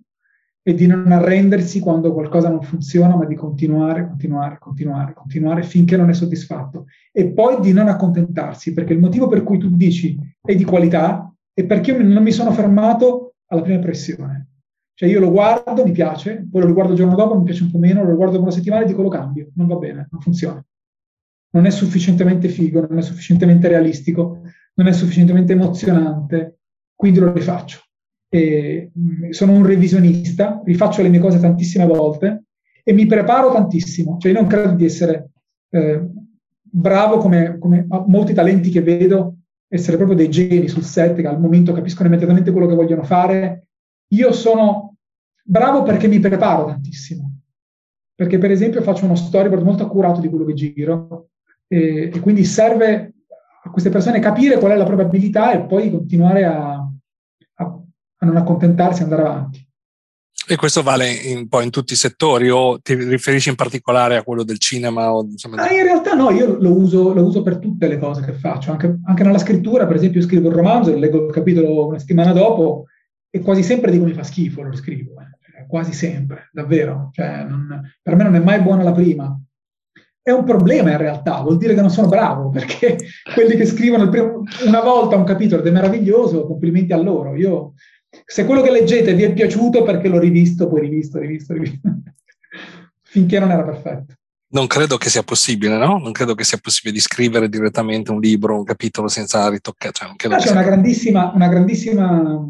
e 0.62 0.74
di 0.74 0.87
non 0.87 1.11
arrendersi 1.11 1.80
quando 1.80 2.12
qualcosa 2.12 2.51
non 2.51 2.62
funziona, 2.62 3.16
ma 3.16 3.24
di 3.24 3.35
continuare, 3.35 4.07
continuare, 4.07 4.59
continuare, 4.61 5.14
continuare 5.14 5.62
finché 5.62 5.97
non 5.97 6.11
è 6.11 6.14
soddisfatto. 6.14 6.85
E 7.11 7.28
poi 7.33 7.61
di 7.61 7.72
non 7.72 7.89
accontentarsi, 7.89 8.74
perché 8.74 8.93
il 8.93 9.01
motivo 9.01 9.26
per 9.26 9.43
cui 9.43 9.57
tu 9.57 9.70
dici 9.70 10.18
è 10.41 10.55
di 10.55 10.64
qualità 10.64 11.33
è 11.55 11.64
perché 11.64 11.93
io 11.93 12.03
non 12.03 12.22
mi 12.22 12.33
sono 12.33 12.53
fermato 12.53 13.37
alla 13.47 13.62
prima 13.62 13.76
impressione. 13.76 14.41
Cioè 14.95 15.09
io 15.09 15.20
lo 15.20 15.30
guardo, 15.30 15.84
mi 15.84 15.93
piace, 15.93 16.47
poi 16.51 16.61
lo 16.61 16.66
riguardo 16.66 16.93
il 16.93 16.99
giorno 16.99 17.14
dopo, 17.14 17.36
mi 17.36 17.45
piace 17.45 17.62
un 17.62 17.70
po' 17.70 17.78
meno, 17.78 18.05
lo 18.05 18.14
guardo 18.14 18.34
per 18.34 18.43
una 18.43 18.51
settimana 18.51 18.82
e 18.82 18.86
dico 18.86 19.03
lo 19.03 19.09
cambio, 19.09 19.51
non 19.55 19.66
va 19.66 19.76
bene, 19.76 20.09
non 20.11 20.20
funziona. 20.20 20.64
Non 21.55 21.66
è 21.66 21.70
sufficientemente 21.70 22.49
figo, 22.49 22.86
non 22.86 22.99
è 22.99 23.03
sufficientemente 23.03 23.68
realistico, 23.68 24.43
non 24.74 24.86
è 24.86 24.93
sufficientemente 24.93 25.53
emozionante, 25.53 26.59
quindi 26.95 27.18
lo 27.18 27.32
rifaccio. 27.32 27.80
E, 28.28 28.90
mm, 28.99 29.30
sono 29.30 29.53
un 29.53 29.64
revisionista, 29.64 30.62
rifaccio 30.64 31.03
le 31.03 31.09
mie 31.09 31.20
cose 31.20 31.38
tantissime 31.38 31.86
volte 31.86 32.45
e 32.82 32.93
mi 32.93 33.07
preparo 33.07 33.53
tantissimo. 33.53 34.18
Cioè 34.18 34.32
io 34.32 34.40
non 34.40 34.49
credo 34.49 34.74
di 34.74 34.84
essere 34.84 35.30
eh, 35.70 36.07
bravo 36.61 37.18
come, 37.18 37.59
come 37.59 37.86
molti 38.07 38.34
talenti 38.34 38.70
che 38.70 38.82
vedo, 38.82 39.36
essere 39.68 39.97
proprio 39.97 40.16
dei 40.16 40.28
geni 40.28 40.68
sul 40.68 40.84
set 40.84 41.20
che 41.20 41.26
al 41.26 41.40
momento 41.40 41.72
capiscono 41.72 42.09
immediatamente 42.09 42.51
quello 42.51 42.66
che 42.66 42.74
vogliono 42.74 43.05
fare 43.05 43.68
io 44.12 44.32
sono 44.32 44.82
bravo 45.43 45.82
perché 45.82 46.09
mi 46.09 46.20
preparo 46.20 46.66
tantissimo, 46.66 47.40
perché 48.14 48.38
per 48.38 48.51
esempio 48.51 48.82
faccio 48.82 49.05
uno 49.05 49.14
storyboard 49.14 49.64
molto 49.64 49.84
accurato 49.84 50.20
di 50.20 50.28
quello 50.28 50.45
che 50.45 50.55
giro 50.55 51.30
e, 51.66 52.11
e 52.12 52.20
quindi 52.20 52.45
serve 52.45 53.14
a 53.64 53.70
queste 53.70 53.90
persone 53.90 54.18
capire 54.18 54.59
qual 54.59 54.72
è 54.72 54.76
la 54.76 54.84
probabilità 54.84 55.53
e 55.53 55.66
poi 55.66 55.90
continuare 55.90 56.45
a, 56.45 56.72
a, 56.72 57.64
a 57.64 58.26
non 58.26 58.36
accontentarsi 58.36 59.01
e 59.01 59.05
andare 59.05 59.22
avanti. 59.22 59.70
E 60.45 60.57
questo 60.57 60.82
vale 60.82 61.20
un 61.36 61.47
po' 61.47 61.61
in 61.61 61.70
tutti 61.70 61.93
i 61.93 61.97
settori 61.97 62.51
o 62.51 62.80
ti 62.80 62.95
riferisci 62.95 63.49
in 63.49 63.55
particolare 63.55 64.16
a 64.16 64.24
quello 64.24 64.43
del 64.43 64.59
cinema? 64.59 65.14
O, 65.14 65.22
insomma... 65.22 65.62
ah, 65.62 65.72
in 65.72 65.84
realtà 65.84 66.14
no, 66.14 66.30
io 66.30 66.59
lo 66.59 66.76
uso, 66.76 67.12
lo 67.12 67.24
uso, 67.24 67.43
per 67.43 67.59
tutte 67.59 67.86
le 67.86 67.97
cose 67.97 68.22
che 68.22 68.32
faccio, 68.32 68.72
anche, 68.72 68.99
anche, 69.05 69.22
nella 69.22 69.38
scrittura, 69.38 69.86
per 69.86 69.97
esempio 69.97 70.20
scrivo 70.20 70.49
un 70.49 70.55
romanzo, 70.55 70.97
leggo 70.97 71.26
il 71.26 71.32
capitolo 71.32 71.86
una 71.86 72.01
settimana 72.01 72.32
dopo 72.32 72.86
e 73.30 73.38
quasi 73.38 73.62
sempre 73.62 73.93
dico 73.93 74.05
mi 74.05 74.14
fa 74.14 74.24
schifo, 74.24 74.62
lo 74.62 74.74
scrivo, 74.74 75.12
quasi 75.73 75.95
sempre, 75.95 76.51
davvero. 76.53 77.09
Cioè, 77.12 77.45
non, 77.45 77.81
per 78.03 78.14
me 78.14 78.25
non 78.25 78.35
è 78.35 78.41
mai 78.41 78.61
buona 78.61 78.83
la 78.83 78.93
prima. 78.93 79.35
È 80.20 80.31
un 80.31 80.45
problema 80.45 80.91
in 80.91 80.99
realtà, 80.99 81.41
vuol 81.41 81.57
dire 81.57 81.73
che 81.75 81.81
non 81.81 81.89
sono 81.89 82.09
bravo, 82.09 82.51
perché 82.51 82.99
quelli 83.33 83.57
che 83.57 83.64
scrivono 83.64 84.07
primo, 84.11 84.43
una 84.66 84.83
volta 84.83 85.16
un 85.16 85.25
capitolo 85.25 85.62
ed 85.62 85.68
è 85.68 85.70
meraviglioso, 85.70 86.47
complimenti 86.47 86.93
a 86.93 86.99
loro. 86.99 87.37
Io, 87.37 87.73
se 88.27 88.45
quello 88.45 88.61
che 88.61 88.70
leggete 88.70 89.14
vi 89.14 89.23
è 89.23 89.33
piaciuto 89.33 89.83
perché 89.83 90.09
l'ho 90.09 90.18
rivisto, 90.18 90.68
poi 90.68 90.83
rivisto, 90.83 91.18
rivisto, 91.18 91.55
rivisto, 91.55 91.81
finché 93.01 93.39
non 93.39 93.51
era 93.51 93.64
perfetto 93.64 94.14
non 94.53 94.66
credo 94.66 94.99
che 94.99 95.09
sia 95.09 95.23
possibile, 95.23 95.79
no? 95.79 95.97
Non 95.97 96.12
credo 96.12 96.35
che 96.35 96.45
sia 96.45 96.59
possibile 96.61 96.93
di 96.93 97.01
scrivere 97.01 97.49
direttamente 97.49 98.11
un 98.11 98.20
libro, 98.20 98.59
un 98.59 98.64
capitolo 98.64 99.09
senza 99.09 99.49
ritoccare. 99.49 99.95
Cioè, 99.95 100.29
c'è 100.29 100.41
sia... 100.41 100.51
una 100.53 100.62
grandissima, 100.62 101.33
una 101.35 101.49
grandissima 101.49 102.47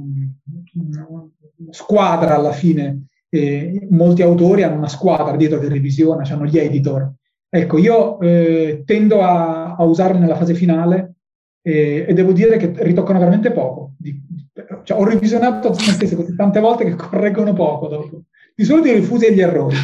squadra 1.70 2.37
alla 2.37 2.53
fine. 2.53 3.07
Eh, 3.35 3.87
molti 3.89 4.20
autori 4.20 4.62
hanno 4.62 4.76
una 4.76 4.89
squadra 4.89 5.37
dietro 5.37 5.59
che 5.59 5.68
revisiona, 5.68 6.22
hanno 6.28 6.45
gli 6.45 6.59
editor. 6.59 7.11
Ecco, 7.49 7.78
io 7.78 8.20
eh, 8.20 8.83
tendo 8.85 9.22
a, 9.22 9.74
a, 9.74 9.83
usarli 9.85 10.18
nella 10.18 10.37
fase 10.37 10.53
finale 10.53 11.14
eh, 11.62 12.05
e 12.07 12.12
devo 12.12 12.33
dire 12.33 12.59
che 12.59 12.74
ritoccano 12.76 13.18
veramente 13.18 13.51
poco. 13.53 13.95
Di, 13.97 14.20
cioè, 14.85 14.99
ho 14.99 15.05
revisionato 15.05 15.70
così 15.70 16.35
tante 16.37 16.61
volte 16.61 16.85
che 16.85 16.95
correggono 16.95 17.55
poco 17.55 17.89
dopo. 17.89 18.24
Di 18.55 18.64
solito 18.64 18.93
rifusi 18.93 19.33
gli 19.33 19.41
errori. 19.41 19.76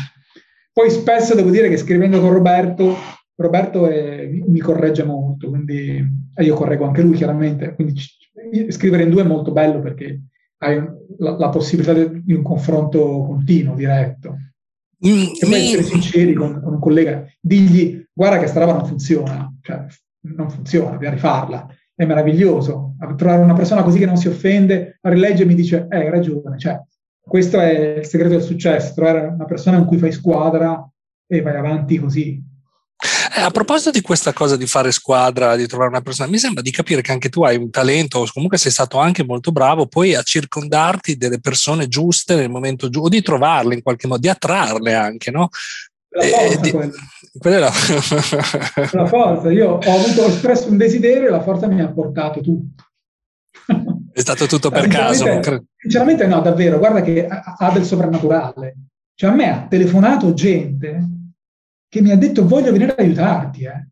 Poi 0.70 0.90
spesso 0.90 1.34
devo 1.34 1.50
dire 1.50 1.70
che 1.70 1.78
scrivendo 1.78 2.20
con 2.20 2.32
Roberto, 2.32 2.94
Roberto 3.34 3.86
è, 3.86 4.28
mi 4.46 4.60
corregge 4.60 5.04
molto, 5.04 5.48
quindi 5.48 6.06
io 6.36 6.54
correggo 6.54 6.84
anche 6.84 7.02
lui 7.02 7.16
chiaramente, 7.16 7.74
quindi 7.74 7.98
scrivere 8.68 9.04
in 9.04 9.10
due 9.10 9.22
è 9.22 9.26
molto 9.26 9.52
bello 9.52 9.80
perché 9.80 10.20
hai 10.58 10.82
la, 11.18 11.36
la 11.36 11.48
possibilità 11.48 11.92
di 11.92 12.32
un 12.32 12.42
confronto 12.42 13.24
continuo, 13.26 13.74
diretto. 13.74 14.36
Mm, 15.06 15.22
e 15.40 15.46
poi 15.46 15.64
essere 15.64 15.82
sinceri 15.82 16.34
con, 16.34 16.60
con, 16.60 16.74
un 16.74 16.80
collega, 16.80 17.24
digli 17.40 18.04
guarda 18.12 18.40
che 18.40 18.48
sta 18.48 18.60
roba 18.60 18.72
non 18.72 18.86
funziona, 18.86 19.52
cioè 19.62 19.86
non 20.34 20.50
funziona, 20.50 20.96
bisogna 20.96 21.14
rifarla, 21.14 21.66
è 21.94 22.04
meraviglioso. 22.04 22.96
Trovare 23.16 23.42
una 23.42 23.54
persona 23.54 23.84
così 23.84 23.98
che 23.98 24.06
non 24.06 24.16
si 24.16 24.26
offende, 24.26 24.98
a 25.00 25.08
rilegge 25.10 25.44
e 25.44 25.46
mi 25.46 25.54
dice 25.54 25.86
eh, 25.88 25.96
hai 25.96 26.10
ragione, 26.10 26.58
cioè, 26.58 26.80
questo 27.20 27.60
è 27.60 27.98
il 27.98 28.06
segreto 28.06 28.34
del 28.34 28.42
successo, 28.42 28.94
trovare 28.94 29.26
una 29.26 29.44
persona 29.44 29.76
con 29.78 29.86
cui 29.86 29.98
fai 29.98 30.10
squadra 30.10 30.90
e 31.26 31.42
vai 31.42 31.56
avanti 31.56 31.98
così. 31.98 32.42
Eh, 33.36 33.40
a 33.40 33.50
proposito 33.50 33.92
di 33.92 34.00
questa 34.00 34.32
cosa 34.32 34.56
di 34.56 34.66
fare 34.66 34.90
squadra, 34.90 35.54
di 35.54 35.68
trovare 35.68 35.90
una 35.90 36.00
persona, 36.00 36.28
mi 36.28 36.38
sembra 36.38 36.62
di 36.62 36.72
capire 36.72 37.00
che 37.00 37.12
anche 37.12 37.28
tu 37.28 37.44
hai 37.44 37.56
un 37.56 37.70
talento, 37.70 38.18
o 38.18 38.26
comunque 38.32 38.58
sei 38.58 38.72
stato 38.72 38.98
anche 38.98 39.24
molto 39.24 39.52
bravo 39.52 39.86
poi 39.86 40.16
a 40.16 40.22
circondarti 40.22 41.16
delle 41.16 41.38
persone 41.38 41.86
giuste 41.86 42.34
nel 42.34 42.50
momento 42.50 42.88
giusto, 42.88 43.06
o 43.06 43.10
di 43.10 43.22
trovarle 43.22 43.74
in 43.74 43.82
qualche 43.82 44.08
modo, 44.08 44.20
di 44.20 44.28
attrarle 44.28 44.94
anche, 44.94 45.30
no? 45.30 45.48
La 46.10 46.22
eh, 46.22 46.28
forza, 46.30 46.60
di, 46.60 46.70
quella. 46.72 46.92
quella 47.38 47.56
è 47.56 47.60
la... 47.60 47.72
la 48.92 49.06
forza. 49.06 49.52
Io 49.52 49.68
ho 49.70 49.78
avuto 49.78 50.26
espresso 50.26 50.68
un 50.68 50.76
desiderio 50.76 51.28
e 51.28 51.30
la 51.30 51.42
forza 51.42 51.68
mi 51.68 51.80
ha 51.80 51.88
portato 51.88 52.40
tutto. 52.40 52.84
È 54.12 54.20
stato 54.20 54.46
tutto 54.46 54.70
per 54.70 54.88
caso. 54.88 55.24
Sinceramente, 55.24 55.66
sinceramente 55.76 56.26
no, 56.26 56.40
davvero, 56.40 56.78
guarda 56.78 57.02
che 57.02 57.24
ha 57.28 57.70
del 57.70 57.84
soprannaturale. 57.84 58.76
Cioè 59.14 59.30
a 59.30 59.34
me 59.34 59.48
ha 59.48 59.66
telefonato 59.68 60.34
gente 60.34 61.17
che 61.88 62.02
mi 62.02 62.10
ha 62.10 62.16
detto 62.16 62.46
voglio 62.46 62.72
venire 62.72 62.92
ad 62.92 63.00
aiutarti, 63.00 63.64
eh. 63.64 63.88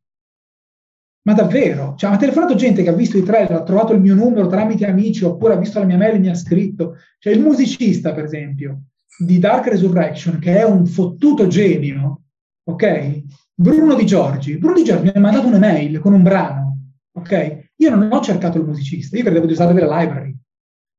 Ma 1.26 1.32
davvero? 1.32 1.94
Cioè, 1.96 2.12
ha 2.12 2.16
telefonato 2.16 2.54
gente 2.54 2.84
che 2.84 2.88
ha 2.88 2.92
visto 2.92 3.18
i 3.18 3.24
trailer, 3.24 3.56
ha 3.56 3.62
trovato 3.64 3.92
il 3.92 4.00
mio 4.00 4.14
numero 4.14 4.46
tramite 4.46 4.86
amici, 4.86 5.24
oppure 5.24 5.54
ha 5.54 5.58
visto 5.58 5.80
la 5.80 5.84
mia 5.84 5.96
mail 5.96 6.14
e 6.14 6.18
mi 6.20 6.28
ha 6.28 6.34
scritto. 6.34 6.98
Cioè, 7.18 7.32
il 7.32 7.40
musicista, 7.40 8.12
per 8.12 8.24
esempio, 8.24 8.82
di 9.18 9.40
Dark 9.40 9.66
Resurrection, 9.66 10.38
che 10.38 10.56
è 10.56 10.64
un 10.64 10.86
fottuto 10.86 11.48
genio, 11.48 12.22
ok? 12.62 13.22
Bruno 13.52 13.94
Di 13.94 14.06
Giorgi. 14.06 14.56
Bruno 14.58 14.74
Di 14.76 14.84
Giorgi 14.84 15.02
mi 15.02 15.12
ha 15.14 15.18
mandato 15.18 15.48
un'email 15.48 15.98
con 15.98 16.12
un 16.12 16.22
brano, 16.22 16.78
ok? 17.12 17.70
Io 17.76 17.90
non 17.90 18.08
ho 18.12 18.20
cercato 18.20 18.58
il 18.58 18.64
musicista, 18.64 19.16
io 19.16 19.24
credevo 19.24 19.46
di 19.46 19.52
usare 19.52 19.74
delle 19.74 19.88
library. 19.88 20.36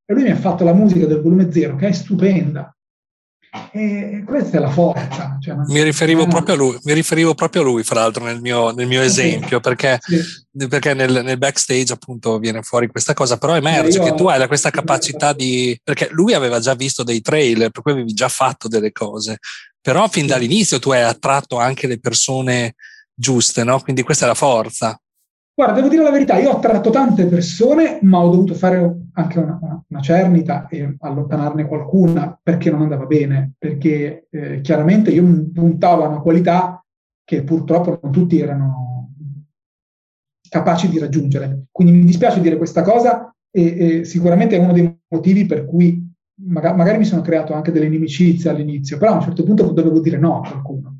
E 0.10 0.14
lui 0.14 0.24
mi 0.24 0.32
ha 0.32 0.36
fatto 0.36 0.66
la 0.66 0.74
musica 0.74 1.06
del 1.06 1.22
volume 1.22 1.50
zero, 1.52 1.78
che 1.78 1.88
è 1.88 1.91
stupenda. 1.93 2.76
E 3.72 4.24
questa 4.26 4.58
è 4.58 4.60
la 4.60 4.70
forza. 4.70 5.38
Cioè 5.39 5.56
mi, 5.68 5.82
riferivo 5.82 6.24
è... 6.24 6.28
proprio 6.28 6.56
a 6.56 6.58
lui, 6.58 6.78
mi 6.84 6.93
riferivo 6.93 7.34
proprio 7.34 7.62
a 7.62 7.66
lui, 7.66 7.84
fra 7.84 8.02
l'altro, 8.02 8.24
nel 8.24 8.41
mio, 8.41 8.72
nel 8.72 8.88
mio 8.88 9.02
esempio, 9.02 9.60
perché, 9.60 10.00
sì. 10.02 10.68
perché 10.68 10.93
nel, 10.93 11.22
nel, 11.24 11.38
backstage 11.38 11.93
appunto 11.93 12.38
viene 12.39 12.62
fuori 12.62 12.88
questa 12.88 13.14
cosa, 13.14 13.38
però 13.38 13.56
emerge 13.56 13.98
io... 13.98 14.04
che 14.04 14.14
tu 14.14 14.28
hai 14.28 14.45
questa 14.48 14.70
capacità 14.70 15.34
di... 15.34 15.80
perché 15.84 16.10
lui 16.12 16.34
aveva 16.34 16.60
già 16.60 16.74
visto 16.76 17.04
dei 17.04 17.22
trailer, 17.22 17.72
per 17.72 17.82
cui 17.82 17.91
avevi 17.93 18.14
già 18.14 18.30
fatto 18.30 18.68
delle 18.68 18.91
cose, 18.91 19.38
però 19.82 20.08
fin 20.08 20.28
dall'inizio 20.28 20.80
tu 20.80 20.91
hai 20.91 21.04
attratto 21.04 21.58
anche 21.58 21.88
le 21.88 22.00
persone 22.00 22.76
giuste, 23.14 23.64
no? 23.64 23.80
Quindi 23.80 24.04
questa 24.04 24.26
è 24.26 24.28
la 24.28 24.34
forza. 24.36 25.00
Guarda, 25.58 25.74
devo 25.74 25.88
dire 25.88 26.03
la 26.03 26.12
verità, 26.12 26.38
io 26.38 26.51
ho 26.51 26.58
attratto 26.58 26.91
tante 26.91 27.26
persone, 27.26 27.97
ma 28.03 28.20
ho 28.20 28.30
dovuto 28.30 28.53
fare 28.53 29.08
anche 29.14 29.39
una, 29.39 29.60
una 29.88 30.01
cernita 30.01 30.68
e 30.68 30.97
allontanarne 30.99 31.66
qualcuna 31.66 32.39
perché 32.39 32.70
non 32.70 32.84
andava 32.84 33.08
bene, 33.08 33.53
perché 33.58 34.28
eh, 34.30 34.62
chiaramente 34.62 35.10
io 35.10 35.24
puntavo 35.51 36.03
a 36.03 36.10
una 36.10 36.20
qualità 36.20 36.86
che 37.24 37.41
purtroppo 37.41 37.97
non 37.99 38.12
tutti 38.12 38.39
erano 38.39 39.14
capaci 40.47 40.89
di 40.89 40.99
raggiungere. 40.99 41.64
Quindi 41.72 41.93
mi 41.93 42.05
dispiace 42.05 42.39
dire 42.39 42.58
questa 42.58 42.84
cosa 42.84 43.36
e, 43.49 43.64
e 43.80 44.03
sicuramente 44.05 44.58
è 44.58 44.60
uno 44.60 44.74
dei 44.74 44.95
motivi 45.08 45.47
per 45.47 45.66
cui 45.66 46.08
magari, 46.43 46.78
magari 46.78 46.97
mi 46.99 47.05
sono 47.05 47.24
creato 47.24 47.53
anche 47.53 47.72
delle 47.72 47.88
inimicizie 47.88 48.51
all'inizio, 48.51 48.99
però 48.99 49.14
a 49.14 49.16
un 49.16 49.22
certo 49.22 49.41
punto 49.41 49.72
dovevo 49.72 50.01
dire 50.01 50.20
no 50.20 50.39
a 50.39 50.47
qualcuno. 50.47 50.99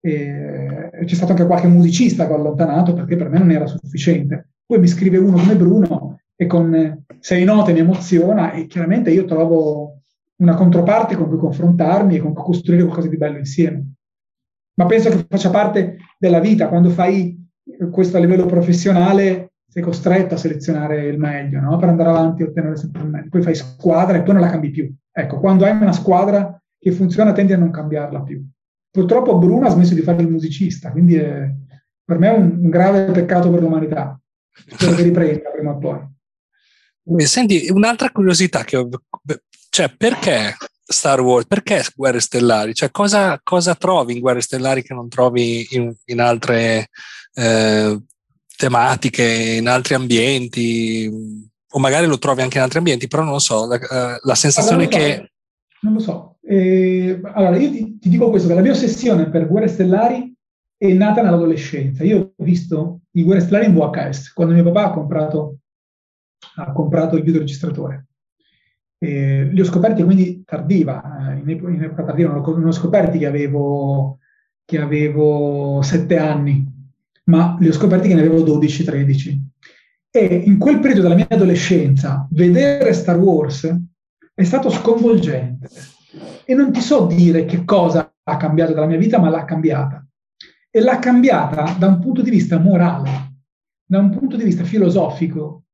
E 0.00 0.59
c'è 1.04 1.14
stato 1.14 1.32
anche 1.32 1.46
qualche 1.46 1.68
musicista 1.68 2.26
che 2.26 2.32
ho 2.32 2.36
allontanato 2.36 2.92
perché 2.94 3.16
per 3.16 3.28
me 3.28 3.38
non 3.38 3.50
era 3.50 3.66
sufficiente. 3.66 4.50
Poi 4.66 4.78
mi 4.78 4.86
scrive 4.86 5.18
uno 5.18 5.38
come 5.38 5.56
Bruno 5.56 6.20
e 6.36 6.46
con 6.46 7.04
sei 7.18 7.44
note 7.44 7.72
mi 7.72 7.80
emoziona 7.80 8.52
e 8.52 8.66
chiaramente 8.66 9.10
io 9.10 9.24
trovo 9.24 10.00
una 10.36 10.54
controparte 10.54 11.16
con 11.16 11.28
cui 11.28 11.38
confrontarmi 11.38 12.16
e 12.16 12.20
con 12.20 12.32
cui 12.32 12.44
costruire 12.44 12.84
qualcosa 12.84 13.08
di 13.08 13.16
bello 13.16 13.38
insieme. 13.38 13.94
ma 14.74 14.86
penso 14.86 15.10
che 15.10 15.26
faccia 15.28 15.50
parte 15.50 15.98
della 16.18 16.40
vita. 16.40 16.68
Quando 16.68 16.88
fai 16.88 17.36
questo 17.90 18.16
a 18.16 18.20
livello 18.20 18.46
professionale 18.46 19.52
sei 19.70 19.82
costretto 19.82 20.34
a 20.34 20.38
selezionare 20.38 21.06
il 21.06 21.18
meglio 21.18 21.60
no? 21.60 21.76
per 21.76 21.90
andare 21.90 22.08
avanti 22.08 22.42
e 22.42 22.46
ottenere 22.46 22.76
sempre 22.76 23.02
il 23.02 23.08
meglio. 23.08 23.28
Poi 23.28 23.42
fai 23.42 23.54
squadra 23.54 24.16
e 24.16 24.22
poi 24.22 24.34
non 24.34 24.42
la 24.42 24.50
cambi 24.50 24.70
più. 24.70 24.92
Ecco, 25.12 25.38
quando 25.38 25.64
hai 25.64 25.72
una 25.72 25.92
squadra 25.92 26.60
che 26.78 26.92
funziona 26.92 27.32
tendi 27.32 27.52
a 27.52 27.58
non 27.58 27.70
cambiarla 27.70 28.22
più. 28.22 28.42
Purtroppo 28.90 29.38
Bruno 29.38 29.66
ha 29.66 29.70
smesso 29.70 29.94
di 29.94 30.02
fare 30.02 30.22
il 30.22 30.28
musicista, 30.28 30.90
quindi 30.90 31.16
è, 31.16 31.48
per 32.04 32.18
me 32.18 32.28
è 32.28 32.36
un, 32.36 32.58
un 32.62 32.70
grave 32.70 33.10
peccato 33.12 33.50
per 33.50 33.60
l'umanità. 33.60 34.20
Spero 34.50 34.94
che 34.94 35.02
riprenda 35.02 35.50
prima 35.50 35.70
o 35.70 35.78
poi. 35.78 37.24
Senti, 37.26 37.68
un'altra 37.70 38.10
curiosità 38.10 38.64
che 38.64 38.76
ho, 38.76 38.88
cioè 39.70 39.94
perché 39.96 40.56
Star 40.84 41.20
Wars, 41.20 41.46
perché 41.46 41.84
Guerre 41.94 42.20
Stellari? 42.20 42.74
Cioè 42.74 42.90
cosa, 42.90 43.40
cosa 43.42 43.74
trovi 43.74 44.14
in 44.14 44.20
Guerre 44.20 44.40
Stellari 44.40 44.82
che 44.82 44.92
non 44.92 45.08
trovi 45.08 45.66
in, 45.70 45.94
in 46.06 46.20
altre 46.20 46.88
eh, 47.34 48.00
tematiche, 48.56 49.24
in 49.24 49.68
altri 49.68 49.94
ambienti? 49.94 51.08
O 51.72 51.78
magari 51.78 52.06
lo 52.06 52.18
trovi 52.18 52.42
anche 52.42 52.58
in 52.58 52.64
altri 52.64 52.78
ambienti, 52.78 53.06
però 53.06 53.22
non 53.22 53.32
lo 53.32 53.38
so, 53.38 53.66
la, 53.66 53.76
eh, 53.76 54.20
la 54.22 54.34
sensazione 54.34 54.86
allora, 54.86 54.98
che... 54.98 55.32
Non 55.82 55.92
lo 55.94 56.00
so. 56.00 56.29
Eh, 56.50 57.20
allora, 57.22 57.56
io 57.58 57.70
ti, 57.70 57.98
ti, 58.00 58.08
dico 58.08 58.28
questo, 58.28 58.48
che 58.48 58.54
la 58.54 58.60
mia 58.60 58.72
ossessione 58.72 59.30
per 59.30 59.46
Guerre 59.46 59.68
Stellari 59.68 60.34
è 60.76 60.92
nata 60.94 61.22
nell'adolescenza. 61.22 62.02
Io 62.02 62.32
ho 62.36 62.42
visto 62.42 63.02
i 63.12 63.22
Guerre 63.22 63.42
Stellari 63.42 63.66
in 63.66 63.74
VHS, 63.74 64.32
quando 64.32 64.54
mio 64.54 64.64
papà 64.64 64.86
ha 64.86 64.90
comprato, 64.90 65.58
ha 66.56 66.72
comprato 66.72 67.16
il 67.16 67.22
videoregistratore. 67.22 68.08
Eh, 68.98 69.44
li 69.44 69.60
ho 69.60 69.64
scoperti 69.64 70.02
quindi 70.02 70.42
tardiva, 70.44 71.34
eh, 71.34 71.38
in, 71.38 71.50
epoca, 71.50 71.70
in 71.70 71.82
epoca 71.84 72.02
tardiva, 72.02 72.32
non, 72.32 72.66
ho 72.66 72.72
scoperti 72.72 73.18
che 73.18 73.26
avevo, 73.26 74.18
che 74.64 74.78
avevo 74.80 75.80
sette 75.82 76.18
anni, 76.18 76.66
ma 77.26 77.56
li 77.60 77.68
ho 77.68 77.72
scoperti 77.72 78.08
che 78.08 78.14
ne 78.14 78.22
avevo 78.22 78.58
12-13. 78.58 79.38
E 80.10 80.24
in 80.24 80.58
quel 80.58 80.80
periodo 80.80 81.02
della 81.02 81.14
mia 81.14 81.28
adolescenza, 81.28 82.26
vedere 82.32 82.92
Star 82.92 83.18
Wars 83.18 83.72
è 84.34 84.42
stato 84.42 84.68
sconvolgente. 84.68 85.68
E 86.50 86.54
non 86.54 86.72
ti 86.72 86.80
so 86.80 87.06
dire 87.06 87.44
che 87.44 87.64
cosa 87.64 88.12
ha 88.24 88.36
cambiato 88.36 88.72
della 88.72 88.86
mia 88.86 88.98
vita, 88.98 89.20
ma 89.20 89.28
l'ha 89.28 89.44
cambiata. 89.44 90.04
E 90.68 90.80
l'ha 90.80 90.98
cambiata 90.98 91.76
da 91.78 91.86
un 91.86 92.00
punto 92.00 92.22
di 92.22 92.30
vista 92.30 92.58
morale, 92.58 93.34
da 93.84 94.00
un 94.00 94.10
punto 94.10 94.36
di 94.36 94.42
vista 94.42 94.64
filosofico. 94.64 95.66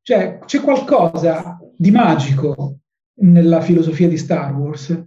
Cioè, 0.00 0.38
c'è 0.46 0.62
qualcosa 0.62 1.58
di 1.76 1.90
magico 1.90 2.78
nella 3.16 3.60
filosofia 3.60 4.08
di 4.08 4.16
Star 4.16 4.54
Wars 4.54 4.98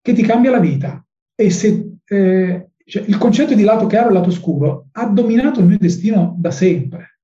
che 0.00 0.12
ti 0.12 0.22
cambia 0.22 0.52
la 0.52 0.60
vita. 0.60 1.04
E 1.34 1.50
se 1.50 1.96
eh, 2.04 2.70
cioè, 2.84 3.02
il 3.08 3.18
concetto 3.18 3.56
di 3.56 3.64
lato 3.64 3.88
chiaro 3.88 4.10
e 4.10 4.12
lato 4.12 4.30
scuro 4.30 4.86
ha 4.92 5.06
dominato 5.06 5.58
il 5.58 5.66
mio 5.66 5.78
destino 5.78 6.36
da 6.38 6.52
sempre. 6.52 7.18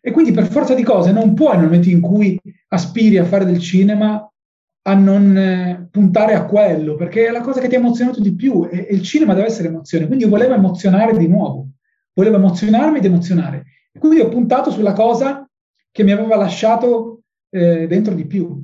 E 0.00 0.12
quindi 0.12 0.30
per 0.30 0.46
forza 0.46 0.74
di 0.74 0.84
cose 0.84 1.10
non 1.10 1.34
puoi 1.34 1.56
nel 1.56 1.64
momento 1.64 1.88
in 1.88 2.00
cui 2.00 2.40
aspiri 2.68 3.18
a 3.18 3.24
fare 3.24 3.44
del 3.44 3.58
cinema 3.58 4.28
a 4.86 4.94
non 4.94 5.36
eh, 5.36 5.88
puntare 5.90 6.34
a 6.34 6.44
quello, 6.44 6.94
perché 6.94 7.26
è 7.26 7.30
la 7.30 7.40
cosa 7.40 7.60
che 7.60 7.68
ti 7.68 7.74
ha 7.74 7.78
emozionato 7.78 8.20
di 8.20 8.34
più 8.34 8.68
e, 8.70 8.86
e 8.88 8.94
il 8.94 9.02
cinema 9.02 9.34
deve 9.34 9.46
essere 9.46 9.68
emozione. 9.68 10.06
Quindi 10.06 10.24
io 10.24 10.30
volevo 10.30 10.54
emozionare 10.54 11.16
di 11.16 11.26
nuovo, 11.26 11.68
volevo 12.12 12.36
emozionarmi 12.36 12.98
ed 12.98 13.04
emozionare. 13.04 13.64
E 13.92 13.98
quindi 13.98 14.20
ho 14.20 14.28
puntato 14.28 14.70
sulla 14.70 14.92
cosa 14.92 15.48
che 15.90 16.02
mi 16.02 16.10
aveva 16.10 16.36
lasciato 16.36 17.22
eh, 17.50 17.86
dentro 17.86 18.14
di 18.14 18.26
più. 18.26 18.62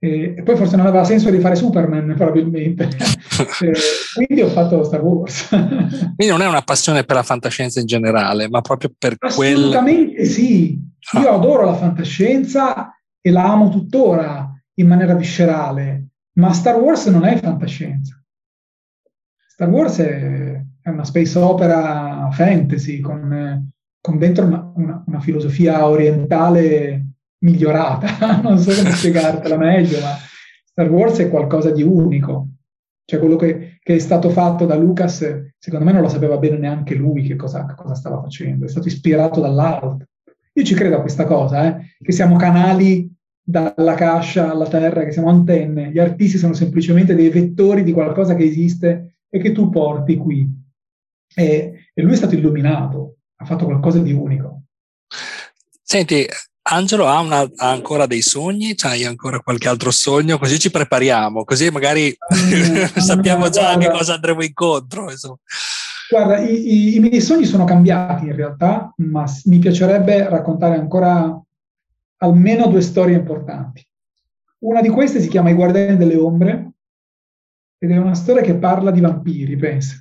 E, 0.00 0.34
e, 0.36 0.42
poi 0.42 0.56
forse 0.56 0.76
non 0.76 0.86
aveva 0.86 1.04
senso 1.04 1.30
di 1.30 1.38
fare 1.38 1.54
Superman, 1.54 2.14
probabilmente. 2.18 2.88
eh, 3.60 3.72
quindi 4.14 4.42
ho 4.42 4.48
fatto 4.48 4.82
Star 4.82 5.02
Wars. 5.02 5.48
quindi 6.16 6.26
non 6.26 6.42
è 6.42 6.48
una 6.48 6.62
passione 6.62 7.04
per 7.04 7.14
la 7.14 7.22
fantascienza 7.22 7.78
in 7.78 7.86
generale, 7.86 8.48
ma 8.48 8.60
proprio 8.60 8.92
per 8.98 9.18
quel... 9.18 9.54
Assolutamente 9.54 10.24
sì. 10.24 10.82
Ah. 11.12 11.20
Io 11.20 11.30
adoro 11.30 11.64
la 11.64 11.74
fantascienza 11.74 12.92
e 13.20 13.30
la 13.30 13.44
amo 13.44 13.68
tuttora 13.68 14.53
in 14.74 14.86
maniera 14.86 15.14
viscerale, 15.14 16.08
ma 16.34 16.52
Star 16.52 16.76
Wars 16.76 17.06
non 17.06 17.24
è 17.24 17.36
fantascienza. 17.38 18.20
Star 19.46 19.68
Wars 19.68 19.98
è, 19.98 20.62
è 20.80 20.88
una 20.88 21.04
space 21.04 21.38
opera 21.38 22.28
fantasy 22.32 23.00
con, 23.00 23.70
con 24.00 24.18
dentro 24.18 24.44
una, 24.44 24.72
una, 24.74 25.04
una 25.06 25.20
filosofia 25.20 25.86
orientale 25.86 27.06
migliorata, 27.38 28.40
non 28.42 28.58
so 28.58 28.74
come 28.74 28.94
spiegartela 28.94 29.56
meglio, 29.56 30.00
ma 30.00 30.16
Star 30.64 30.90
Wars 30.90 31.18
è 31.18 31.30
qualcosa 31.30 31.70
di 31.70 31.82
unico. 31.82 32.48
Cioè 33.06 33.20
quello 33.20 33.36
che, 33.36 33.78
che, 33.82 33.94
è 33.94 33.98
stato 33.98 34.30
fatto 34.30 34.64
da 34.64 34.76
Lucas, 34.76 35.52
secondo 35.58 35.84
me 35.84 35.92
non 35.92 36.00
lo 36.00 36.08
sapeva 36.08 36.38
bene 36.38 36.56
neanche 36.56 36.94
lui 36.94 37.22
che 37.22 37.36
cosa, 37.36 37.66
cosa 37.76 37.94
stava 37.94 38.20
facendo, 38.20 38.64
è 38.64 38.68
stato 38.68 38.88
ispirato 38.88 39.40
dall'alto. 39.40 40.06
Io 40.54 40.64
ci 40.64 40.74
credo 40.74 40.96
a 40.96 41.00
questa 41.00 41.26
cosa, 41.26 41.66
eh, 41.66 41.96
che 42.02 42.12
siamo 42.12 42.36
canali 42.36 43.13
dalla 43.44 43.94
cascia 43.94 44.50
alla 44.50 44.66
terra, 44.66 45.04
che 45.04 45.12
siamo 45.12 45.28
antenne. 45.28 45.90
Gli 45.90 45.98
artisti 45.98 46.38
sono 46.38 46.54
semplicemente 46.54 47.14
dei 47.14 47.28
vettori 47.28 47.82
di 47.82 47.92
qualcosa 47.92 48.34
che 48.34 48.44
esiste 48.44 49.18
e 49.28 49.38
che 49.38 49.52
tu 49.52 49.68
porti 49.68 50.16
qui. 50.16 50.48
E, 51.34 51.90
e 51.92 52.02
lui 52.02 52.12
è 52.12 52.16
stato 52.16 52.34
illuminato, 52.34 53.16
ha 53.36 53.44
fatto 53.44 53.66
qualcosa 53.66 53.98
di 53.98 54.12
unico. 54.12 54.62
Senti, 55.82 56.26
Angelo 56.66 57.06
ha, 57.06 57.20
una, 57.20 57.40
ha, 57.40 57.70
ancora 57.70 58.06
dei 58.06 58.22
sogni? 58.22 58.74
C'hai 58.74 59.04
ancora 59.04 59.40
qualche 59.40 59.68
altro 59.68 59.90
sogno? 59.90 60.38
Così 60.38 60.58
ci 60.58 60.70
prepariamo, 60.70 61.44
così 61.44 61.68
magari 61.70 62.06
eh, 62.08 62.88
sappiamo 63.00 63.50
già 63.50 63.74
guarda, 63.74 63.78
che 63.78 63.90
cosa 63.90 64.14
andremo 64.14 64.42
incontro. 64.42 65.10
Insomma. 65.10 65.36
Guarda, 66.08 66.38
i, 66.38 66.54
i, 66.54 66.96
i, 66.96 67.00
miei 67.00 67.20
sogni 67.20 67.44
sono 67.44 67.64
cambiati 67.64 68.26
in 68.26 68.36
realtà, 68.36 68.94
ma 68.96 69.24
mi 69.44 69.58
piacerebbe 69.58 70.28
raccontare 70.28 70.76
ancora 70.76 71.38
almeno 72.24 72.68
due 72.68 72.80
storie 72.80 73.16
importanti. 73.16 73.86
Una 74.60 74.80
di 74.80 74.88
queste 74.88 75.20
si 75.20 75.28
chiama 75.28 75.50
I 75.50 75.54
Guardiani 75.54 75.96
delle 75.96 76.16
Ombre 76.16 76.72
ed 77.78 77.90
è 77.90 77.96
una 77.96 78.14
storia 78.14 78.42
che 78.42 78.56
parla 78.56 78.90
di 78.90 79.00
vampiri, 79.00 79.56
pensa. 79.56 79.96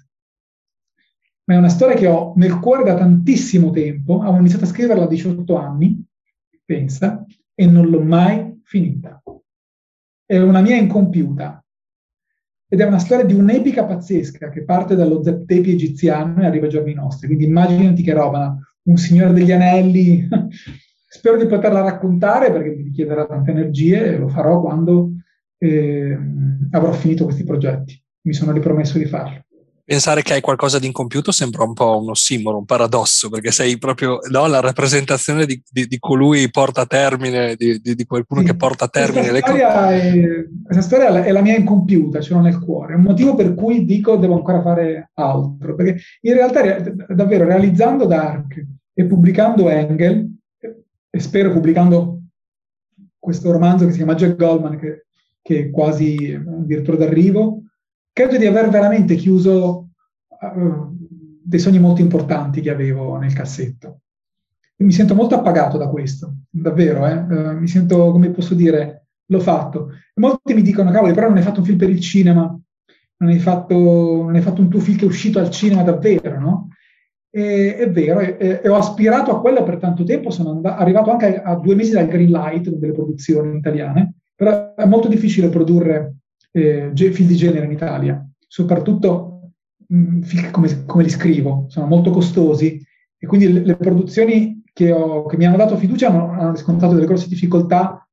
Ma 1.46 1.56
è 1.56 1.58
una 1.58 1.70
storia 1.70 1.96
che 1.96 2.08
ho 2.08 2.34
nel 2.38 2.60
cuore 2.60 2.86
da 2.86 2.96
tantissimo 2.96 3.72
tempo, 3.72 4.22
avevo 4.22 4.38
iniziato 4.38 4.64
a 4.64 4.68
scriverla 4.68 5.04
a 5.04 5.08
18 5.08 5.56
anni, 5.58 6.02
pensa, 6.64 7.26
e 7.54 7.66
non 7.66 7.90
l'ho 7.90 8.02
mai 8.02 8.62
finita. 8.64 9.22
È 10.26 10.38
una 10.40 10.62
mia 10.62 10.78
incompiuta. 10.78 11.64
Ed 12.70 12.80
è 12.80 12.86
una 12.86 13.00
storia 13.00 13.26
di 13.26 13.34
un'epica 13.34 13.86
pazzesca 13.86 14.50
che 14.50 14.64
parte 14.64 14.96
dallo 14.96 15.22
Zeptepi 15.22 15.72
egiziano 15.72 16.42
e 16.42 16.46
arriva 16.46 16.66
ai 16.66 16.72
giorni 16.72 16.94
nostri. 16.94 17.28
Quindi 17.28 17.46
immaginati 17.46 18.02
che 18.02 18.14
roba, 18.14 18.58
un 18.84 18.98
signore 18.98 19.34
degli 19.34 19.52
anelli 19.52 20.28
Spero 21.16 21.38
di 21.38 21.46
poterla 21.46 21.82
raccontare 21.82 22.52
perché 22.52 22.70
mi 22.70 22.82
richiederà 22.82 23.28
tante 23.28 23.52
energie 23.52 24.16
e 24.16 24.18
lo 24.18 24.30
farò 24.30 24.60
quando 24.60 25.12
eh, 25.60 26.18
avrò 26.72 26.92
finito 26.92 27.26
questi 27.26 27.44
progetti. 27.44 28.02
Mi 28.24 28.34
sono 28.34 28.52
ripromesso 28.52 28.98
di 28.98 29.06
farlo. 29.06 29.44
Pensare 29.86 30.24
che 30.24 30.34
hai 30.34 30.42
qualcosa 30.42 30.80
di 30.80 30.88
incompiuto 30.88 31.32
sembra 31.32 31.66
un 31.66 31.74
po' 31.74 32.02
un 32.02 32.10
ossimoro, 32.10 32.58
un 32.58 32.66
paradosso, 32.66 33.30
perché 33.30 33.52
sei 33.52 33.78
proprio 33.78 34.18
no, 34.32 34.48
la 34.48 34.60
rappresentazione 34.60 35.46
di, 35.46 35.62
di, 35.70 35.86
di, 35.86 36.00
colui 36.00 36.50
porta 36.50 36.82
a 36.82 36.86
termine, 36.88 37.54
di, 37.56 37.80
di 37.80 38.06
qualcuno 38.06 38.40
sì. 38.42 38.48
che 38.48 38.56
porta 38.56 38.86
a 38.86 38.88
termine 38.88 39.30
questa 39.30 39.54
le 39.54 39.60
cose. 39.60 40.50
Questa 40.64 40.82
storia 40.82 41.24
è 41.24 41.32
la 41.32 41.42
mia 41.42 41.56
incompiuta, 41.56 42.22
ce 42.22 42.34
l'ho 42.34 42.40
nel 42.40 42.58
cuore. 42.58 42.94
È 42.94 42.98
un 42.98 43.04
motivo 43.04 43.36
per 43.36 43.54
cui 43.54 43.86
dico 43.86 44.16
devo 44.16 44.34
ancora 44.34 44.64
fare 44.64 45.12
altro, 45.14 45.76
perché 45.76 46.02
in 46.22 46.34
realtà 46.34 46.80
davvero 47.14 47.46
realizzando 47.46 48.06
Dark 48.06 48.66
e 48.96 49.06
pubblicando 49.06 49.70
Engel, 49.70 50.33
e 51.16 51.20
spero 51.20 51.52
pubblicando 51.52 52.22
questo 53.20 53.52
romanzo 53.52 53.86
che 53.86 53.92
si 53.92 53.98
chiama 53.98 54.16
Jack 54.16 54.36
Goldman, 54.36 54.80
che, 54.80 55.06
che 55.44 55.60
è 55.60 55.70
quasi 55.70 56.34
addirittura 56.34 56.98
d'arrivo, 56.98 57.62
credo 58.12 58.36
di 58.36 58.48
aver 58.48 58.70
veramente 58.70 59.14
chiuso 59.14 59.90
uh, 60.28 60.98
dei 61.44 61.60
sogni 61.60 61.78
molto 61.78 62.02
importanti 62.02 62.62
che 62.62 62.72
avevo 62.72 63.16
nel 63.18 63.32
cassetto. 63.32 64.00
E 64.76 64.84
mi 64.84 64.92
sento 64.92 65.14
molto 65.14 65.36
appagato 65.36 65.78
da 65.78 65.88
questo, 65.88 66.38
davvero, 66.50 67.06
eh? 67.06 67.14
uh, 67.14 67.60
mi 67.60 67.68
sento, 67.68 68.10
come 68.10 68.32
posso 68.32 68.56
dire, 68.56 69.06
l'ho 69.28 69.40
fatto. 69.40 69.92
E 69.92 70.20
molti 70.20 70.56
mi 70.56 70.64
dicono, 70.64 70.90
cavolo, 70.90 71.14
però 71.14 71.28
non 71.28 71.38
hai 71.38 71.44
fatto 71.44 71.60
un 71.60 71.66
film 71.66 71.78
per 71.78 71.92
il 71.92 72.00
cinema, 72.00 72.60
non 73.18 73.30
hai 73.30 73.40
fatto, 73.40 73.76
non 73.76 74.34
hai 74.34 74.42
fatto 74.42 74.62
un 74.62 74.70
tuo 74.70 74.80
film 74.80 74.98
che 74.98 75.06
è 75.06 75.08
uscito 75.08 75.38
al 75.38 75.52
cinema 75.52 75.84
davvero, 75.84 76.40
no? 76.40 76.70
E, 77.36 77.78
è 77.78 77.90
vero, 77.90 78.20
e, 78.20 78.62
e, 78.62 78.70
ho 78.70 78.76
aspirato 78.76 79.32
a 79.32 79.42
quello 79.42 79.64
per 79.64 79.78
tanto 79.78 80.04
tempo, 80.04 80.30
sono 80.30 80.52
andato, 80.52 80.80
arrivato 80.80 81.10
anche 81.10 81.42
a, 81.42 81.54
a, 81.54 81.56
due 81.56 81.74
mesi 81.74 81.92
dal 81.92 82.06
green 82.06 82.30
light 82.30 82.70
delle 82.70 82.94
produzioni 82.94 83.58
italiane, 83.58 84.18
però 84.36 84.76
è 84.76 84.86
molto 84.86 85.08
difficile 85.08 85.50
produrre 85.50 86.18
eh, 86.52 86.92
film 86.94 87.28
di 87.28 87.36
genere 87.36 87.66
in 87.66 87.72
Italia, 87.72 88.24
soprattutto 88.48 89.50
mh, 89.88 90.20
film 90.20 90.52
come, 90.52 90.86
come, 90.86 91.02
li 91.02 91.10
scrivo, 91.10 91.66
sono 91.70 91.88
molto 91.88 92.12
costosi 92.12 92.80
e 93.18 93.26
quindi 93.26 93.52
le, 93.52 93.62
le 93.62 93.78
produzioni 93.78 94.62
che, 94.72 94.92
ho, 94.92 95.26
che, 95.26 95.36
mi 95.36 95.48
hanno 95.48 95.58
dato 95.58 95.76
fiducia 95.76 96.10
hanno, 96.10 96.34
hanno 96.34 96.52
riscontrato 96.52 96.94
delle 96.94 97.08
grosse 97.08 97.30
difficoltà 97.30 98.08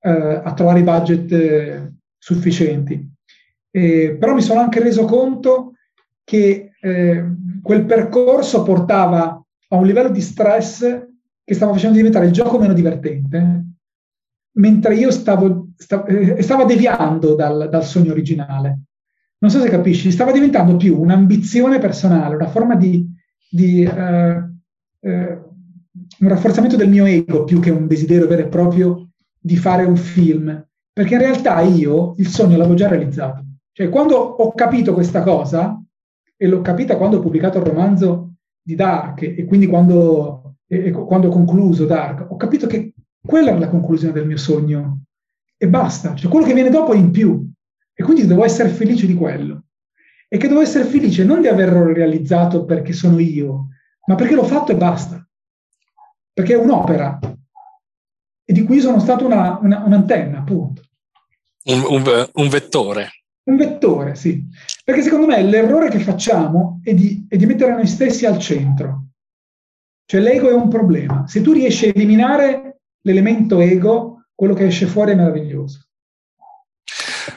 eh, 0.00 0.40
a 0.42 0.54
trovare 0.54 0.80
i 0.80 0.84
budget 0.84 1.30
eh, 1.32 1.92
sufficienti. 2.16 3.12
però 3.70 4.32
mi 4.32 4.40
sono 4.40 4.60
anche 4.60 4.80
reso 4.80 5.04
conto 5.04 5.72
che 6.24 6.70
eh, 6.80 7.24
quel 7.62 7.84
percorso 7.84 8.62
portava 8.62 9.42
a 9.68 9.76
un 9.76 9.86
livello 9.86 10.10
di 10.10 10.20
stress 10.20 10.80
che 11.44 11.54
stava 11.54 11.72
facendo 11.72 11.96
diventare 11.96 12.26
il 12.26 12.32
gioco 12.32 12.58
meno 12.58 12.72
divertente, 12.72 13.64
mentre 14.52 14.94
io 14.94 15.10
stavo, 15.10 15.68
stavo, 15.76 16.06
eh, 16.06 16.42
stavo 16.42 16.64
deviando 16.64 17.34
dal, 17.34 17.68
dal, 17.70 17.84
sogno 17.84 18.12
originale. 18.12 18.80
Non 19.38 19.50
so 19.50 19.60
se 19.60 19.68
capisci, 19.68 20.10
stava 20.10 20.32
diventando 20.32 20.76
più 20.76 20.98
un'ambizione 20.98 21.78
personale, 21.78 22.36
una 22.36 22.48
forma 22.48 22.76
di, 22.76 23.06
di 23.50 23.82
eh, 23.82 24.42
eh, 25.00 25.38
un 26.20 26.28
rafforzamento 26.28 26.76
del 26.76 26.88
mio 26.88 27.04
ego 27.04 27.44
più 27.44 27.60
che 27.60 27.70
un 27.70 27.86
desiderio 27.86 28.26
vero 28.26 28.42
e 28.42 28.48
proprio 28.48 29.10
di 29.38 29.56
fare 29.56 29.84
un 29.84 29.96
film, 29.96 30.66
perché 30.92 31.14
in 31.14 31.20
realtà 31.20 31.60
io 31.60 32.14
il 32.16 32.28
sogno 32.28 32.56
l'avevo 32.56 32.74
già 32.74 32.88
realizzato. 32.88 33.44
Cioè, 33.72 33.90
quando 33.90 34.16
ho 34.16 34.54
capito 34.54 34.94
questa 34.94 35.22
cosa, 35.22 35.83
e 36.36 36.46
l'ho 36.46 36.60
capita 36.60 36.96
quando 36.96 37.18
ho 37.18 37.20
pubblicato 37.20 37.58
il 37.58 37.64
romanzo 37.64 38.34
di 38.62 38.74
Dark, 38.74 39.22
e 39.22 39.44
quindi 39.44 39.66
quando, 39.66 40.56
e, 40.66 40.90
quando 40.90 41.28
ho 41.28 41.30
concluso 41.30 41.86
Dark, 41.86 42.30
ho 42.30 42.36
capito 42.36 42.66
che 42.66 42.94
quella 43.24 43.50
era 43.50 43.58
la 43.58 43.68
conclusione 43.68 44.12
del 44.12 44.26
mio 44.26 44.36
sogno. 44.36 45.04
E 45.56 45.68
basta. 45.68 46.14
Cioè, 46.14 46.30
quello 46.30 46.46
che 46.46 46.54
viene 46.54 46.70
dopo 46.70 46.92
è 46.92 46.96
in 46.96 47.10
più. 47.10 47.50
E 47.94 48.02
quindi 48.02 48.26
devo 48.26 48.44
essere 48.44 48.68
felice 48.68 49.06
di 49.06 49.14
quello. 49.14 49.64
E 50.28 50.36
che 50.36 50.48
devo 50.48 50.60
essere 50.60 50.84
felice 50.84 51.24
non 51.24 51.40
di 51.40 51.46
averlo 51.46 51.92
realizzato 51.92 52.64
perché 52.64 52.92
sono 52.92 53.18
io, 53.20 53.68
ma 54.06 54.14
perché 54.16 54.34
l'ho 54.34 54.44
fatto 54.44 54.72
e 54.72 54.76
basta. 54.76 55.26
Perché 56.32 56.54
è 56.54 56.58
un'opera. 56.58 57.18
E 58.46 58.52
di 58.52 58.64
cui 58.64 58.80
sono 58.80 58.98
stato 58.98 59.24
una, 59.24 59.58
una, 59.62 59.84
un'antenna, 59.84 60.40
appunto. 60.40 60.82
Un, 61.66 61.82
un, 61.88 62.30
un, 62.34 62.48
vettore. 62.48 63.23
Un 63.44 63.56
vettore, 63.56 64.14
sì. 64.14 64.42
Perché 64.84 65.02
secondo 65.02 65.26
me 65.26 65.42
l'errore 65.42 65.90
che 65.90 65.98
facciamo 65.98 66.80
è 66.82 66.94
di, 66.94 67.26
è 67.28 67.36
di 67.36 67.46
mettere 67.46 67.72
noi 67.72 67.86
stessi 67.86 68.24
al 68.24 68.38
centro. 68.38 69.08
Cioè 70.06 70.20
l'ego 70.20 70.48
è 70.48 70.52
un 70.52 70.68
problema. 70.68 71.26
Se 71.26 71.40
tu 71.40 71.52
riesci 71.52 71.86
a 71.86 71.92
eliminare 71.94 72.80
l'elemento 73.02 73.60
ego, 73.60 74.26
quello 74.34 74.54
che 74.54 74.66
esce 74.66 74.86
fuori 74.86 75.12
è 75.12 75.14
meraviglioso. 75.14 75.80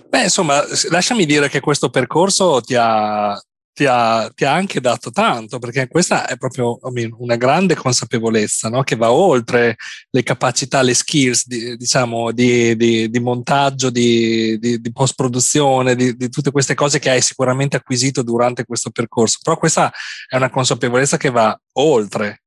Beh, 0.08 0.24
insomma, 0.24 0.62
lasciami 0.90 1.26
dire 1.26 1.50
che 1.50 1.60
questo 1.60 1.90
percorso 1.90 2.62
ti 2.62 2.76
ha, 2.76 3.40
ti 3.78 3.86
ha, 3.86 4.28
ti 4.34 4.44
ha 4.44 4.54
anche 4.54 4.82
dato 4.82 5.12
tanto, 5.12 5.60
perché 5.60 5.88
questa 5.88 6.26
è 6.26 6.36
proprio 6.36 6.80
una 7.20 7.36
grande 7.36 7.76
consapevolezza 7.76 8.70
no? 8.70 8.82
che 8.82 8.96
va 8.96 9.12
oltre 9.12 9.76
le 10.10 10.24
capacità, 10.24 10.82
le 10.82 10.96
skills 10.96 11.46
di, 11.46 11.78
diciamo, 11.78 12.32
di, 12.32 12.76
di, 12.76 13.08
di 13.08 13.20
montaggio, 13.20 13.92
di, 13.92 14.58
di 14.58 14.92
post-produzione, 14.92 15.94
di, 15.96 16.18
tutte 16.30 16.50
queste 16.50 16.74
cose 16.74 16.98
che 16.98 17.12
hai 17.12 17.22
sicuramente 17.22 17.78
acquisito 17.78 18.24
durante 18.24 18.66
questo 18.66 18.90
percorso. 18.90 19.38
Però 19.44 19.56
questa 19.60 19.94
è 20.28 20.36
una 20.36 20.50
consapevolezza 20.50 21.18
che 21.18 21.30
va 21.30 21.56
oltre, 21.74 22.46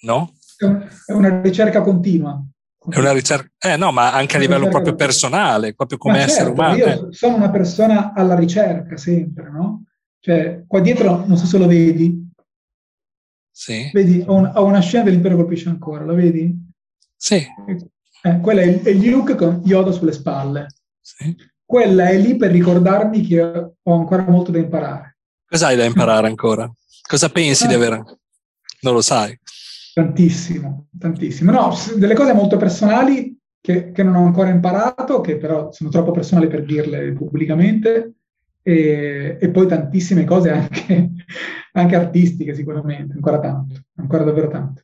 no? 0.00 0.34
È 1.06 1.12
una 1.12 1.40
ricerca 1.40 1.82
continua. 1.82 2.36
È 2.88 2.98
una 2.98 3.12
ricerca, 3.12 3.48
eh 3.60 3.76
no, 3.76 3.92
ma 3.92 4.12
anche 4.12 4.38
a 4.38 4.40
livello 4.40 4.66
proprio 4.66 4.96
personale, 4.96 5.72
proprio 5.72 5.98
come 5.98 6.14
ma 6.18 6.24
essere 6.24 6.46
certo, 6.46 6.60
umano. 6.60 6.76
Io 6.76 7.12
sono 7.12 7.36
una 7.36 7.50
persona 7.50 8.12
alla 8.12 8.34
ricerca 8.34 8.96
sempre, 8.96 9.48
no? 9.52 9.84
Cioè, 10.24 10.64
qua 10.66 10.80
dietro, 10.80 11.26
non 11.26 11.36
so 11.36 11.44
se 11.44 11.58
lo 11.58 11.66
vedi. 11.66 12.30
Sì. 13.50 13.90
Vedi, 13.92 14.24
ho, 14.26 14.32
un, 14.32 14.50
ho 14.54 14.64
una 14.64 14.80
scena 14.80 15.04
dell'impero 15.04 15.36
colpisce 15.36 15.68
ancora, 15.68 16.06
la 16.06 16.14
vedi? 16.14 16.50
Sì. 17.14 17.46
Eh, 18.22 18.40
quella 18.40 18.62
è, 18.62 18.80
è 18.80 18.92
Luke 18.94 19.34
con 19.34 19.60
Yoda 19.66 19.92
sulle 19.92 20.12
spalle. 20.12 20.68
Sì. 20.98 21.36
Quella 21.62 22.08
è 22.08 22.16
lì 22.16 22.36
per 22.36 22.52
ricordarmi 22.52 23.20
che 23.20 23.38
ho 23.42 23.92
ancora 23.92 24.22
molto 24.22 24.50
da 24.50 24.56
imparare. 24.56 25.18
Cosa 25.46 25.66
hai 25.66 25.76
da 25.76 25.84
imparare 25.84 26.26
ancora? 26.26 26.72
Cosa 27.06 27.28
pensi 27.28 27.64
ah. 27.64 27.68
di 27.68 27.74
avere? 27.74 28.02
Non 28.80 28.94
lo 28.94 29.02
sai. 29.02 29.38
Tantissimo, 29.92 30.86
tantissimo. 30.98 31.50
No, 31.50 31.74
delle 31.96 32.14
cose 32.14 32.32
molto 32.32 32.56
personali 32.56 33.38
che, 33.60 33.92
che, 33.92 34.02
non 34.02 34.14
ho 34.14 34.24
ancora 34.24 34.48
imparato, 34.48 35.20
che 35.20 35.36
però 35.36 35.70
sono 35.70 35.90
troppo 35.90 36.12
personali 36.12 36.48
per 36.48 36.64
dirle 36.64 37.12
pubblicamente, 37.12 38.14
e, 38.66 39.36
e 39.38 39.50
poi 39.50 39.66
tantissime 39.66 40.24
cose 40.24 40.50
anche, 40.50 41.10
anche, 41.72 41.94
artistiche 41.94 42.54
sicuramente, 42.54 43.12
ancora 43.12 43.38
tanto, 43.38 43.74
ancora 43.96 44.24
davvero 44.24 44.48
tanto. 44.48 44.82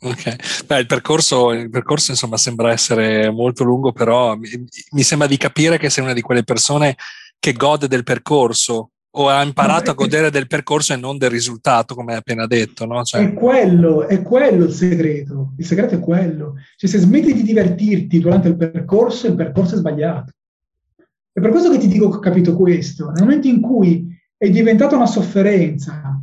Ok, 0.00 0.64
Beh, 0.66 0.80
il, 0.80 0.86
percorso, 0.86 1.52
il 1.52 1.70
percorso 1.70 2.10
insomma 2.10 2.36
sembra 2.36 2.72
essere 2.72 3.30
molto 3.30 3.62
lungo, 3.62 3.92
però 3.92 4.36
mi, 4.36 4.48
mi 4.90 5.02
sembra 5.02 5.28
di 5.28 5.36
capire 5.36 5.78
che 5.78 5.88
sei 5.88 6.02
una 6.02 6.12
di 6.12 6.20
quelle 6.20 6.42
persone 6.42 6.96
che 7.38 7.52
gode 7.52 7.86
del 7.86 8.02
percorso 8.02 8.90
o 9.16 9.28
ha 9.28 9.42
imparato 9.44 9.92
a 9.92 9.94
godere 9.94 10.30
del 10.30 10.48
percorso 10.48 10.92
e 10.92 10.96
non 10.96 11.16
del 11.16 11.30
risultato, 11.30 11.94
come 11.94 12.12
hai 12.12 12.18
appena 12.18 12.46
detto. 12.46 12.84
No? 12.84 13.02
Cioè... 13.04 13.22
È, 13.22 13.32
quello, 13.32 14.08
è 14.08 14.22
quello 14.22 14.64
il 14.64 14.72
segreto. 14.72 15.52
Il 15.56 15.64
segreto 15.64 15.94
è 15.94 16.00
quello. 16.00 16.54
Cioè, 16.76 16.90
se 16.90 16.98
smetti 16.98 17.32
di 17.32 17.44
divertirti 17.44 18.18
durante 18.18 18.48
il 18.48 18.56
percorso, 18.56 19.28
il 19.28 19.36
percorso 19.36 19.76
è 19.76 19.78
sbagliato. 19.78 20.32
È 21.34 21.40
per 21.40 21.50
questo 21.50 21.68
che 21.68 21.78
ti 21.78 21.88
dico 21.88 22.08
che 22.08 22.16
ho 22.18 22.20
capito 22.20 22.54
questo. 22.54 23.10
Nel 23.10 23.24
momento 23.24 23.48
in 23.48 23.60
cui 23.60 24.06
è 24.36 24.48
diventata 24.50 24.94
una 24.94 25.06
sofferenza, 25.06 26.22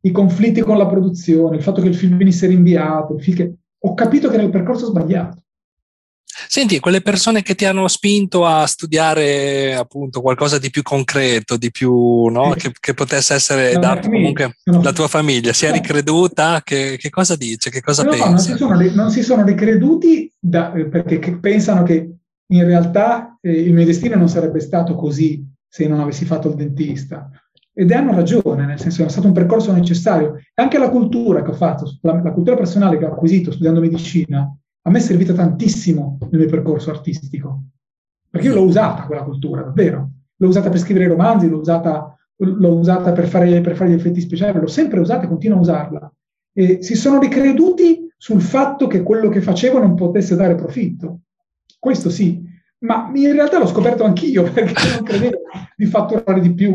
i 0.00 0.10
conflitti 0.10 0.60
con 0.60 0.76
la 0.76 0.88
produzione, 0.88 1.56
il 1.56 1.62
fatto 1.62 1.80
che 1.80 1.86
il 1.86 1.94
film 1.94 2.16
venisse 2.16 2.48
rinviato, 2.48 3.14
che... 3.14 3.54
ho 3.78 3.94
capito 3.94 4.28
che 4.28 4.34
era 4.34 4.42
il 4.42 4.50
percorso 4.50 4.86
sbagliato. 4.86 5.44
Senti, 6.48 6.80
quelle 6.80 7.00
persone 7.00 7.42
che 7.42 7.54
ti 7.54 7.64
hanno 7.64 7.86
spinto 7.86 8.44
a 8.44 8.66
studiare 8.66 9.76
appunto 9.76 10.20
qualcosa 10.20 10.58
di 10.58 10.70
più 10.70 10.82
concreto, 10.82 11.56
di 11.56 11.70
più, 11.70 12.26
no? 12.26 12.50
che, 12.56 12.72
che, 12.80 12.92
potesse 12.92 13.34
essere 13.34 13.74
no, 13.74 13.78
dato 13.78 14.08
comunque 14.08 14.56
no. 14.64 14.82
la 14.82 14.92
tua 14.92 15.06
famiglia, 15.06 15.52
si 15.52 15.66
è 15.66 15.70
ricreduta, 15.70 16.62
che, 16.64 16.96
che, 16.98 17.08
cosa 17.08 17.36
dice, 17.36 17.70
che 17.70 17.80
cosa 17.80 18.02
pensa? 18.04 18.26
Non 18.26 18.38
si, 18.38 18.56
sono, 18.56 18.80
non 18.94 19.10
si 19.12 19.22
sono 19.22 19.44
ricreduti 19.44 20.32
da, 20.40 20.72
perché 20.90 21.38
pensano 21.38 21.84
che 21.84 22.16
in 22.50 22.64
realtà 22.64 23.38
eh, 23.40 23.50
il 23.50 23.72
mio 23.72 23.84
destino 23.84 24.16
non 24.16 24.28
sarebbe 24.28 24.60
stato 24.60 24.94
così 24.94 25.46
se 25.66 25.86
non 25.86 26.00
avessi 26.00 26.24
fatto 26.24 26.48
il 26.48 26.54
dentista. 26.54 27.30
Ed 27.72 27.92
hanno 27.92 28.14
ragione, 28.14 28.66
nel 28.66 28.80
senso 28.80 29.02
che 29.02 29.08
è 29.08 29.10
stato 29.10 29.28
un 29.28 29.32
percorso 29.32 29.72
necessario. 29.72 30.36
Anche 30.54 30.78
la 30.78 30.90
cultura 30.90 31.42
che 31.42 31.50
ho 31.50 31.54
fatto, 31.54 31.98
la, 32.02 32.20
la 32.20 32.32
cultura 32.32 32.56
personale 32.56 32.98
che 32.98 33.04
ho 33.04 33.12
acquisito 33.12 33.52
studiando 33.52 33.80
medicina, 33.80 34.54
a 34.82 34.90
me 34.90 34.98
è 34.98 35.00
servita 35.00 35.32
tantissimo 35.32 36.18
nel 36.30 36.40
mio 36.40 36.48
percorso 36.48 36.90
artistico, 36.90 37.64
perché 38.28 38.48
io 38.48 38.54
l'ho 38.54 38.64
usata 38.64 39.04
quella 39.04 39.22
cultura, 39.22 39.62
davvero. 39.62 40.10
L'ho 40.36 40.48
usata 40.48 40.70
per 40.70 40.78
scrivere 40.78 41.08
romanzi, 41.08 41.48
l'ho 41.48 41.58
usata, 41.58 42.16
l'ho 42.36 42.74
usata 42.74 43.12
per, 43.12 43.26
fare, 43.28 43.60
per 43.60 43.76
fare 43.76 43.90
gli 43.90 43.94
effetti 43.94 44.20
speciali, 44.20 44.58
l'ho 44.58 44.66
sempre 44.66 45.00
usata 45.00 45.24
e 45.24 45.28
continuo 45.28 45.58
a 45.58 45.60
usarla. 45.60 46.14
E 46.52 46.82
si 46.82 46.94
sono 46.96 47.20
ricreduti 47.20 48.12
sul 48.16 48.40
fatto 48.40 48.86
che 48.86 49.02
quello 49.02 49.28
che 49.28 49.40
facevo 49.40 49.78
non 49.78 49.94
potesse 49.94 50.34
dare 50.34 50.54
profitto. 50.54 51.20
Questo 51.80 52.10
sì, 52.10 52.46
ma 52.80 53.10
in 53.14 53.32
realtà 53.32 53.58
l'ho 53.58 53.66
scoperto 53.66 54.04
anch'io 54.04 54.44
perché 54.52 54.88
non 54.94 55.02
credevo 55.02 55.38
di 55.76 55.86
fatturare 55.86 56.40
di 56.40 56.52
più 56.52 56.72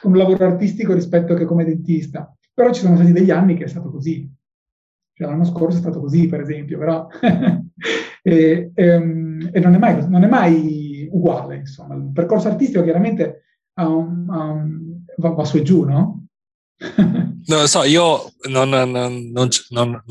con 0.00 0.12
un 0.12 0.18
lavoro 0.18 0.46
artistico 0.46 0.94
rispetto 0.94 1.34
che 1.34 1.44
come 1.44 1.64
dentista. 1.64 2.32
Però 2.54 2.72
ci 2.72 2.82
sono 2.82 2.94
stati 2.94 3.12
degli 3.12 3.32
anni 3.32 3.56
che 3.56 3.64
è 3.64 3.68
stato 3.68 3.90
così. 3.90 4.30
Cioè, 5.12 5.28
l'anno 5.28 5.44
scorso 5.44 5.76
è 5.76 5.80
stato 5.80 6.00
così, 6.00 6.28
per 6.28 6.40
esempio, 6.40 6.78
però 6.78 7.06
e, 8.22 8.70
ehm, 8.74 9.50
e 9.52 9.60
non, 9.60 9.74
è 9.74 9.78
mai, 9.78 10.08
non, 10.08 10.22
è 10.22 10.28
mai, 10.28 11.08
uguale. 11.10 11.56
Insomma. 11.56 11.94
Il 11.96 12.10
percorso 12.12 12.48
artistico 12.48 12.84
chiaramente 12.84 13.42
un, 13.74 14.28
un, 14.28 15.04
va, 15.16 15.30
va 15.30 15.44
su 15.44 15.56
e 15.56 15.62
giù, 15.62 15.82
no? 15.82 16.26
non 17.46 17.60
lo 17.60 17.66
so, 17.66 17.82
io 17.84 18.32
non, 18.48 18.68
non, 18.68 18.90
non, 18.90 19.30
non, 19.30 19.50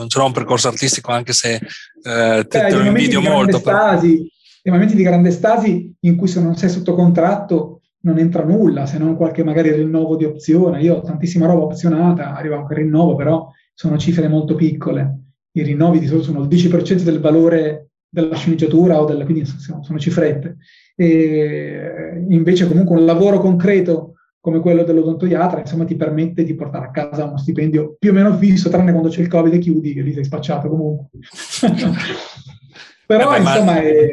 ce 0.09 0.19
l'ho 0.19 0.25
un 0.25 0.31
percorso 0.31 0.67
artistico, 0.67 1.11
anche 1.11 1.33
se 1.33 1.55
eh, 1.55 2.45
te, 2.47 2.59
te 2.67 2.75
lo 2.75 2.85
invidio 2.85 3.21
molto. 3.21 3.57
Stasi, 3.57 4.31
Nei 4.65 4.73
momenti 4.73 4.95
di 4.95 5.03
grande 5.03 5.31
stasi 5.31 5.93
in 5.99 6.15
cui 6.15 6.27
se 6.27 6.41
non 6.41 6.55
sei 6.55 6.69
sotto 6.69 6.95
contratto 6.95 7.81
non 8.03 8.17
entra 8.17 8.43
nulla, 8.43 8.85
se 8.85 8.97
non 8.97 9.15
qualche 9.15 9.43
magari 9.43 9.71
rinnovo 9.71 10.15
di 10.15 10.25
opzione. 10.25 10.81
Io 10.81 10.95
ho 10.95 11.01
tantissima 11.01 11.47
roba 11.47 11.63
opzionata, 11.63 12.35
arriva 12.35 12.57
anche 12.57 12.73
il 12.73 12.79
rinnovo, 12.79 13.15
però 13.15 13.49
sono 13.73 13.97
cifre 13.97 14.27
molto 14.27 14.55
piccole. 14.55 15.19
I 15.51 15.63
rinnovi 15.63 15.99
di 15.99 16.07
solito 16.07 16.25
sono 16.25 16.41
il 16.41 16.47
10% 16.47 17.03
del 17.03 17.19
valore 17.19 17.89
della 18.07 18.35
sceneggiatura 18.35 19.01
o 19.01 19.05
della, 19.05 19.25
quindi 19.25 19.45
sono, 19.45 19.83
sono 19.83 19.99
cifrette. 19.99 20.57
E 20.95 22.23
invece 22.29 22.67
comunque 22.67 22.97
un 22.97 23.05
lavoro 23.05 23.39
concreto 23.39 24.13
come 24.39 24.59
quello 24.59 24.83
dell'odontoiatra, 24.83 25.61
insomma, 25.61 25.85
ti 25.85 25.95
permette 25.95 26.43
di 26.43 26.53
portare 26.53 26.87
a 26.87 26.91
casa 26.91 27.23
uno 27.23 27.37
stipendio 27.37 27.95
più 27.97 28.09
o 28.11 28.13
meno 28.13 28.35
fisso, 28.35 28.69
tranne 28.69 28.91
quando 28.91 29.07
c'è 29.07 29.21
il 29.21 29.29
Covid 29.29 29.53
e 29.53 29.57
chiudi, 29.57 29.93
che 29.93 30.01
lì 30.01 30.13
sei 30.13 30.25
spacciato 30.25 30.67
comunque. 30.67 31.07
Però, 33.07 33.29
beh, 33.29 33.37
insomma, 33.37 33.81
è... 33.81 34.07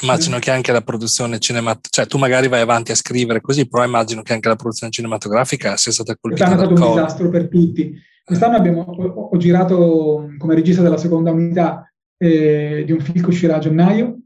Immagino 0.00 0.38
che 0.38 0.50
anche 0.50 0.72
la 0.72 0.80
produzione 0.80 1.38
cinematografica, 1.38 1.90
cioè 1.90 2.06
tu 2.06 2.16
magari 2.16 2.48
vai 2.48 2.62
avanti 2.62 2.92
a 2.92 2.94
scrivere 2.94 3.42
così, 3.42 3.68
però 3.68 3.84
immagino 3.84 4.22
che 4.22 4.32
anche 4.32 4.48
la 4.48 4.56
produzione 4.56 4.90
cinematografica 4.90 5.76
sia 5.76 5.92
stata 5.92 6.16
colpita 6.18 6.46
Quest'anno 6.46 6.72
è 6.72 6.76
stato 6.76 6.88
un 6.88 6.94
disastro 6.94 7.28
per 7.28 7.48
tutti. 7.48 7.94
Quest'anno 8.24 8.56
abbiamo, 8.56 8.80
ho, 8.82 9.28
ho 9.30 9.36
girato 9.36 10.30
come 10.38 10.54
regista 10.54 10.80
della 10.80 10.96
seconda 10.96 11.30
unità 11.30 11.92
eh, 12.16 12.84
di 12.86 12.92
un 12.92 13.00
film 13.00 13.22
che 13.22 13.28
uscirà 13.28 13.56
a 13.56 13.58
gennaio 13.58 14.20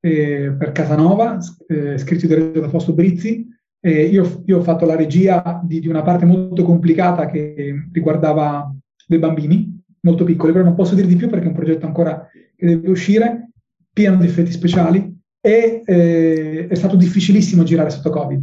eh, 0.00 0.54
per 0.58 0.72
Casanova, 0.72 1.38
eh, 1.66 1.98
scritto 1.98 2.24
e 2.24 2.28
diretto 2.28 2.60
da 2.60 2.68
Fausto 2.68 2.94
Brizzi, 2.94 3.46
io, 3.80 4.42
io, 4.44 4.58
ho 4.58 4.62
fatto 4.62 4.84
la 4.84 4.96
regia 4.96 5.60
di, 5.62 5.78
di, 5.80 5.86
una 5.88 6.02
parte 6.02 6.24
molto 6.24 6.62
complicata 6.64 7.26
che 7.26 7.88
riguardava 7.92 8.74
dei 9.06 9.18
bambini 9.18 9.82
molto 10.00 10.24
piccoli, 10.24 10.52
però 10.52 10.64
non 10.64 10.74
posso 10.74 10.94
dire 10.94 11.06
di 11.06 11.16
più 11.16 11.28
perché 11.28 11.46
è 11.46 11.48
un 11.48 11.54
progetto 11.54 11.86
ancora 11.86 12.28
che 12.56 12.66
deve 12.66 12.90
uscire, 12.90 13.50
pieno 13.98 14.16
di 14.16 14.26
effetti 14.26 14.52
speciali 14.52 15.12
e 15.40 15.82
eh, 15.84 16.68
è 16.68 16.74
stato 16.76 16.94
difficilissimo 16.94 17.64
girare 17.64 17.90
sotto 17.90 18.10
Covid. 18.10 18.40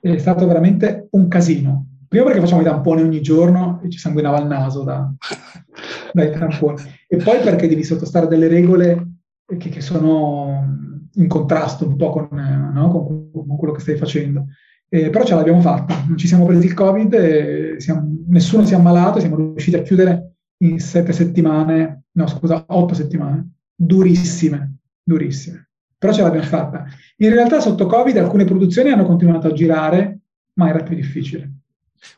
È 0.00 0.18
stato 0.18 0.48
veramente 0.48 1.06
un 1.12 1.28
casino. 1.28 1.86
Prima 2.08 2.24
perché 2.24 2.40
facciamo 2.40 2.60
i 2.60 2.64
tamponi 2.64 3.02
ogni 3.02 3.20
giorno 3.20 3.80
e 3.84 3.88
ci 3.88 3.98
sanguinava 3.98 4.40
il 4.40 4.48
naso 4.48 4.82
da, 4.82 5.08
dai 6.12 6.32
tamponi. 6.32 6.82
E 7.06 7.18
poi 7.18 7.38
perché 7.40 7.68
devi 7.68 7.84
sottostare 7.84 8.26
delle 8.26 8.48
regole 8.48 9.10
che, 9.46 9.68
che 9.68 9.80
sono 9.80 11.08
in 11.14 11.28
contrasto 11.28 11.86
un 11.86 11.94
po' 11.94 12.10
con, 12.10 12.28
no? 12.32 12.90
con, 12.90 13.30
con 13.30 13.56
quello 13.56 13.74
che 13.74 13.80
stai 13.80 13.96
facendo. 13.96 14.46
Eh, 14.88 15.08
però 15.08 15.24
ce 15.24 15.36
l'abbiamo 15.36 15.60
fatta, 15.60 15.94
ci 16.16 16.26
siamo 16.26 16.46
presi 16.46 16.66
il 16.66 16.74
Covid, 16.74 17.76
siamo, 17.76 18.24
nessuno 18.26 18.64
si 18.66 18.72
è 18.72 18.76
ammalato, 18.76 19.20
siamo 19.20 19.36
riusciti 19.36 19.76
a 19.76 19.82
chiudere 19.82 20.34
in 20.64 20.80
sette 20.80 21.12
settimane, 21.12 22.06
no 22.10 22.26
scusa, 22.26 22.64
otto 22.66 22.92
settimane, 22.92 23.51
durissime, 23.74 24.76
durissime. 25.02 25.68
Però 25.98 26.12
ce 26.12 26.22
l'abbiamo 26.22 26.46
fatta. 26.46 26.84
In 27.18 27.30
realtà 27.30 27.60
sotto 27.60 27.86
Covid 27.86 28.16
alcune 28.16 28.44
produzioni 28.44 28.90
hanno 28.90 29.06
continuato 29.06 29.46
a 29.46 29.52
girare, 29.52 30.18
ma 30.54 30.68
era 30.68 30.82
più 30.82 30.96
difficile. 30.96 31.62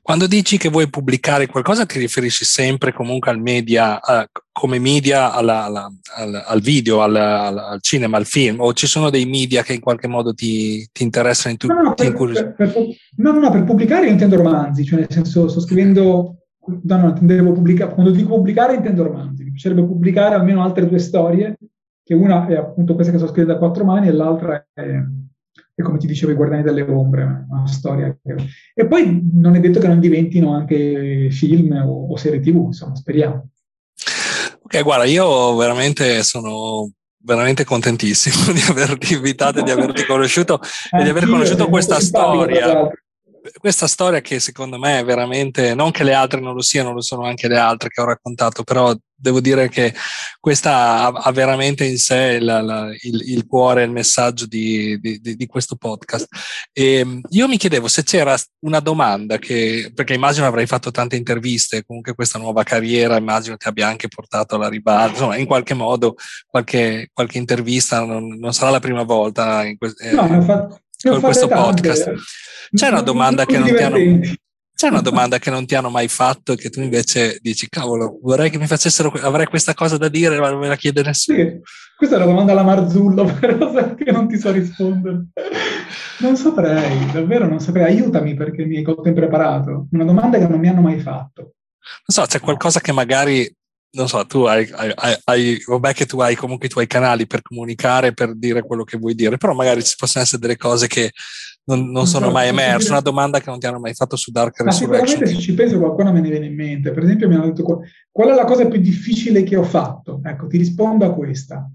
Quando 0.00 0.26
dici 0.26 0.56
che 0.56 0.68
vuoi 0.68 0.88
pubblicare 0.88 1.46
qualcosa 1.46 1.84
ti 1.84 1.98
riferisci 1.98 2.44
sempre 2.44 2.92
comunque 2.92 3.30
al 3.30 3.38
media, 3.38 3.96
uh, 3.96 4.24
come 4.52 4.78
media 4.78 5.32
alla, 5.32 5.64
alla, 5.64 5.92
al, 6.16 6.44
al, 6.46 6.60
video, 6.60 7.02
al, 7.02 7.14
al, 7.16 7.78
cinema, 7.82 8.16
al 8.16 8.26
film, 8.26 8.60
o 8.60 8.72
ci 8.72 8.86
sono 8.86 9.10
dei 9.10 9.26
media 9.26 9.62
che 9.62 9.74
in 9.74 9.80
qualche 9.80 10.08
modo 10.08 10.32
ti, 10.32 10.88
ti 10.92 11.02
interessano 11.02 11.52
in 11.52 11.58
tu, 11.58 11.66
no, 11.66 11.82
no, 11.82 11.94
per, 11.94 12.14
per, 12.14 12.54
per, 12.54 12.74
no, 13.16 13.38
no, 13.38 13.50
per 13.50 13.64
pubblicare 13.64 14.06
io 14.06 14.12
intendo 14.12 14.36
romanzi, 14.36 14.84
cioè 14.84 15.00
nel 15.00 15.10
senso 15.10 15.48
sto 15.48 15.60
scrivendo, 15.60 16.43
no, 16.66 16.96
no, 16.96 17.08
intendevo 17.08 17.52
pubblicare, 17.52 17.94
quando 17.94 18.10
dico 18.10 18.34
pubblicare 18.34 18.74
intendo 18.74 19.02
romanzi, 19.02 19.44
mi 19.44 19.50
piacerebbe 19.50 19.84
pubblicare 19.84 20.34
almeno 20.34 20.62
altre 20.62 20.88
due 20.88 20.98
storie, 20.98 21.56
che 22.02 22.14
una 22.14 22.46
è 22.46 22.54
appunto 22.54 22.94
questa 22.94 23.12
che 23.12 23.18
sto 23.18 23.28
scrivendo 23.28 23.54
a 23.54 23.58
quattro 23.58 23.84
mani 23.84 24.08
e 24.08 24.12
l'altra 24.12 24.66
è 24.72 25.02
e 25.76 25.82
come 25.82 25.98
ti 25.98 26.06
dicevo 26.06 26.30
i 26.30 26.36
Guardiani 26.36 26.62
delle 26.62 26.82
Ombre, 26.82 27.46
una 27.50 27.66
storia. 27.66 28.16
Che... 28.22 28.36
E 28.74 28.86
poi 28.86 29.28
non 29.32 29.56
è 29.56 29.60
detto 29.60 29.80
che 29.80 29.88
non 29.88 29.98
diventino 29.98 30.54
anche 30.54 31.28
film 31.30 31.72
o, 31.72 32.12
o 32.12 32.16
serie 32.16 32.38
tv, 32.38 32.66
insomma, 32.66 32.94
speriamo. 32.94 33.48
Ok, 34.62 34.82
guarda, 34.82 35.04
io 35.04 35.56
veramente 35.56 36.22
sono 36.22 36.92
veramente 37.18 37.64
contentissimo 37.64 38.36
di 38.54 38.60
averti 38.68 39.14
invitato 39.14 39.58
e 39.58 39.62
di 39.62 39.70
averti 39.70 40.04
conosciuto 40.04 40.60
e 40.90 41.02
di 41.02 41.08
aver 41.08 41.26
conosciuto 41.26 41.68
questa 41.68 41.98
storia 41.98 42.88
questa 43.58 43.86
storia 43.86 44.20
che 44.20 44.40
secondo 44.40 44.78
me 44.78 45.00
è 45.00 45.04
veramente, 45.04 45.74
non 45.74 45.90
che 45.90 46.04
le 46.04 46.14
altre 46.14 46.40
non 46.40 46.54
lo 46.54 46.62
siano, 46.62 46.92
lo 46.92 47.02
sono 47.02 47.24
anche 47.24 47.48
le 47.48 47.58
altre 47.58 47.88
che 47.88 48.00
ho 48.00 48.06
raccontato, 48.06 48.62
però 48.62 48.94
devo 49.16 49.40
dire 49.40 49.68
che 49.68 49.94
questa 50.40 51.02
ha, 51.02 51.06
ha 51.06 51.32
veramente 51.32 51.84
in 51.84 51.98
sé 51.98 52.38
la, 52.40 52.60
la, 52.60 52.88
il, 53.02 53.22
il, 53.32 53.46
cuore, 53.46 53.84
il 53.84 53.90
messaggio 53.90 54.46
di, 54.46 54.98
di, 55.00 55.20
di 55.20 55.46
questo 55.46 55.76
podcast. 55.76 56.26
E 56.72 56.96
ehm, 56.96 57.20
io 57.30 57.48
mi 57.48 57.56
chiedevo 57.56 57.88
se 57.88 58.02
c'era 58.02 58.36
una 58.60 58.80
domanda 58.80 59.38
che, 59.38 59.90
perché 59.94 60.14
immagino 60.14 60.46
avrai 60.46 60.66
fatto 60.66 60.90
tante 60.90 61.16
interviste, 61.16 61.84
comunque 61.84 62.14
questa 62.14 62.38
nuova 62.38 62.62
carriera 62.62 63.16
immagino 63.16 63.56
ti 63.56 63.68
abbia 63.68 63.88
anche 63.88 64.08
portato 64.08 64.56
alla 64.56 64.68
ribalta, 64.68 65.12
insomma 65.12 65.36
in 65.36 65.46
qualche 65.46 65.74
modo 65.74 66.16
qualche, 66.46 67.08
qualche 67.12 67.38
intervista 67.38 68.04
non, 68.04 68.26
non, 68.38 68.52
sarà 68.52 68.70
la 68.70 68.80
prima 68.80 69.02
volta 69.02 69.64
in 69.64 69.76
que- 69.78 69.94
no, 70.12 70.38
eh, 70.38 70.42
fatto, 70.42 70.83
con 71.08 71.20
questo 71.20 71.48
podcast. 71.48 72.12
C'è 72.72 72.88
una 72.88 73.02
domanda 73.02 73.44
che 73.44 73.58
non 73.58 73.68
ti 73.68 73.82
hanno 73.82 73.98
c'è 74.76 74.88
una 74.88 75.00
domanda 75.00 75.38
che 75.38 75.50
non 75.50 75.66
ti 75.66 75.76
hanno 75.76 75.88
mai 75.88 76.08
fatto 76.08 76.52
e 76.52 76.56
che 76.56 76.68
tu 76.68 76.80
invece 76.80 77.38
dici, 77.40 77.68
cavolo, 77.68 78.18
vorrei 78.20 78.50
che 78.50 78.58
mi 78.58 78.66
facessero, 78.66 79.12
avrei 79.22 79.46
questa 79.46 79.72
cosa 79.72 79.96
da 79.96 80.08
dire, 80.08 80.40
ma 80.40 80.50
non 80.50 80.58
me 80.58 80.66
la 80.66 80.74
chiede 80.74 81.00
nessuno. 81.02 81.38
Sì, 81.38 81.60
questa 81.96 82.16
è 82.16 82.18
una 82.18 82.26
domanda 82.26 82.52
alla 82.52 82.64
Marzullo, 82.64 83.24
però 83.38 83.94
che 83.94 84.10
non 84.10 84.26
ti 84.26 84.36
so 84.36 84.50
rispondere. 84.50 85.26
Non 86.18 86.36
saprei, 86.36 87.10
davvero 87.12 87.46
non 87.46 87.60
saprei. 87.60 87.84
Aiutami 87.84 88.34
perché 88.34 88.64
mi 88.64 88.78
hai 88.78 88.84
impreparato. 89.04 89.86
Una 89.92 90.04
domanda 90.04 90.38
che 90.38 90.48
non 90.48 90.58
mi 90.58 90.68
hanno 90.68 90.80
mai 90.80 90.98
fatto. 90.98 91.40
Non 91.42 91.52
so, 92.06 92.24
c'è 92.26 92.40
qualcosa 92.40 92.80
che 92.80 92.92
magari 92.92 93.48
non 93.94 94.08
so, 94.08 94.24
tu 94.26 94.42
hai, 94.42 94.68
hai, 94.72 95.16
hai, 95.24 95.62
vabbè 95.66 95.92
che 95.92 96.06
tu 96.06 96.20
hai 96.20 96.34
comunque 96.34 96.66
i 96.66 96.70
tuoi 96.70 96.86
canali 96.86 97.26
per 97.26 97.42
comunicare, 97.42 98.12
per 98.12 98.34
dire 98.34 98.62
quello 98.62 98.84
che 98.84 98.98
vuoi 98.98 99.14
dire, 99.14 99.36
però 99.36 99.54
magari 99.54 99.82
ci 99.82 99.96
possono 99.96 100.24
essere 100.24 100.40
delle 100.40 100.56
cose 100.56 100.86
che 100.86 101.12
non, 101.64 101.90
non 101.90 102.06
sono 102.06 102.30
mai 102.30 102.48
emerse. 102.48 102.90
Una 102.90 103.00
domanda 103.00 103.40
che 103.40 103.48
non 103.50 103.58
ti 103.58 103.66
hanno 103.66 103.80
mai 103.80 103.94
fatto 103.94 104.16
su 104.16 104.30
Dark 104.30 104.58
Resurrection. 104.60 105.06
Sicuramente 105.06 105.34
se 105.34 105.40
ci 105.40 105.54
penso 105.54 105.78
qualcuno 105.78 106.12
me 106.12 106.20
ne 106.20 106.30
viene 106.30 106.46
in 106.46 106.54
mente. 106.54 106.92
Per 106.92 107.02
esempio 107.02 107.28
mi 107.28 107.34
hanno 107.34 107.50
detto 107.50 107.82
qual 108.10 108.28
è 108.28 108.34
la 108.34 108.44
cosa 108.44 108.66
più 108.66 108.80
difficile 108.80 109.42
che 109.42 109.56
ho 109.56 109.64
fatto? 109.64 110.20
Ecco, 110.22 110.46
ti 110.46 110.58
rispondo 110.58 111.04
a 111.04 111.14
questa. 111.14 111.70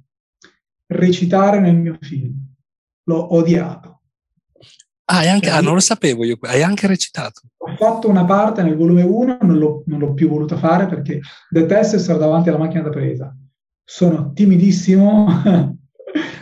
Recitare 0.86 1.60
nel 1.60 1.76
mio 1.76 1.98
film. 2.00 2.34
L'ho 3.06 3.36
odiato. 3.36 4.02
Ah, 5.06 5.28
anche, 5.30 5.50
ah, 5.50 5.62
non 5.62 5.74
lo 5.74 5.80
sapevo 5.80 6.24
io, 6.24 6.38
hai 6.42 6.62
anche 6.62 6.86
recitato. 6.86 7.49
Ho 7.82 7.94
fatto 7.94 8.10
una 8.10 8.26
parte 8.26 8.62
nel 8.62 8.76
volume 8.76 9.04
1, 9.04 9.38
non 9.42 9.58
l'ho, 9.58 9.84
non 9.86 10.00
l'ho 10.00 10.14
più 10.14 10.28
voluta 10.28 10.58
fare 10.58 10.86
perché 10.86 11.22
detesto 11.50 11.96
essere 11.96 12.18
davanti 12.20 12.50
alla 12.50 12.58
macchina 12.58 12.84
da 12.84 12.90
presa. 12.90 13.36
Sono 13.84 14.32
timidissimo, 14.34 15.28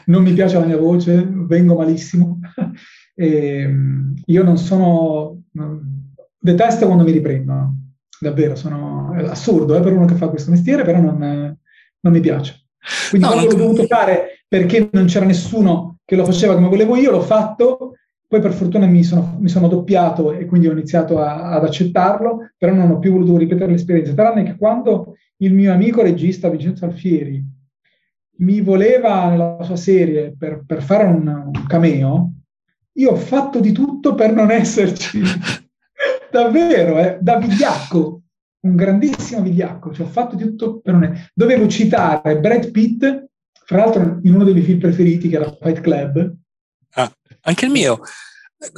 non 0.06 0.24
mi 0.24 0.34
piace 0.34 0.58
la 0.58 0.66
mia 0.66 0.78
voce, 0.78 1.28
vengo 1.30 1.76
malissimo 1.76 2.40
e 3.14 3.28
ehm, 3.62 4.14
io 4.26 4.44
non 4.44 4.58
sono... 4.58 5.44
Detesto 6.40 6.86
quando 6.86 7.04
mi 7.04 7.12
riprendono, 7.12 7.94
davvero, 8.20 8.56
sono 8.56 9.14
è 9.14 9.24
assurdo 9.24 9.76
eh, 9.76 9.82
per 9.82 9.94
uno 9.94 10.06
che 10.06 10.16
fa 10.16 10.30
questo 10.30 10.52
mestiere, 10.52 10.84
però 10.84 11.00
non, 11.00 11.18
non 11.18 12.14
mi 12.14 12.20
piace. 12.20 12.68
Quindi 13.10 13.28
no, 13.28 13.34
quando 13.34 13.52
l'ho 13.52 13.64
dovuto 13.64 13.84
fare 13.86 14.44
perché 14.48 14.90
non 14.92 15.06
c'era 15.06 15.26
nessuno 15.26 15.98
che 16.06 16.16
lo 16.16 16.24
faceva 16.24 16.56
come 16.56 16.70
volevo 16.70 16.96
io, 16.96 17.12
l'ho 17.12 17.22
fatto, 17.22 17.94
poi 18.28 18.42
per 18.42 18.52
fortuna 18.52 18.86
mi 18.86 19.04
sono, 19.04 19.38
mi 19.40 19.48
sono 19.48 19.68
doppiato 19.68 20.34
e 20.34 20.46
quindi 20.46 20.68
ho 20.68 20.74
iniziato 20.74 21.20
a, 21.20 21.52
ad 21.52 21.64
accettarlo, 21.64 22.52
però 22.58 22.74
non 22.74 22.92
ho 22.92 23.00
più 23.00 23.12
voluto 23.12 23.38
ripetere 23.38 23.72
l'esperienza, 23.72 24.14
tranne 24.14 24.44
che 24.44 24.58
quando 24.58 25.16
il 25.38 25.54
mio 25.54 25.72
amico 25.72 26.02
regista 26.02 26.50
Vincenzo 26.50 26.86
Alfieri 26.86 27.44
mi 28.40 28.62
voleva 28.62 29.30
nella 29.30 29.60
sua 29.62 29.78
serie 29.78 30.36
per, 30.38 30.64
per 30.66 30.82
fare 30.82 31.06
un, 31.06 31.28
un 31.28 31.66
cameo, 31.68 32.34
io 32.94 33.12
ho 33.12 33.16
fatto 33.16 33.60
di 33.60 33.72
tutto 33.72 34.16
per 34.16 34.34
non 34.34 34.52
esserci. 34.52 35.22
Davvero, 36.30 37.00
eh? 37.00 37.18
da 37.22 37.38
vigliacco, 37.38 38.22
un 38.62 38.76
grandissimo 38.76 39.42
vigliacco. 39.42 39.94
Cioè, 39.94 40.06
ho 40.06 40.10
fatto 40.10 40.36
di 40.36 40.44
tutto 40.44 40.80
per 40.82 40.94
non 40.94 41.04
essere. 41.04 41.32
Dovevo 41.34 41.68
citare 41.68 42.40
Brad 42.40 42.72
Pitt, 42.72 43.26
fra 43.66 43.78
l'altro 43.78 44.20
in 44.24 44.34
uno 44.34 44.44
dei 44.44 44.54
miei 44.54 44.66
film 44.66 44.80
preferiti, 44.80 45.30
che 45.30 45.36
era 45.36 45.56
Fight 45.60 45.80
Club. 45.80 46.36
Anche 47.48 47.66
il 47.66 47.72
mio. 47.72 48.00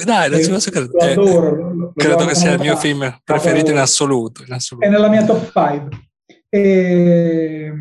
Dai, 0.03 0.29
non 0.29 0.41
ci 0.43 0.49
posso 0.49 0.69
credere. 0.69 1.15
Lo 1.15 1.23
adoro. 1.23 1.55
Lo, 1.55 1.73
lo 1.73 1.93
credo 1.95 2.25
che 2.25 2.35
sia 2.35 2.53
il 2.53 2.59
mio 2.59 2.75
film 2.75 3.19
preferito 3.23 3.71
in 3.71 3.77
assoluto, 3.77 4.43
in 4.45 4.53
assoluto. 4.53 4.85
È 4.85 4.89
nella 4.89 5.09
mia 5.09 5.25
top 5.25 5.51
5. 5.51 5.89
E... 6.49 7.71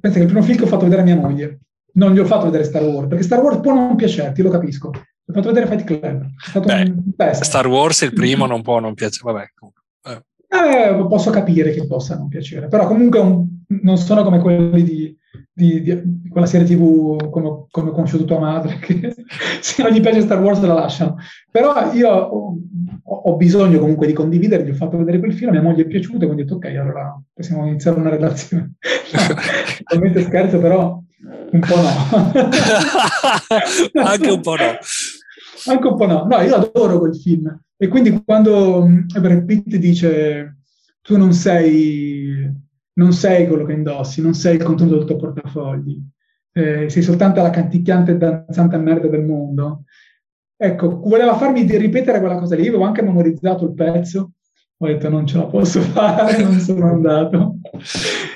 Pensa 0.00 0.16
che 0.16 0.24
il 0.24 0.30
primo 0.30 0.42
film 0.42 0.56
che 0.56 0.64
ho 0.64 0.68
fatto 0.68 0.84
vedere 0.84 1.02
a 1.02 1.04
mia 1.04 1.16
moglie. 1.16 1.60
Non 1.92 2.14
gli 2.14 2.18
ho 2.18 2.24
fatto 2.24 2.46
vedere 2.46 2.64
Star 2.64 2.82
Wars, 2.82 3.08
perché 3.08 3.24
Star 3.24 3.40
Wars 3.40 3.60
può 3.60 3.74
non 3.74 3.96
piacerti, 3.96 4.42
lo 4.42 4.50
capisco. 4.50 4.88
Ho 4.88 5.32
fatto 5.32 5.52
vedere 5.52 5.66
Fight 5.66 5.84
Club. 5.84 6.26
Beh, 7.16 7.34
Star 7.34 7.66
Wars 7.66 8.00
il 8.02 8.12
primo 8.12 8.46
non 8.46 8.62
può 8.62 8.78
non 8.78 8.94
piacere, 8.94 9.32
vabbè. 9.32 9.46
Eh. 10.08 10.22
Eh, 10.48 11.06
posso 11.08 11.30
capire 11.30 11.72
che 11.72 11.86
possa 11.86 12.16
non 12.16 12.28
piacere, 12.28 12.68
però 12.68 12.86
comunque 12.86 13.18
un, 13.18 13.46
non 13.82 13.98
sono 13.98 14.22
come 14.22 14.40
quelli 14.40 14.82
di, 14.82 15.16
di, 15.60 15.82
di 15.82 16.28
quella 16.28 16.46
serie 16.46 16.66
tv 16.66 17.30
come, 17.30 17.66
come 17.70 17.90
ho 17.90 17.92
conosciuto 17.92 18.24
tua 18.24 18.38
madre, 18.38 18.78
che 18.82 19.14
se 19.60 19.82
non 19.82 19.92
gli 19.92 20.00
piace 20.00 20.22
Star 20.22 20.40
Wars 20.40 20.60
la 20.60 20.74
lasciano. 20.74 21.16
Però 21.50 21.92
io 21.92 22.10
ho, 22.10 22.56
ho 23.02 23.36
bisogno 23.36 23.78
comunque 23.78 24.06
di 24.06 24.12
condividere, 24.12 24.64
gli 24.64 24.70
ho 24.70 24.74
fatto 24.74 24.96
vedere 24.96 25.18
quel 25.18 25.34
film, 25.34 25.50
a 25.50 25.52
mia 25.52 25.62
moglie 25.62 25.82
è 25.82 25.86
piaciuto, 25.86 26.26
quindi 26.26 26.42
ho 26.42 26.44
detto 26.44 26.56
ok, 26.56 26.64
allora 26.76 27.20
possiamo 27.32 27.66
iniziare 27.66 27.98
una 27.98 28.10
relazione. 28.10 28.74
Ovviamente 29.92 30.22
scherzo, 30.22 30.58
però 30.58 31.00
un 31.52 31.60
po' 31.60 31.76
no. 31.76 32.32
Anche 34.02 34.30
un 34.30 34.40
po' 34.40 34.56
no. 34.56 34.78
Anche 35.66 35.86
un 35.86 35.96
po' 35.96 36.06
no. 36.06 36.26
No, 36.28 36.40
io 36.40 36.54
adoro 36.54 36.98
quel 36.98 37.16
film. 37.16 37.60
E 37.76 37.88
quindi 37.88 38.22
quando 38.24 38.86
mm, 38.86 39.06
Brad 39.20 39.44
Pitt 39.44 39.76
dice 39.76 40.56
tu 41.02 41.16
non 41.16 41.32
sei, 41.32 42.48
non 43.00 43.14
sei 43.14 43.48
quello 43.48 43.64
che 43.64 43.72
indossi, 43.72 44.20
non 44.20 44.34
sei 44.34 44.56
il 44.56 44.62
contenuto 44.62 44.98
del 44.98 45.06
tuo 45.06 45.16
portafogli, 45.16 45.98
eh, 46.52 46.90
sei 46.90 47.02
soltanto 47.02 47.40
la 47.40 47.48
canticchiante 47.48 48.12
e 48.12 48.16
danzante 48.18 48.76
merda 48.76 49.08
del 49.08 49.24
mondo. 49.24 49.84
Ecco, 50.54 51.00
voleva 51.00 51.34
farmi 51.38 51.62
ripetere 51.62 52.20
quella 52.20 52.38
cosa 52.38 52.56
lì, 52.56 52.68
avevo 52.68 52.84
anche 52.84 53.00
memorizzato 53.00 53.64
il 53.64 53.72
pezzo, 53.72 54.32
ho 54.76 54.86
detto 54.86 55.08
non 55.08 55.26
ce 55.26 55.38
la 55.38 55.46
posso 55.46 55.80
fare, 55.80 56.42
non 56.42 56.58
sono 56.58 56.90
andato. 56.90 57.56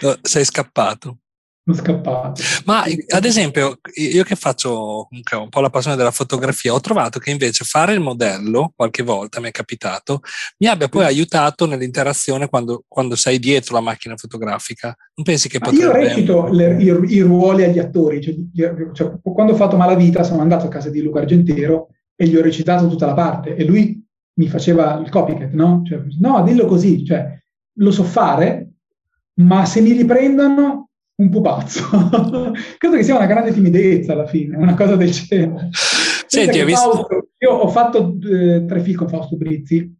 No, 0.00 0.14
sei 0.22 0.44
scappato. 0.44 1.18
Non 1.66 1.76
scappate. 1.76 2.42
Ma 2.66 2.84
ad 3.08 3.24
esempio, 3.24 3.78
io 3.94 4.22
che 4.22 4.36
faccio 4.36 5.06
comunque 5.08 5.36
un 5.36 5.48
po' 5.48 5.60
la 5.60 5.70
passione 5.70 5.96
della 5.96 6.10
fotografia, 6.10 6.74
ho 6.74 6.80
trovato 6.80 7.18
che 7.18 7.30
invece 7.30 7.64
fare 7.64 7.94
il 7.94 8.00
modello, 8.00 8.72
qualche 8.76 9.02
volta 9.02 9.40
mi 9.40 9.48
è 9.48 9.50
capitato, 9.50 10.20
mi 10.58 10.66
abbia 10.66 10.88
poi 10.88 11.04
aiutato 11.04 11.66
nell'interazione 11.66 12.48
quando, 12.48 12.84
quando 12.86 13.16
sei 13.16 13.38
dietro 13.38 13.74
la 13.74 13.80
macchina 13.80 14.16
fotografica. 14.16 14.94
Non 15.14 15.24
pensi 15.24 15.48
che 15.48 15.58
potrebbe... 15.58 15.84
Io 15.84 15.92
recito 15.92 16.48
le, 16.48 16.76
i, 16.82 17.14
i, 17.14 17.20
ruoli 17.20 17.64
agli 17.64 17.78
attori, 17.78 18.20
cioè, 18.20 18.34
cioè, 18.92 19.12
quando 19.22 19.52
ho 19.52 19.56
fatto 19.56 19.76
Malavita 19.76 20.22
sono 20.22 20.42
andato 20.42 20.66
a 20.66 20.70
casa 20.70 20.90
di 20.90 21.00
Luca 21.00 21.20
Argentero 21.20 21.88
e 22.14 22.26
gli 22.26 22.36
ho 22.36 22.42
recitato 22.42 22.88
tutta 22.88 23.06
la 23.06 23.14
parte 23.14 23.56
e 23.56 23.64
lui 23.64 24.02
mi 24.34 24.48
faceva 24.48 25.00
il 25.02 25.08
copycat, 25.08 25.52
no? 25.52 25.82
Cioè, 25.86 26.02
no, 26.18 26.42
dillo 26.42 26.66
così, 26.66 27.04
cioè, 27.06 27.40
lo 27.78 27.90
so 27.90 28.04
fare, 28.04 28.68
ma 29.36 29.64
se 29.64 29.80
mi 29.80 29.92
riprendono 29.92 30.83
un 31.16 31.28
pupazzo. 31.30 31.82
Credo 32.78 32.96
che 32.96 33.02
sia 33.02 33.16
una 33.16 33.26
grande 33.26 33.52
timidezza 33.52 34.12
alla 34.12 34.26
fine, 34.26 34.56
una 34.56 34.74
cosa 34.74 34.96
del 34.96 35.10
genere. 35.10 35.68
Senti, 35.72 36.58
hai 36.58 36.66
visto... 36.66 36.90
Fausto, 36.90 37.28
io 37.38 37.50
ho 37.50 37.68
fatto 37.68 38.16
eh, 38.22 38.64
tre 38.66 38.80
film 38.80 38.96
con 38.96 39.08
Fausto 39.08 39.36
Brizzi, 39.36 39.94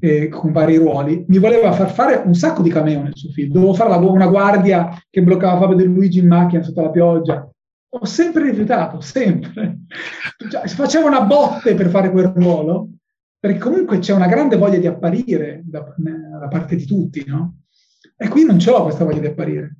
eh, 0.00 0.28
con 0.28 0.52
vari 0.52 0.76
ruoli. 0.76 1.24
Mi 1.28 1.38
voleva 1.38 1.72
far 1.72 1.90
fare 1.90 2.22
un 2.24 2.34
sacco 2.34 2.62
di 2.62 2.70
cameo 2.70 3.02
nel 3.02 3.16
suo 3.16 3.30
film. 3.30 3.52
Dovevo 3.52 3.74
fare 3.74 3.90
la, 3.90 3.96
una 3.96 4.26
guardia 4.26 4.90
che 5.08 5.22
bloccava 5.22 5.60
Fabio 5.60 5.76
De 5.76 5.84
Luigi 5.84 6.18
in 6.18 6.26
macchina 6.26 6.62
sotto 6.62 6.82
la 6.82 6.90
pioggia. 6.90 7.48
Ho 7.90 8.04
sempre 8.04 8.44
rifiutato, 8.44 9.00
sempre. 9.00 9.80
Cioè, 10.50 10.66
faceva 10.68 11.06
una 11.06 11.22
botte 11.22 11.74
per 11.74 11.88
fare 11.88 12.10
quel 12.10 12.32
ruolo, 12.34 12.90
perché 13.38 13.58
comunque 13.58 13.98
c'è 13.98 14.12
una 14.12 14.26
grande 14.26 14.56
voglia 14.56 14.78
di 14.78 14.86
apparire 14.86 15.62
da, 15.64 15.94
da 15.96 16.48
parte 16.48 16.76
di 16.76 16.84
tutti, 16.84 17.24
no? 17.26 17.60
E 18.16 18.28
qui 18.28 18.44
non 18.44 18.58
ce 18.58 18.70
l'ho 18.70 18.82
questa 18.82 19.04
voglia 19.04 19.20
di 19.20 19.26
apparire. 19.26 19.76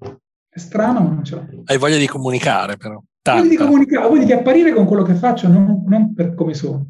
È 0.49 0.59
strano, 0.59 1.01
ma 1.01 1.11
non 1.11 1.24
ce 1.24 1.34
l'ho. 1.34 1.46
Hai 1.64 1.78
voglia 1.78 1.96
di 1.96 2.07
comunicare, 2.07 2.76
però. 2.76 3.01
Tanta. 3.20 3.42
Voglia 3.42 3.51
di 3.51 3.57
comunicare, 3.57 4.09
voglia 4.09 4.24
di 4.24 4.32
apparire 4.32 4.72
con 4.72 4.86
quello 4.86 5.03
che 5.03 5.14
faccio, 5.14 5.49
non, 5.49 5.84
non 5.86 6.14
per 6.14 6.34
come 6.34 6.55
sono. 6.55 6.86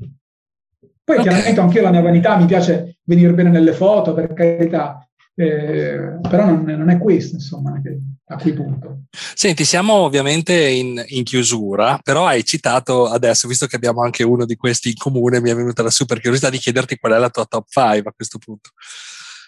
Poi 1.09 1.17
okay. 1.17 1.23
chiaramente 1.23 1.61
anche 1.61 1.79
io 1.79 1.83
la 1.83 1.91
mia 1.91 2.03
vanità, 2.03 2.37
mi 2.37 2.47
piace 2.47 2.99
venire 3.05 3.33
bene 3.33 3.49
nelle 3.49 3.73
foto, 3.73 4.13
per 4.13 4.35
carità, 4.35 5.09
eh, 5.35 6.19
però 6.21 6.45
non, 6.45 6.65
non, 6.65 6.91
è 6.91 6.99
questo, 6.99 7.37
insomma, 7.37 7.81
a 8.27 8.37
quel 8.37 8.55
punto. 8.55 9.05
Senti, 9.11 9.65
siamo 9.65 9.95
ovviamente 9.95 10.53
in, 10.69 11.03
in, 11.07 11.25
chiusura, 11.25 11.99
però 12.03 12.27
hai 12.27 12.45
citato 12.45 13.07
adesso, 13.07 13.49
visto 13.49 13.67
che 13.67 13.77
abbiamo 13.77 14.03
anche 14.03 14.23
uno 14.23 14.45
di 14.45 14.57
questi 14.57 14.89
in 14.89 14.97
comune, 14.97 15.41
mi 15.41 15.51
è 15.51 15.55
venuta 15.55 15.83
la 15.83 15.91
super 15.91 16.21
curiosità 16.21 16.51
di 16.51 16.59
chiederti 16.59 16.99
qual 16.99 17.13
è 17.13 17.19
la 17.19 17.31
tua 17.31 17.47
top 17.47 17.67
5 17.69 18.03
a 18.05 18.13
questo 18.15 18.39
punto. 18.39 18.71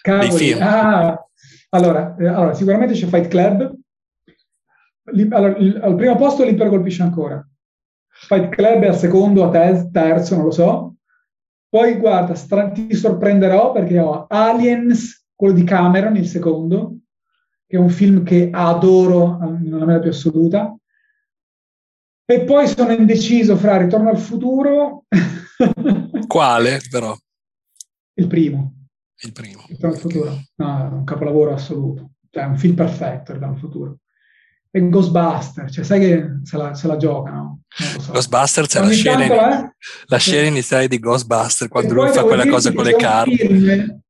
Cavoli, 0.01 0.53
ah, 0.53 1.15
allora, 1.69 2.15
eh, 2.17 2.27
allora, 2.27 2.53
sicuramente 2.53 2.95
c'è 2.95 3.05
Fight 3.05 3.27
Club, 3.27 3.71
allora, 5.29 5.57
il, 5.57 5.79
al 5.81 5.95
primo 5.95 6.15
posto 6.15 6.43
l'Iper 6.43 6.69
colpisce 6.69 7.03
ancora. 7.03 7.45
Fight 8.07 8.49
Club 8.49 8.83
è 8.83 8.87
al 8.87 8.97
secondo, 8.97 9.45
a 9.45 9.49
te, 9.49 9.89
terzo, 9.91 10.35
non 10.35 10.45
lo 10.45 10.51
so. 10.51 10.95
Poi 11.67 11.95
guarda, 11.95 12.35
stra- 12.35 12.69
ti 12.69 12.93
sorprenderò 12.93 13.71
perché 13.71 13.97
ho 13.99 14.27
Aliens, 14.27 15.25
quello 15.33 15.53
di 15.53 15.63
Cameron, 15.63 16.15
il 16.17 16.27
secondo, 16.27 16.97
che 17.65 17.77
è 17.77 17.79
un 17.79 17.89
film 17.89 18.23
che 18.23 18.49
adoro 18.51 19.37
nella 19.59 19.77
maniera 19.77 19.99
più 19.99 20.09
assoluta. 20.09 20.75
E 22.25 22.43
poi 22.43 22.67
sono 22.67 22.91
indeciso 22.91 23.57
fra 23.57 23.77
Ritorno 23.77 24.09
al 24.09 24.19
futuro. 24.19 25.05
Quale, 26.27 26.79
però? 26.89 27.15
Il 28.13 28.27
primo. 28.27 28.85
Il 29.23 29.31
primo. 29.31 29.63
Ritorno 29.67 29.95
al 29.95 30.01
futuro. 30.01 30.37
No, 30.55 30.77
è 30.77 30.87
un 30.89 31.03
capolavoro 31.03 31.53
assoluto. 31.53 32.11
Cioè, 32.29 32.43
è 32.43 32.47
un 32.47 32.57
film 32.57 32.75
perfetto, 32.75 33.33
Ritorno 33.33 33.53
al 33.53 33.59
futuro 33.59 34.00
è 34.71 34.79
Ghostbuster, 34.79 35.69
cioè 35.69 35.83
sai 35.83 35.99
che 35.99 36.25
se 36.43 36.55
la, 36.55 36.73
se 36.73 36.87
la 36.87 36.95
giocano. 36.95 37.63
So. 37.67 38.13
Ghostbuster 38.13 38.65
c'è 38.67 38.79
la 38.79 38.89
scena, 38.89 39.25
in, 39.25 39.31
eh? 39.31 39.75
la 40.05 40.17
scena 40.17 40.47
iniziale 40.47 40.87
di 40.87 40.97
Ghostbuster 40.97 41.67
quando 41.67 41.93
lui 41.93 42.09
fa 42.09 42.23
quella 42.23 42.47
cosa 42.47 42.71
con 42.71 42.85
le 42.85 42.95
carte. 42.95 43.35
Film, 43.35 44.01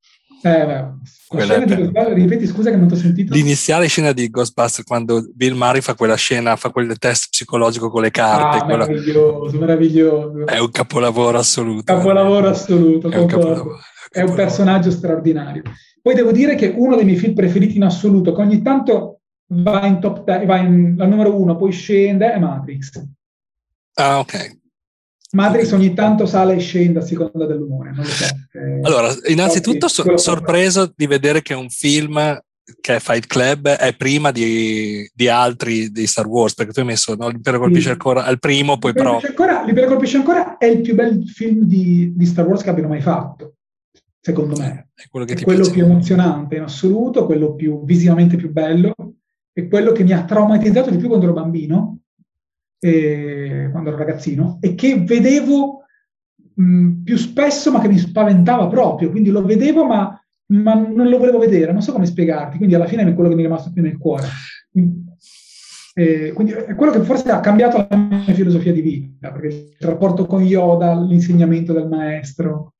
eh, 0.44 0.88
beh, 1.32 2.14
ripeti 2.14 2.46
scusa 2.46 2.70
che 2.70 2.76
non 2.76 2.88
ti 2.88 2.94
ho 2.94 2.98
sentito. 2.98 3.34
L'iniziale 3.34 3.88
scena 3.88 4.12
di 4.12 4.30
Ghostbuster 4.30 4.86
quando 4.86 5.28
Bill 5.34 5.56
Murray 5.56 5.82
fa 5.82 5.96
quella 5.96 6.16
scena, 6.16 6.56
fa 6.56 6.70
quel 6.70 6.96
test 7.00 7.30
psicologico 7.32 7.90
con 7.90 8.04
le 8.04 8.12
carte. 8.12 8.58
Ah, 8.58 8.64
quella... 8.64 8.86
meraviglioso, 8.86 9.58
meraviglioso. 9.58 10.46
È 10.46 10.60
un 10.60 10.70
capolavoro 10.70 11.40
assoluto. 11.40 11.92
Capolavoro 11.92 12.50
assoluto. 12.50 13.10
È 13.10 13.18
un, 13.18 13.26
capolavoro. 13.26 13.80
è 14.12 14.22
un 14.22 14.36
personaggio 14.36 14.92
straordinario. 14.92 15.64
Poi 16.04 16.14
devo 16.14 16.32
dire 16.32 16.54
che 16.54 16.72
uno 16.76 16.96
dei 16.96 17.06
miei 17.06 17.18
film 17.18 17.34
preferiti 17.34 17.78
in 17.78 17.84
assoluto, 17.84 18.34
che 18.34 18.42
ogni 18.42 18.62
tanto 18.62 19.21
va 19.52 19.86
in 19.86 20.00
top 20.00 20.24
10, 20.24 20.46
va 20.46 20.58
in, 20.58 20.96
la 20.98 21.06
numero 21.06 21.40
uno, 21.40 21.56
poi 21.56 21.72
scende, 21.72 22.32
è 22.32 22.40
Matrix. 22.40 23.04
Ah, 23.96 24.20
ok. 24.20 24.60
Matrix 25.34 25.72
ogni 25.72 25.94
tanto 25.94 26.26
sale 26.26 26.56
e 26.56 26.60
scende 26.60 27.00
a 27.00 27.04
seconda 27.04 27.46
dell'umore, 27.46 27.94
so. 28.04 28.26
Eh, 28.54 28.80
allora, 28.82 29.14
innanzitutto 29.28 29.88
sono 29.88 30.18
sorpreso 30.18 30.92
di 30.94 31.08
vedere 31.08 31.42
che 31.42 31.54
un 31.54 31.70
film 31.70 32.40
che 32.80 32.96
è 32.96 33.00
Fight 33.00 33.28
Club 33.28 33.68
è 33.68 33.96
prima 33.96 34.32
di, 34.32 35.10
di, 35.14 35.28
altri 35.28 35.92
di 35.92 36.06
Star 36.08 36.28
Wars, 36.28 36.54
perché 36.54 36.72
tu 36.72 36.80
hai 36.80 36.86
messo 36.86 37.16
no, 37.16 37.28
L'Impero 37.30 37.60
colpisce 37.60 37.88
sì. 37.88 37.92
ancora 37.92 38.24
al 38.24 38.40
primo, 38.40 38.78
poi 38.78 38.92
L'Impero 38.94 39.18
però... 39.18 39.28
Ancora, 39.28 39.64
L'Impero 39.64 39.88
colpisce 39.88 40.18
ancora 40.18 40.58
è 40.58 40.66
il 40.66 40.82
più 40.82 40.96
bel 40.96 41.28
film 41.28 41.64
di, 41.64 42.14
di 42.16 42.26
Star 42.26 42.46
Wars 42.46 42.62
che 42.62 42.70
abbiano 42.70 42.90
mai 42.90 43.02
fatto, 43.02 43.56
secondo 44.20 44.58
me. 44.58 44.90
È 44.94 45.08
quello, 45.10 45.26
è 45.26 45.42
quello 45.42 45.70
più 45.70 45.84
emozionante 45.84 46.56
in 46.56 46.64
assoluto, 46.64 47.26
quello 47.26 47.56
più 47.56 47.84
visivamente 47.84 48.36
più 48.36 48.52
bello, 48.52 48.94
è 49.54 49.68
quello 49.68 49.92
che 49.92 50.04
mi 50.04 50.14
ha 50.14 50.24
traumatizzato 50.24 50.90
di 50.90 50.98
più 50.98 51.08
quando 51.08 51.26
ero 51.26 51.36
bambino, 51.36 52.00
eh, 52.80 53.70
quando 53.72 53.90
ero 53.90 53.98
ragazzino, 53.98 54.58
e 54.62 54.76
che 54.76 55.04
vedevo 55.04 55.84
mh, 56.54 57.04
più 57.04 57.18
spesso, 57.18 57.72
ma 57.72 57.82
che 57.82 57.88
mi 57.88 57.98
spaventava 57.98 58.68
proprio. 58.68 59.10
Quindi 59.10 59.30
lo 59.30 59.44
vedevo, 59.44 59.86
ma, 59.86 60.20
ma, 60.48 60.74
non 60.76 61.10
lo 61.10 61.18
volevo 61.18 61.38
vedere, 61.38 61.72
non 61.72 61.82
so 61.82 61.92
come 61.92 62.06
spiegarti. 62.06 62.58
Quindi 62.58 62.76
alla 62.76 62.88
fine 62.88 63.04
è 63.04 63.14
quello 63.14 63.30
che 63.30 63.36
mi 63.36 63.42
è 63.42 63.46
rimasto 63.46 63.72
più 63.72 63.82
nel 63.82 63.98
cuore. 63.98 64.28
Eh, 65.94 66.32
quindi 66.34 66.54
è 66.54 66.74
quello 66.74 66.94
che 66.94 67.02
forse 67.02 67.30
ha 67.32 67.42
cambiato 67.42 67.86
la 67.90 67.98
mia 67.98 68.34
filosofia 68.34 68.72
di 68.72 68.82
vita, 68.82 69.32
perché 69.32 69.48
il 69.48 69.88
rapporto 69.88 70.26
con 70.26 70.42
Yoda, 70.42 71.00
l'insegnamento 71.00 71.74
del 71.74 71.88
maestro. 71.88 72.76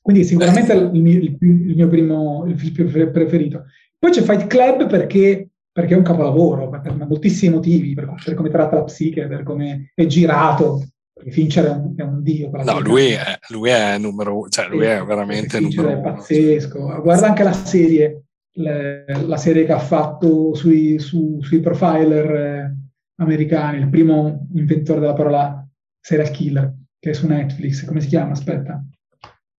Quindi 0.00 0.24
sicuramente 0.24 0.72
il 0.72 1.00
mio, 1.00 1.18
il 1.18 1.74
mio 1.76 1.88
primo, 1.88 2.44
il 2.48 2.58
film 2.58 3.12
preferito. 3.12 3.66
Poi 3.96 4.10
c'è 4.10 4.22
Fight 4.22 4.48
Club 4.48 4.88
perché 4.88 5.51
perché 5.72 5.94
è 5.94 5.96
un 5.96 6.02
capolavoro 6.02 6.68
per, 6.68 6.94
moltissimi 6.94 7.54
motivi, 7.54 7.94
per, 7.94 8.12
per, 8.22 8.34
come 8.34 8.50
tratta 8.50 8.76
la 8.76 8.84
psiche, 8.84 9.26
per 9.26 9.42
come 9.42 9.90
è 9.94 10.06
girato. 10.06 10.84
Fincher 11.28 11.66
è 11.66 11.70
un, 11.70 11.94
è 11.96 12.02
un 12.02 12.22
dio. 12.22 12.50
No, 12.50 12.80
lui 12.80 13.10
è, 13.10 13.38
lui 13.50 13.70
è, 13.70 13.96
numero 13.96 14.48
cioè 14.48 14.68
lui 14.68 14.84
è 14.84 15.02
veramente 15.04 15.58
Fincher 15.58 15.84
numero 15.84 15.98
è 15.98 16.02
pazzesco. 16.02 17.00
Guarda 17.00 17.28
anche 17.28 17.42
la 17.44 17.52
serie, 17.52 18.24
le, 18.54 19.04
la 19.26 19.36
serie 19.36 19.64
che 19.64 19.72
ha 19.72 19.78
fatto 19.78 20.54
sui, 20.54 20.98
su, 20.98 21.38
sui 21.40 21.60
profiler 21.60 22.34
eh, 22.34 22.76
americani, 23.16 23.78
il 23.78 23.88
primo 23.88 24.48
inventore 24.54 25.00
della 25.00 25.14
parola 25.14 25.66
serial 26.00 26.30
killer, 26.30 26.74
che 26.98 27.10
è 27.10 27.12
su 27.14 27.26
Netflix. 27.26 27.84
Come 27.84 28.00
si 28.00 28.08
chiama? 28.08 28.32
Aspetta. 28.32 28.84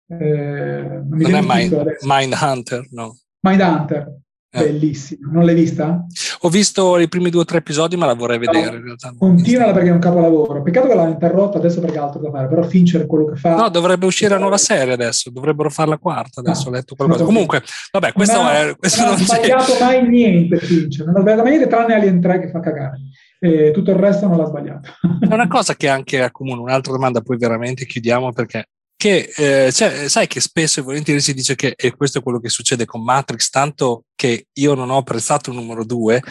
Eh, 0.09 0.83
non, 1.05 1.19
non 1.19 1.35
è 1.35 1.41
Mind, 1.43 1.97
Mindhunter, 2.03 2.89
no? 2.91 3.17
Mindhunter. 3.41 4.22
Bellissima, 4.55 5.31
non 5.33 5.47
l'hai 5.47 5.55
vista? 5.55 6.05
Ho 6.41 6.51
visto 6.51 6.99
i 6.99 7.09
primi 7.09 7.31
due 7.31 7.41
o 7.41 7.45
tre 7.47 7.59
episodi, 7.59 7.97
ma 7.97 8.05
la 8.05 8.13
vorrei 8.13 8.39
vedere. 8.39 8.79
No, 8.81 8.93
in 8.93 9.17
continuala 9.19 9.73
perché 9.73 9.89
è 9.89 9.93
un 9.93 9.99
capolavoro. 9.99 10.61
Peccato 10.61 10.89
che 10.89 10.95
l'hanno 10.95 11.13
interrotto 11.13 11.57
adesso 11.57 11.81
perché 11.81 11.97
ha 11.97 12.03
altro 12.03 12.21
da 12.21 12.31
fare, 12.31 12.49
però 12.49 12.63
Fincher 12.63 13.07
quello 13.07 13.31
che 13.31 13.37
fa. 13.37 13.55
No, 13.55 13.71
dovrebbe 13.71 14.05
uscire 14.05 14.29
la 14.29 14.39
nuova 14.39 14.59
serie 14.59 14.93
adesso, 14.93 15.31
dovrebbero 15.31 15.71
fare 15.71 15.89
la 15.89 15.97
quarta. 15.97 16.41
Adesso 16.41 16.65
no, 16.65 16.69
ho 16.69 16.73
letto 16.73 16.95
qualcosa. 16.95 17.25
Comunque, 17.25 17.63
vabbè, 17.93 18.13
questo 18.13 18.43
non 18.43 18.51
è. 18.51 18.77
Questo 18.77 19.01
non, 19.01 19.13
non 19.13 19.21
ha 19.21 19.25
sbagliato 19.25 19.73
mai 19.81 20.07
niente. 20.07 20.59
Fincher, 20.59 21.07
non 21.07 21.17
ha 21.17 21.21
sbagliato 21.21 21.43
mai 21.43 21.51
niente, 21.53 21.69
tranne 21.69 21.95
Alien 21.95 22.21
3 22.21 22.41
che 22.41 22.51
fa 22.51 22.61
cagare. 22.61 23.01
E 23.41 23.71
tutto 23.73 23.91
il 23.91 23.97
resto 23.97 24.29
non 24.29 24.37
l'ha 24.37 24.45
sbagliato. 24.47 24.91
È 25.19 25.33
una 25.33 25.49
cosa 25.49 25.75
che 25.77 25.89
anche 25.89 26.23
accomuna, 26.23 26.61
un'altra 26.61 26.93
domanda, 26.93 27.23
poi 27.23 27.39
veramente 27.39 27.87
chiudiamo 27.87 28.33
perché 28.33 28.67
che 29.03 29.33
eh, 29.35 29.73
cioè, 29.73 30.09
sai 30.09 30.29
che 30.29 30.39
spesso 30.39 30.79
e 30.79 30.85
volentieri 30.85 31.21
si 31.21 31.35
dice 31.35 31.57
che, 31.57 31.75
e 31.77 31.91
questo 31.97 32.19
è 32.19 32.23
quello 32.23 32.39
che 32.39 32.49
succede 32.49 32.85
con 32.85 33.03
Matrix, 33.03 33.51
tanto 33.51 34.05
che 34.15 34.47
io 34.53 34.75
non 34.75 34.91
ho 34.91 34.99
apprezzato 34.99 35.51
il 35.51 35.57
numero 35.57 35.85
due, 35.85 36.23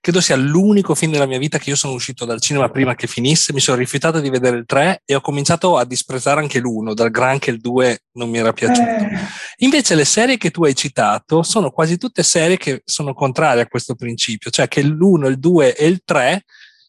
credo 0.00 0.22
sia 0.22 0.34
l'unico 0.34 0.94
film 0.94 1.12
della 1.12 1.26
mia 1.26 1.38
vita 1.38 1.58
che 1.58 1.68
io 1.68 1.76
sono 1.76 1.92
uscito 1.92 2.24
dal 2.24 2.40
cinema 2.40 2.70
prima 2.70 2.94
che 2.94 3.06
finisse, 3.06 3.52
mi 3.52 3.60
sono 3.60 3.76
rifiutato 3.76 4.20
di 4.20 4.30
vedere 4.30 4.56
il 4.56 4.64
3 4.64 5.02
e 5.04 5.14
ho 5.14 5.20
cominciato 5.20 5.76
a 5.76 5.84
disprezzare 5.84 6.40
anche 6.40 6.58
l'1, 6.58 6.94
dal 6.94 7.10
gran 7.10 7.38
che 7.38 7.50
il 7.50 7.60
2 7.60 8.04
non 8.12 8.30
mi 8.30 8.38
era 8.38 8.54
piaciuto. 8.54 8.88
Eh. 8.88 9.18
Invece 9.58 9.94
le 9.94 10.06
serie 10.06 10.38
che 10.38 10.50
tu 10.50 10.64
hai 10.64 10.74
citato 10.74 11.42
sono 11.42 11.68
quasi 11.70 11.98
tutte 11.98 12.22
serie 12.22 12.56
che 12.56 12.80
sono 12.86 13.12
contrarie 13.12 13.64
a 13.64 13.68
questo 13.68 13.94
principio, 13.94 14.50
cioè 14.50 14.68
che 14.68 14.82
l'1, 14.82 15.28
il 15.28 15.38
2 15.38 15.76
e 15.76 15.86
il 15.86 16.00
3 16.02 16.44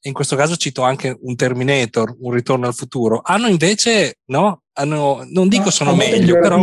in 0.07 0.13
questo 0.13 0.35
caso 0.35 0.55
cito 0.55 0.81
anche 0.83 1.15
un 1.21 1.35
Terminator, 1.35 2.15
un 2.19 2.31
ritorno 2.31 2.65
al 2.65 2.73
futuro, 2.73 3.21
hanno 3.23 3.47
invece, 3.47 4.19
no, 4.25 4.63
hanno, 4.73 5.25
non 5.29 5.47
dico 5.47 5.69
sono 5.69 5.95
meglio, 5.95 6.39
però... 6.39 6.59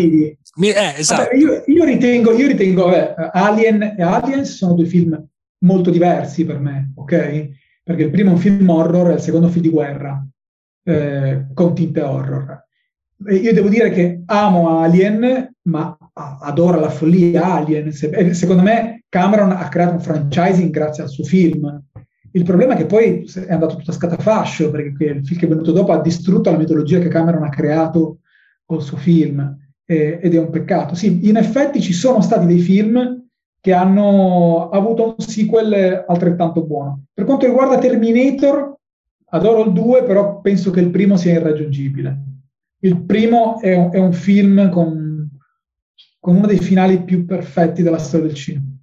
Mi, 0.56 0.70
eh, 0.70 0.94
esatto. 0.96 1.24
Vabbè, 1.24 1.36
io, 1.36 1.64
io, 1.66 1.84
ritengo, 1.84 2.32
io 2.32 2.46
ritengo 2.46 2.94
eh, 2.94 3.14
Alien 3.32 3.96
e 3.98 4.02
Aliens 4.02 4.54
sono 4.54 4.74
due 4.74 4.86
film 4.86 5.20
molto 5.64 5.90
diversi 5.90 6.44
per 6.44 6.60
me, 6.60 6.92
ok? 6.94 7.48
Perché 7.82 8.02
il 8.04 8.10
primo 8.10 8.30
è 8.30 8.32
un 8.34 8.38
film 8.38 8.68
horror 8.68 9.10
e 9.10 9.14
il 9.14 9.20
secondo 9.20 9.48
film 9.48 9.62
di 9.62 9.70
guerra, 9.70 10.24
eh, 10.84 11.46
con 11.52 11.74
tinte 11.74 12.00
horror. 12.00 12.62
E 13.26 13.34
io 13.36 13.52
devo 13.52 13.68
dire 13.68 13.90
che 13.90 14.22
amo 14.26 14.78
Alien, 14.78 15.54
ma 15.62 15.96
adoro 16.12 16.78
la 16.78 16.90
follia 16.90 17.54
Alien. 17.54 17.92
secondo 17.92 18.62
me 18.62 19.04
Cameron 19.08 19.50
ha 19.50 19.68
creato 19.68 19.94
un 19.94 20.00
franchising 20.00 20.70
grazie 20.70 21.02
al 21.02 21.08
suo 21.08 21.24
film. 21.24 21.82
Il 22.34 22.42
problema 22.42 22.74
è 22.74 22.76
che 22.76 22.86
poi 22.86 23.24
è 23.46 23.52
andato 23.52 23.76
tutto 23.76 23.92
a 23.92 23.94
scatafascio, 23.94 24.70
perché 24.70 25.04
il 25.04 25.24
film 25.24 25.38
che 25.38 25.46
è 25.46 25.48
venuto 25.48 25.70
dopo 25.70 25.92
ha 25.92 26.00
distrutto 26.00 26.50
la 26.50 26.58
mitologia 26.58 26.98
che 26.98 27.08
Cameron 27.08 27.44
ha 27.44 27.48
creato 27.48 28.18
col 28.64 28.82
suo 28.82 28.96
film, 28.96 29.56
eh, 29.86 30.18
ed 30.20 30.34
è 30.34 30.38
un 30.38 30.50
peccato. 30.50 30.96
Sì, 30.96 31.28
in 31.28 31.36
effetti 31.36 31.80
ci 31.80 31.92
sono 31.92 32.20
stati 32.20 32.46
dei 32.46 32.58
film 32.58 33.22
che 33.60 33.72
hanno 33.72 34.68
avuto 34.70 35.14
un 35.16 35.24
sequel 35.24 36.04
altrettanto 36.08 36.64
buono. 36.64 37.04
Per 37.14 37.24
quanto 37.24 37.46
riguarda 37.46 37.78
Terminator, 37.78 38.78
adoro 39.26 39.64
il 39.64 39.72
2, 39.72 40.02
però 40.02 40.40
penso 40.40 40.72
che 40.72 40.80
il 40.80 40.90
primo 40.90 41.16
sia 41.16 41.34
irraggiungibile. 41.34 42.22
Il 42.80 43.04
primo 43.04 43.60
è 43.60 43.74
un, 43.76 43.90
è 43.92 43.98
un 43.98 44.12
film 44.12 44.68
con, 44.70 45.30
con 46.18 46.34
uno 46.34 46.46
dei 46.46 46.58
finali 46.58 47.04
più 47.04 47.24
perfetti 47.24 47.82
della 47.82 47.98
storia 47.98 48.26
del 48.26 48.34
cinema. 48.34 48.73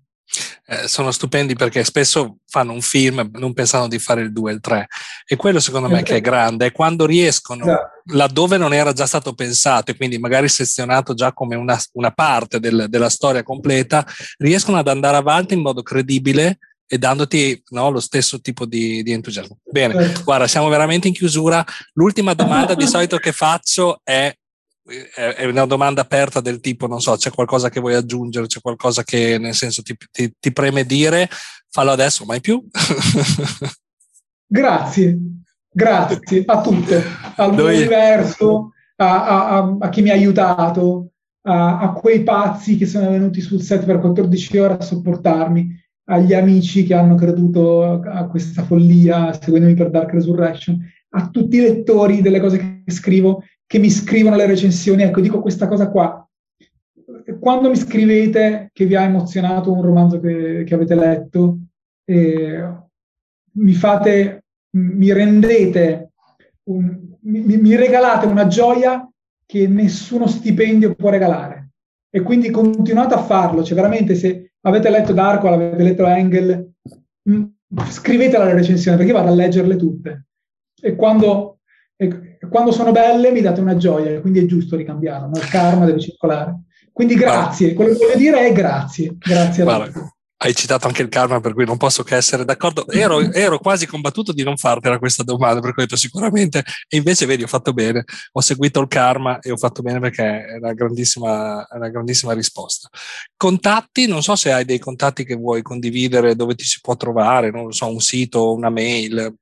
Eh, 0.71 0.87
sono 0.87 1.11
stupendi 1.11 1.53
perché 1.53 1.83
spesso 1.83 2.37
fanno 2.47 2.71
un 2.71 2.79
film 2.79 3.29
non 3.33 3.51
pensando 3.51 3.89
di 3.89 3.99
fare 3.99 4.21
il 4.21 4.31
2 4.31 4.51
e 4.51 4.53
il 4.53 4.61
3 4.61 4.87
e 5.25 5.35
quello 5.35 5.59
secondo 5.59 5.89
me 5.89 6.01
che 6.01 6.15
è 6.15 6.21
grande 6.21 6.67
è 6.67 6.71
quando 6.71 7.05
riescono 7.05 7.65
esatto. 7.65 8.03
laddove 8.13 8.55
non 8.55 8.73
era 8.73 8.93
già 8.93 9.05
stato 9.05 9.33
pensato 9.33 9.91
e 9.91 9.97
quindi 9.97 10.17
magari 10.17 10.47
sezionato 10.47 11.13
già 11.13 11.33
come 11.33 11.57
una, 11.57 11.77
una 11.95 12.11
parte 12.11 12.61
del, 12.61 12.85
della 12.87 13.09
storia 13.09 13.43
completa 13.43 14.07
riescono 14.37 14.77
ad 14.77 14.87
andare 14.87 15.17
avanti 15.17 15.55
in 15.55 15.59
modo 15.59 15.83
credibile 15.83 16.59
e 16.87 16.97
dandoti 16.97 17.63
no, 17.71 17.89
lo 17.89 17.99
stesso 17.99 18.39
tipo 18.39 18.65
di, 18.65 19.01
di 19.03 19.11
entusiasmo. 19.13 19.59
Bene, 19.63 19.93
certo. 19.93 20.23
guarda, 20.23 20.45
siamo 20.45 20.67
veramente 20.67 21.07
in 21.07 21.13
chiusura. 21.13 21.63
L'ultima 21.93 22.33
domanda 22.33 22.75
di 22.75 22.85
solito 22.85 23.15
che 23.15 23.31
faccio 23.31 24.01
è 24.03 24.33
è 24.83 25.45
una 25.45 25.65
domanda 25.65 26.01
aperta 26.01 26.41
del 26.41 26.59
tipo, 26.59 26.87
non 26.87 27.01
so, 27.01 27.15
c'è 27.15 27.29
qualcosa 27.29 27.69
che 27.69 27.79
vuoi 27.79 27.93
aggiungere, 27.93 28.47
c'è 28.47 28.61
qualcosa 28.61 29.03
che 29.03 29.37
nel 29.37 29.53
senso 29.53 29.81
ti, 29.81 29.95
ti, 30.11 30.33
ti 30.39 30.51
preme 30.51 30.85
dire, 30.85 31.29
fallo 31.69 31.91
adesso, 31.91 32.25
mai 32.25 32.41
più. 32.41 32.63
grazie, 34.47 35.17
grazie 35.69 36.43
a 36.45 36.61
tutte, 36.61 37.03
al 37.35 37.53
Noi... 37.53 37.77
universo, 37.77 38.71
a, 38.95 39.57
a, 39.57 39.77
a, 39.79 39.89
chi 39.89 40.01
mi 40.01 40.09
ha 40.09 40.13
aiutato, 40.13 41.11
a, 41.43 41.79
a, 41.79 41.91
quei 41.93 42.23
pazzi 42.23 42.77
che 42.77 42.85
sono 42.85 43.09
venuti 43.09 43.41
sul 43.41 43.61
set 43.61 43.85
per 43.85 43.99
14 43.99 44.57
ore 44.57 44.73
a 44.73 44.81
sopportarmi, 44.81 45.79
agli 46.05 46.33
amici 46.33 46.83
che 46.83 46.93
hanno 46.93 47.15
creduto 47.15 47.83
a 47.83 48.27
questa 48.27 48.63
follia 48.63 49.31
seguendomi 49.39 49.75
per 49.75 49.91
Dark 49.91 50.11
Resurrection, 50.11 50.77
a 51.13 51.29
tutti 51.29 51.57
i 51.57 51.61
lettori 51.61 52.21
delle 52.21 52.39
cose 52.39 52.57
che 52.57 52.91
scrivo 52.91 53.43
che 53.71 53.79
mi 53.79 53.89
scrivono 53.89 54.35
le 54.35 54.47
recensioni. 54.47 55.03
Ecco, 55.03 55.21
dico 55.21 55.39
questa 55.39 55.65
cosa 55.65 55.89
qua. 55.89 56.29
Quando 57.39 57.69
mi 57.69 57.77
scrivete 57.77 58.69
che 58.73 58.85
vi 58.85 58.97
ha 58.97 59.03
emozionato 59.03 59.71
un 59.71 59.81
romanzo 59.81 60.19
che, 60.19 60.65
che 60.65 60.73
avete 60.73 60.93
letto, 60.93 61.57
eh, 62.03 62.69
mi 63.53 63.71
fate, 63.71 64.43
mi 64.71 65.13
rendete, 65.13 66.11
un, 66.63 66.99
mi, 67.21 67.57
mi 67.57 67.75
regalate 67.77 68.25
una 68.25 68.47
gioia 68.47 69.09
che 69.45 69.69
nessuno 69.69 70.27
stipendio 70.27 70.93
può 70.93 71.09
regalare. 71.09 71.69
E 72.09 72.23
quindi 72.23 72.49
continuate 72.49 73.13
a 73.13 73.23
farlo. 73.23 73.63
Cioè, 73.63 73.75
veramente, 73.75 74.15
se 74.15 74.51
avete 74.59 74.89
letto 74.89 75.13
Darko, 75.13 75.47
avete 75.47 75.81
letto 75.81 76.05
Engel, 76.07 76.73
scrivetela 77.87 78.43
la 78.43 78.53
recensione, 78.53 78.97
perché 78.97 79.13
vado 79.13 79.29
a 79.29 79.35
leggerle 79.35 79.77
tutte. 79.77 80.25
E 80.77 80.93
quando 80.93 81.59
e 82.01 82.39
quando 82.49 82.71
sono 82.71 82.91
belle 82.91 83.31
mi 83.31 83.41
date 83.41 83.61
una 83.61 83.77
gioia, 83.77 84.19
quindi 84.21 84.39
è 84.39 84.45
giusto 84.45 84.75
ricambiarlo, 84.75 85.27
no? 85.27 85.39
il 85.39 85.47
karma 85.47 85.85
deve 85.85 85.99
circolare. 85.99 86.61
Quindi 86.91 87.13
grazie, 87.13 87.75
quello 87.75 87.91
che 87.91 87.97
voglio 88.03 88.17
dire 88.17 88.47
è 88.47 88.51
grazie, 88.51 89.15
grazie 89.19 89.63
a 89.63 89.85
tutti. 89.85 89.99
Hai 90.43 90.55
citato 90.55 90.87
anche 90.87 91.03
il 91.03 91.09
karma, 91.09 91.39
per 91.39 91.53
cui 91.53 91.65
non 91.65 91.77
posso 91.77 92.01
che 92.01 92.15
essere 92.15 92.43
d'accordo. 92.43 92.87
Ero, 92.89 93.31
ero 93.31 93.59
quasi 93.59 93.85
combattuto 93.85 94.33
di 94.33 94.41
non 94.41 94.57
fartela 94.57 94.97
questa 94.97 95.21
domanda, 95.21 95.59
per 95.61 95.73
cui 95.73 95.83
ho 95.83 95.85
detto 95.85 95.95
sicuramente, 95.95 96.63
e 96.87 96.97
invece 96.97 97.27
vedi, 97.27 97.43
ho 97.43 97.47
fatto 97.47 97.71
bene, 97.71 98.03
ho 98.31 98.41
seguito 98.41 98.81
il 98.81 98.87
karma 98.87 99.37
e 99.37 99.51
ho 99.51 99.57
fatto 99.57 99.83
bene 99.83 99.99
perché 99.99 100.43
è 100.43 100.55
una 100.55 100.73
grandissima, 100.73 101.67
una 101.69 101.89
grandissima 101.89 102.33
risposta. 102.33 102.89
Contatti, 103.37 104.07
non 104.07 104.23
so 104.23 104.35
se 104.35 104.51
hai 104.51 104.65
dei 104.65 104.79
contatti 104.79 105.23
che 105.23 105.35
vuoi 105.35 105.61
condividere, 105.61 106.35
dove 106.35 106.55
ti 106.55 106.63
si 106.63 106.79
può 106.81 106.95
trovare, 106.95 107.51
non 107.51 107.65
lo 107.65 107.71
so, 107.71 107.85
un 107.85 107.99
sito, 107.99 108.51
una 108.51 108.71
mail, 108.71 109.35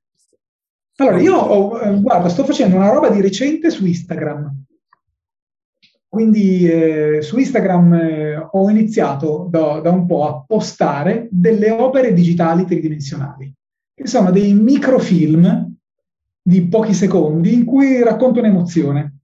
allora, 1.00 1.20
io 1.20 1.36
ho, 1.36 1.80
eh, 1.80 2.00
guarda, 2.00 2.28
sto 2.28 2.44
facendo 2.44 2.76
una 2.76 2.90
roba 2.90 3.08
di 3.08 3.20
recente 3.20 3.70
su 3.70 3.86
Instagram. 3.86 4.64
Quindi 6.06 6.68
eh, 6.68 7.22
su 7.22 7.38
Instagram 7.38 7.94
eh, 7.94 8.48
ho 8.50 8.68
iniziato 8.68 9.46
da, 9.48 9.80
da, 9.80 9.90
un 9.90 10.06
po' 10.06 10.26
a 10.26 10.44
postare 10.44 11.28
delle 11.30 11.70
opere 11.70 12.12
digitali 12.12 12.64
tridimensionali, 12.64 13.54
che 13.94 14.06
sono 14.06 14.30
dei 14.30 14.52
microfilm 14.52 15.72
di 16.42 16.66
pochi 16.66 16.94
secondi 16.94 17.54
in 17.54 17.64
cui 17.64 18.02
racconto 18.02 18.40
un'emozione. 18.40 19.18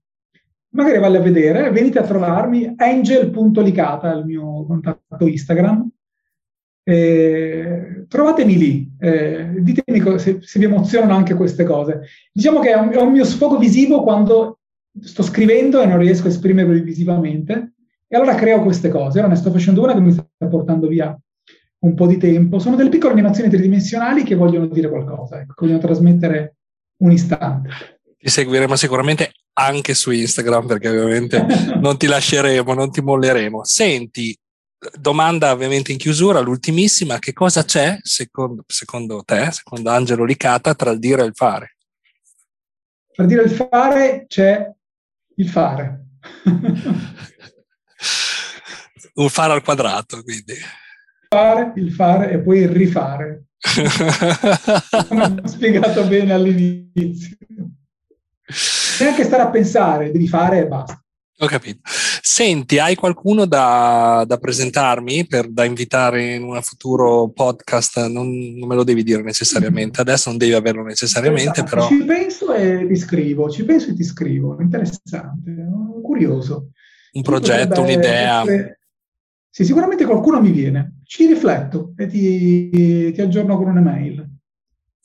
Magari 0.69 0.99
vale 0.99 1.17
a 1.17 1.21
vedere, 1.21 1.71
venite 1.71 1.99
a 1.99 2.03
trovarmi, 2.03 2.73
angel.licata, 2.75 4.13
il 4.13 4.25
mio 4.25 4.65
contatto 4.65 5.27
Instagram, 5.27 5.89
eh, 6.89 8.05
trovatemi 8.07 8.57
lì, 8.57 8.89
eh, 8.97 9.49
ditemi 9.59 10.01
se, 10.17 10.37
se, 10.41 10.57
vi 10.57 10.63
emozionano 10.63 11.13
anche 11.13 11.33
queste 11.33 11.65
cose. 11.65 12.03
Diciamo 12.31 12.61
che 12.61 12.71
è 12.71 12.75
un, 12.77 13.11
mio 13.11 13.25
sfogo 13.25 13.57
visivo 13.57 14.03
quando 14.03 14.59
sto 15.01 15.21
scrivendo 15.21 15.81
e 15.81 15.85
non 15.85 15.97
riesco 15.97 16.27
a 16.27 16.29
esprimerlo 16.29 16.81
visivamente, 16.81 17.73
e 18.07 18.15
allora 18.15 18.35
creo 18.35 18.63
queste 18.63 18.87
cose. 18.87 19.19
Ora 19.19 19.27
ne 19.27 19.35
sto 19.35 19.51
facendo 19.51 19.83
una 19.83 19.93
che 19.93 19.99
mi 19.99 20.13
sta 20.13 20.25
portando 20.49 20.87
via 20.87 21.13
un 21.79 21.93
po' 21.93 22.07
di 22.07 22.15
tempo. 22.15 22.57
Sono 22.57 22.77
delle 22.77 22.89
piccole 22.89 23.11
animazioni 23.11 23.49
tridimensionali 23.49 24.23
che 24.23 24.35
vogliono 24.35 24.67
dire 24.67 24.87
qualcosa, 24.87 25.41
ecco, 25.41 25.55
vogliono 25.57 25.79
trasmettere 25.79 26.55
un 27.01 27.11
istante. 27.11 27.69
Ti 28.17 28.29
seguiremo 28.29 28.77
sicuramente 28.77 29.33
anche 29.59 29.93
su 29.93 30.11
Instagram 30.11 30.67
perché 30.67 30.87
ovviamente 30.87 31.45
non 31.81 31.97
ti 31.97 32.07
lasceremo, 32.07 32.73
non 32.73 32.91
ti 32.91 33.01
molleremo. 33.01 33.65
Senti, 33.65 34.33
domanda 34.99 35.51
ovviamente 35.51 35.91
in 35.91 35.97
chiusura, 35.97 36.39
l'ultimissima, 36.39 37.19
che 37.19 37.33
cosa 37.33 37.63
c'è 37.63 37.97
secondo, 38.01 38.63
secondo, 38.67 39.23
te, 39.23 39.51
secondo 39.51 39.89
Angelo 39.89 40.23
Licata, 40.23 40.75
tra 40.75 40.91
il 40.91 40.99
dire 40.99 41.23
e 41.23 41.25
il 41.25 41.35
fare? 41.35 41.77
Tra 43.13 43.23
il 43.23 43.29
dire 43.29 43.41
e 43.41 43.45
il 43.45 43.51
fare 43.51 44.25
c'è 44.27 44.71
il 45.35 45.49
fare. 45.49 46.05
Un 49.15 49.29
fare 49.29 49.53
al 49.53 49.63
quadrato, 49.63 50.21
quindi. 50.21 50.53
Fare, 51.27 51.73
il 51.75 51.91
fare 51.91 52.31
e 52.31 52.39
poi 52.39 52.59
il 52.59 52.69
rifare. 52.69 53.45
Come 55.07 55.41
ho 55.43 55.47
spiegato 55.47 56.05
bene 56.05 56.33
all'inizio. 56.33 57.35
Neanche 58.99 59.23
stare 59.23 59.41
a 59.41 59.49
pensare, 59.49 60.11
devi 60.11 60.27
fare 60.27 60.59
e 60.59 60.67
basta. 60.67 61.03
Ho 61.39 61.45
capito. 61.45 61.81
Senti, 61.83 62.79
hai 62.79 62.95
qualcuno 62.95 63.45
da, 63.45 64.23
da 64.25 64.37
presentarmi, 64.37 65.27
per, 65.27 65.47
da 65.49 65.65
invitare 65.65 66.33
in 66.33 66.41
un 66.41 66.59
futuro 66.63 67.29
podcast? 67.29 68.07
Non, 68.07 68.27
non, 68.57 68.67
me 68.67 68.73
lo 68.73 68.83
devi 68.83 69.03
dire 69.03 69.21
necessariamente, 69.21 70.01
adesso 70.01 70.29
non 70.29 70.39
devi 70.39 70.53
averlo 70.53 70.81
necessariamente, 70.81 71.61
esatto. 71.61 71.69
però... 71.69 71.87
Ci 71.87 72.03
penso 72.05 72.53
e 72.53 72.87
ti 72.87 72.95
scrivo, 72.95 73.49
ci 73.51 73.63
penso 73.65 73.91
e 73.91 73.93
ti 73.93 74.03
scrivo, 74.03 74.57
interessante, 74.59 75.53
curioso. 76.01 76.71
Un 77.11 77.21
progetto, 77.21 77.81
un'idea. 77.81 78.43
Sì, 79.47 79.63
sicuramente 79.63 80.05
qualcuno 80.05 80.41
mi 80.41 80.51
viene, 80.51 81.01
ci 81.03 81.27
rifletto 81.27 81.93
e 81.97 82.07
ti, 82.07 83.11
ti 83.11 83.21
aggiorno 83.21 83.57
con 83.57 83.67
un'email. 83.67 84.36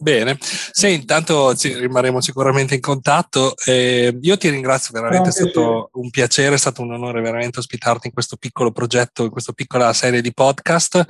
Bene, 0.03 0.37
sì, 0.41 0.95
intanto 0.95 1.55
rimarremo 1.57 2.21
sicuramente 2.21 2.75
in 2.75 2.81
contatto. 2.81 3.55
Eh, 3.65 4.19
io 4.21 4.37
ti 4.37 4.49
ringrazio 4.49 4.93
veramente, 4.93 5.29
è 5.29 5.33
stato 5.33 5.91
un 5.93 6.11
piacere, 6.11 6.57
è 6.57 6.59
stato 6.59 6.83
un 6.83 6.93
onore 6.93 7.21
veramente 7.21 7.61
ospitarti 7.61 8.09
in 8.09 8.13
questo 8.13 8.35
piccolo 8.37 8.73
progetto, 8.73 9.23
in 9.23 9.31
questa 9.31 9.53
piccola 9.53 9.93
serie 9.93 10.21
di 10.21 10.33
podcast. 10.33 11.07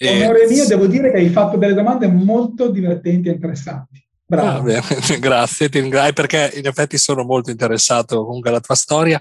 Onore 0.00 0.48
mio, 0.48 0.66
devo 0.66 0.86
dire 0.86 1.12
che 1.12 1.18
hai 1.18 1.28
fatto 1.28 1.56
delle 1.56 1.74
domande 1.74 2.08
molto 2.08 2.68
divertenti 2.68 3.28
e 3.28 3.32
interessanti. 3.32 4.04
Bravo. 4.24 4.72
Ah, 4.72 4.82
grazie, 5.18 5.68
ti 5.68 5.80
ringrazio 5.80 6.14
perché 6.14 6.52
in 6.54 6.66
effetti 6.66 6.96
sono 6.96 7.22
molto 7.22 7.50
interessato 7.50 8.24
comunque 8.24 8.48
alla 8.48 8.60
tua 8.60 8.74
storia. 8.74 9.20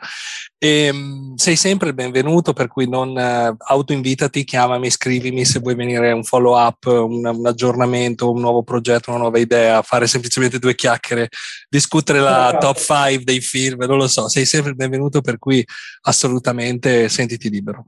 E, 0.57 0.85
ehm, 0.85 1.35
sei 1.35 1.55
sempre 1.55 1.89
il 1.89 1.93
benvenuto, 1.93 2.53
per 2.53 2.67
cui 2.67 2.87
non 2.87 3.09
uh, 3.09 3.55
autoinvitati, 3.57 4.43
chiamami, 4.43 4.89
scrivimi 4.89 5.43
se 5.43 5.59
vuoi 5.59 5.75
venire 5.75 6.11
un 6.11 6.23
follow 6.23 6.57
up, 6.57 6.85
un, 6.85 7.25
un, 7.25 7.45
aggiornamento, 7.45 8.31
un 8.31 8.39
nuovo 8.39 8.63
progetto, 8.63 9.09
una 9.09 9.19
nuova 9.19 9.39
idea, 9.39 9.81
fare 9.81 10.07
semplicemente 10.07 10.59
due 10.59 10.75
chiacchiere, 10.75 11.29
discutere 11.67 12.19
la 12.19 12.55
top 12.59 12.77
5 12.77 13.23
dei 13.23 13.41
film, 13.41 13.83
non 13.83 13.97
lo 13.97 14.07
so, 14.07 14.29
sei 14.29 14.45
sempre 14.45 14.69
il 14.69 14.77
benvenuto, 14.77 15.21
per 15.21 15.37
cui 15.39 15.65
assolutamente 16.03 17.09
sentiti 17.09 17.49
libero. 17.49 17.85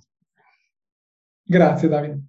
Grazie 1.46 1.88
Davide. 1.88 2.20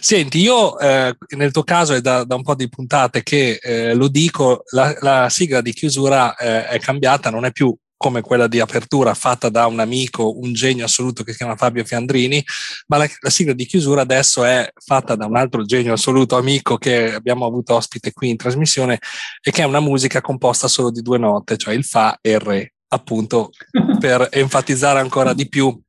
Senti, 0.00 0.40
io 0.40 0.78
eh, 0.78 1.16
nel 1.36 1.50
tuo 1.50 1.62
caso 1.62 1.94
è 1.94 2.00
da, 2.00 2.24
da, 2.24 2.34
un 2.34 2.42
po' 2.42 2.54
di 2.54 2.68
puntate 2.68 3.22
che 3.22 3.58
eh, 3.62 3.94
lo 3.94 4.08
dico, 4.08 4.62
la, 4.70 4.94
la 5.00 5.28
sigla 5.28 5.60
di 5.60 5.72
chiusura 5.72 6.34
eh, 6.36 6.66
è 6.66 6.78
cambiata, 6.78 7.30
non 7.30 7.44
è 7.44 7.52
più 7.52 7.76
come 7.96 8.20
quella 8.20 8.46
di 8.46 8.60
apertura 8.60 9.14
fatta 9.14 9.48
da 9.48 9.66
un 9.66 9.80
amico, 9.80 10.38
un 10.38 10.52
genio 10.52 10.84
assoluto 10.84 11.22
che 11.22 11.32
si 11.32 11.38
chiama 11.38 11.56
Fabio 11.56 11.84
Fiandrini, 11.84 12.44
ma 12.88 12.98
la, 12.98 13.08
la, 13.20 13.30
sigla 13.30 13.54
di 13.54 13.64
chiusura 13.64 14.02
adesso 14.02 14.44
è 14.44 14.70
fatta 14.74 15.16
da 15.16 15.26
un 15.26 15.36
altro 15.36 15.64
genio 15.64 15.94
assoluto 15.94 16.36
amico 16.36 16.76
che 16.76 17.14
abbiamo 17.14 17.46
avuto 17.46 17.74
ospite 17.74 18.12
qui 18.12 18.28
in 18.28 18.36
trasmissione 18.36 18.98
e 19.40 19.50
che 19.50 19.62
è 19.62 19.66
una 19.66 19.80
musica 19.80 20.20
composta 20.20 20.68
solo 20.68 20.90
di 20.90 21.00
due 21.00 21.18
note, 21.18 21.56
cioè 21.56 21.74
il 21.74 21.84
Fa 21.84 22.18
e 22.20 22.32
il 22.32 22.40
Re, 22.40 22.74
appunto 22.88 23.50
per 23.98 24.28
enfatizzare 24.30 25.00
ancora 25.00 25.32
di 25.32 25.48
più 25.48 25.80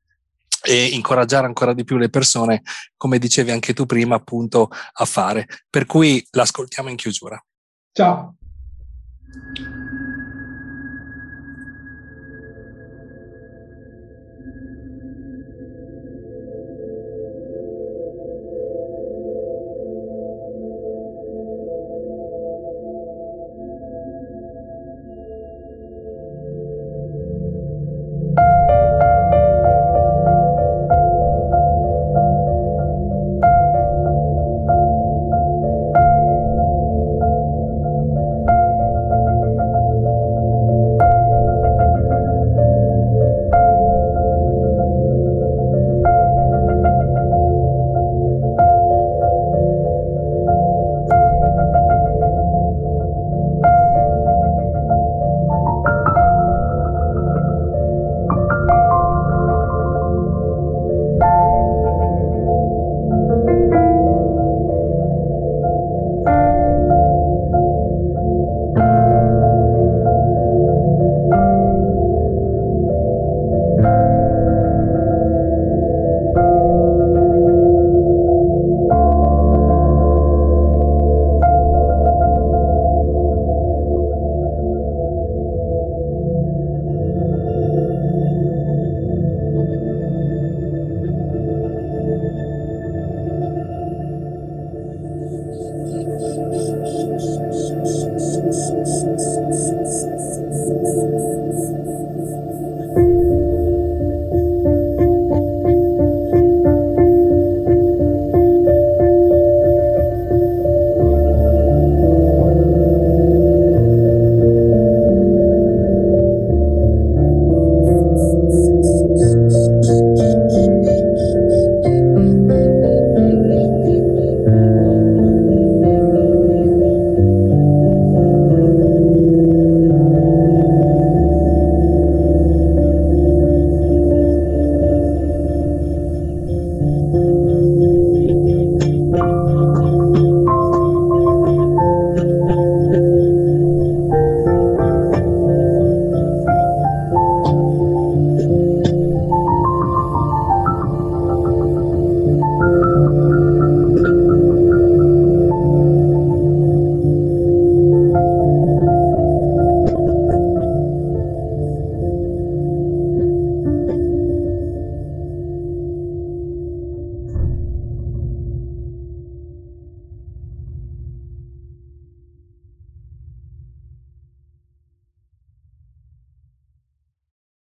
e 0.64 0.86
incoraggiare 0.86 1.46
ancora 1.46 1.74
di 1.74 1.84
più 1.84 1.98
le 1.98 2.10
persone, 2.10 2.62
come 2.96 3.20
dicevi 3.20 3.52
anche 3.52 3.74
tu 3.74 3.86
prima, 3.86 4.16
appunto 4.16 4.70
a 4.94 5.06
fare. 5.06 5.48
Per 5.70 5.86
cui 5.86 6.26
l'ascoltiamo 6.32 6.90
in 6.90 6.96
chiusura. 6.96 7.42
Ciao. 7.92 8.36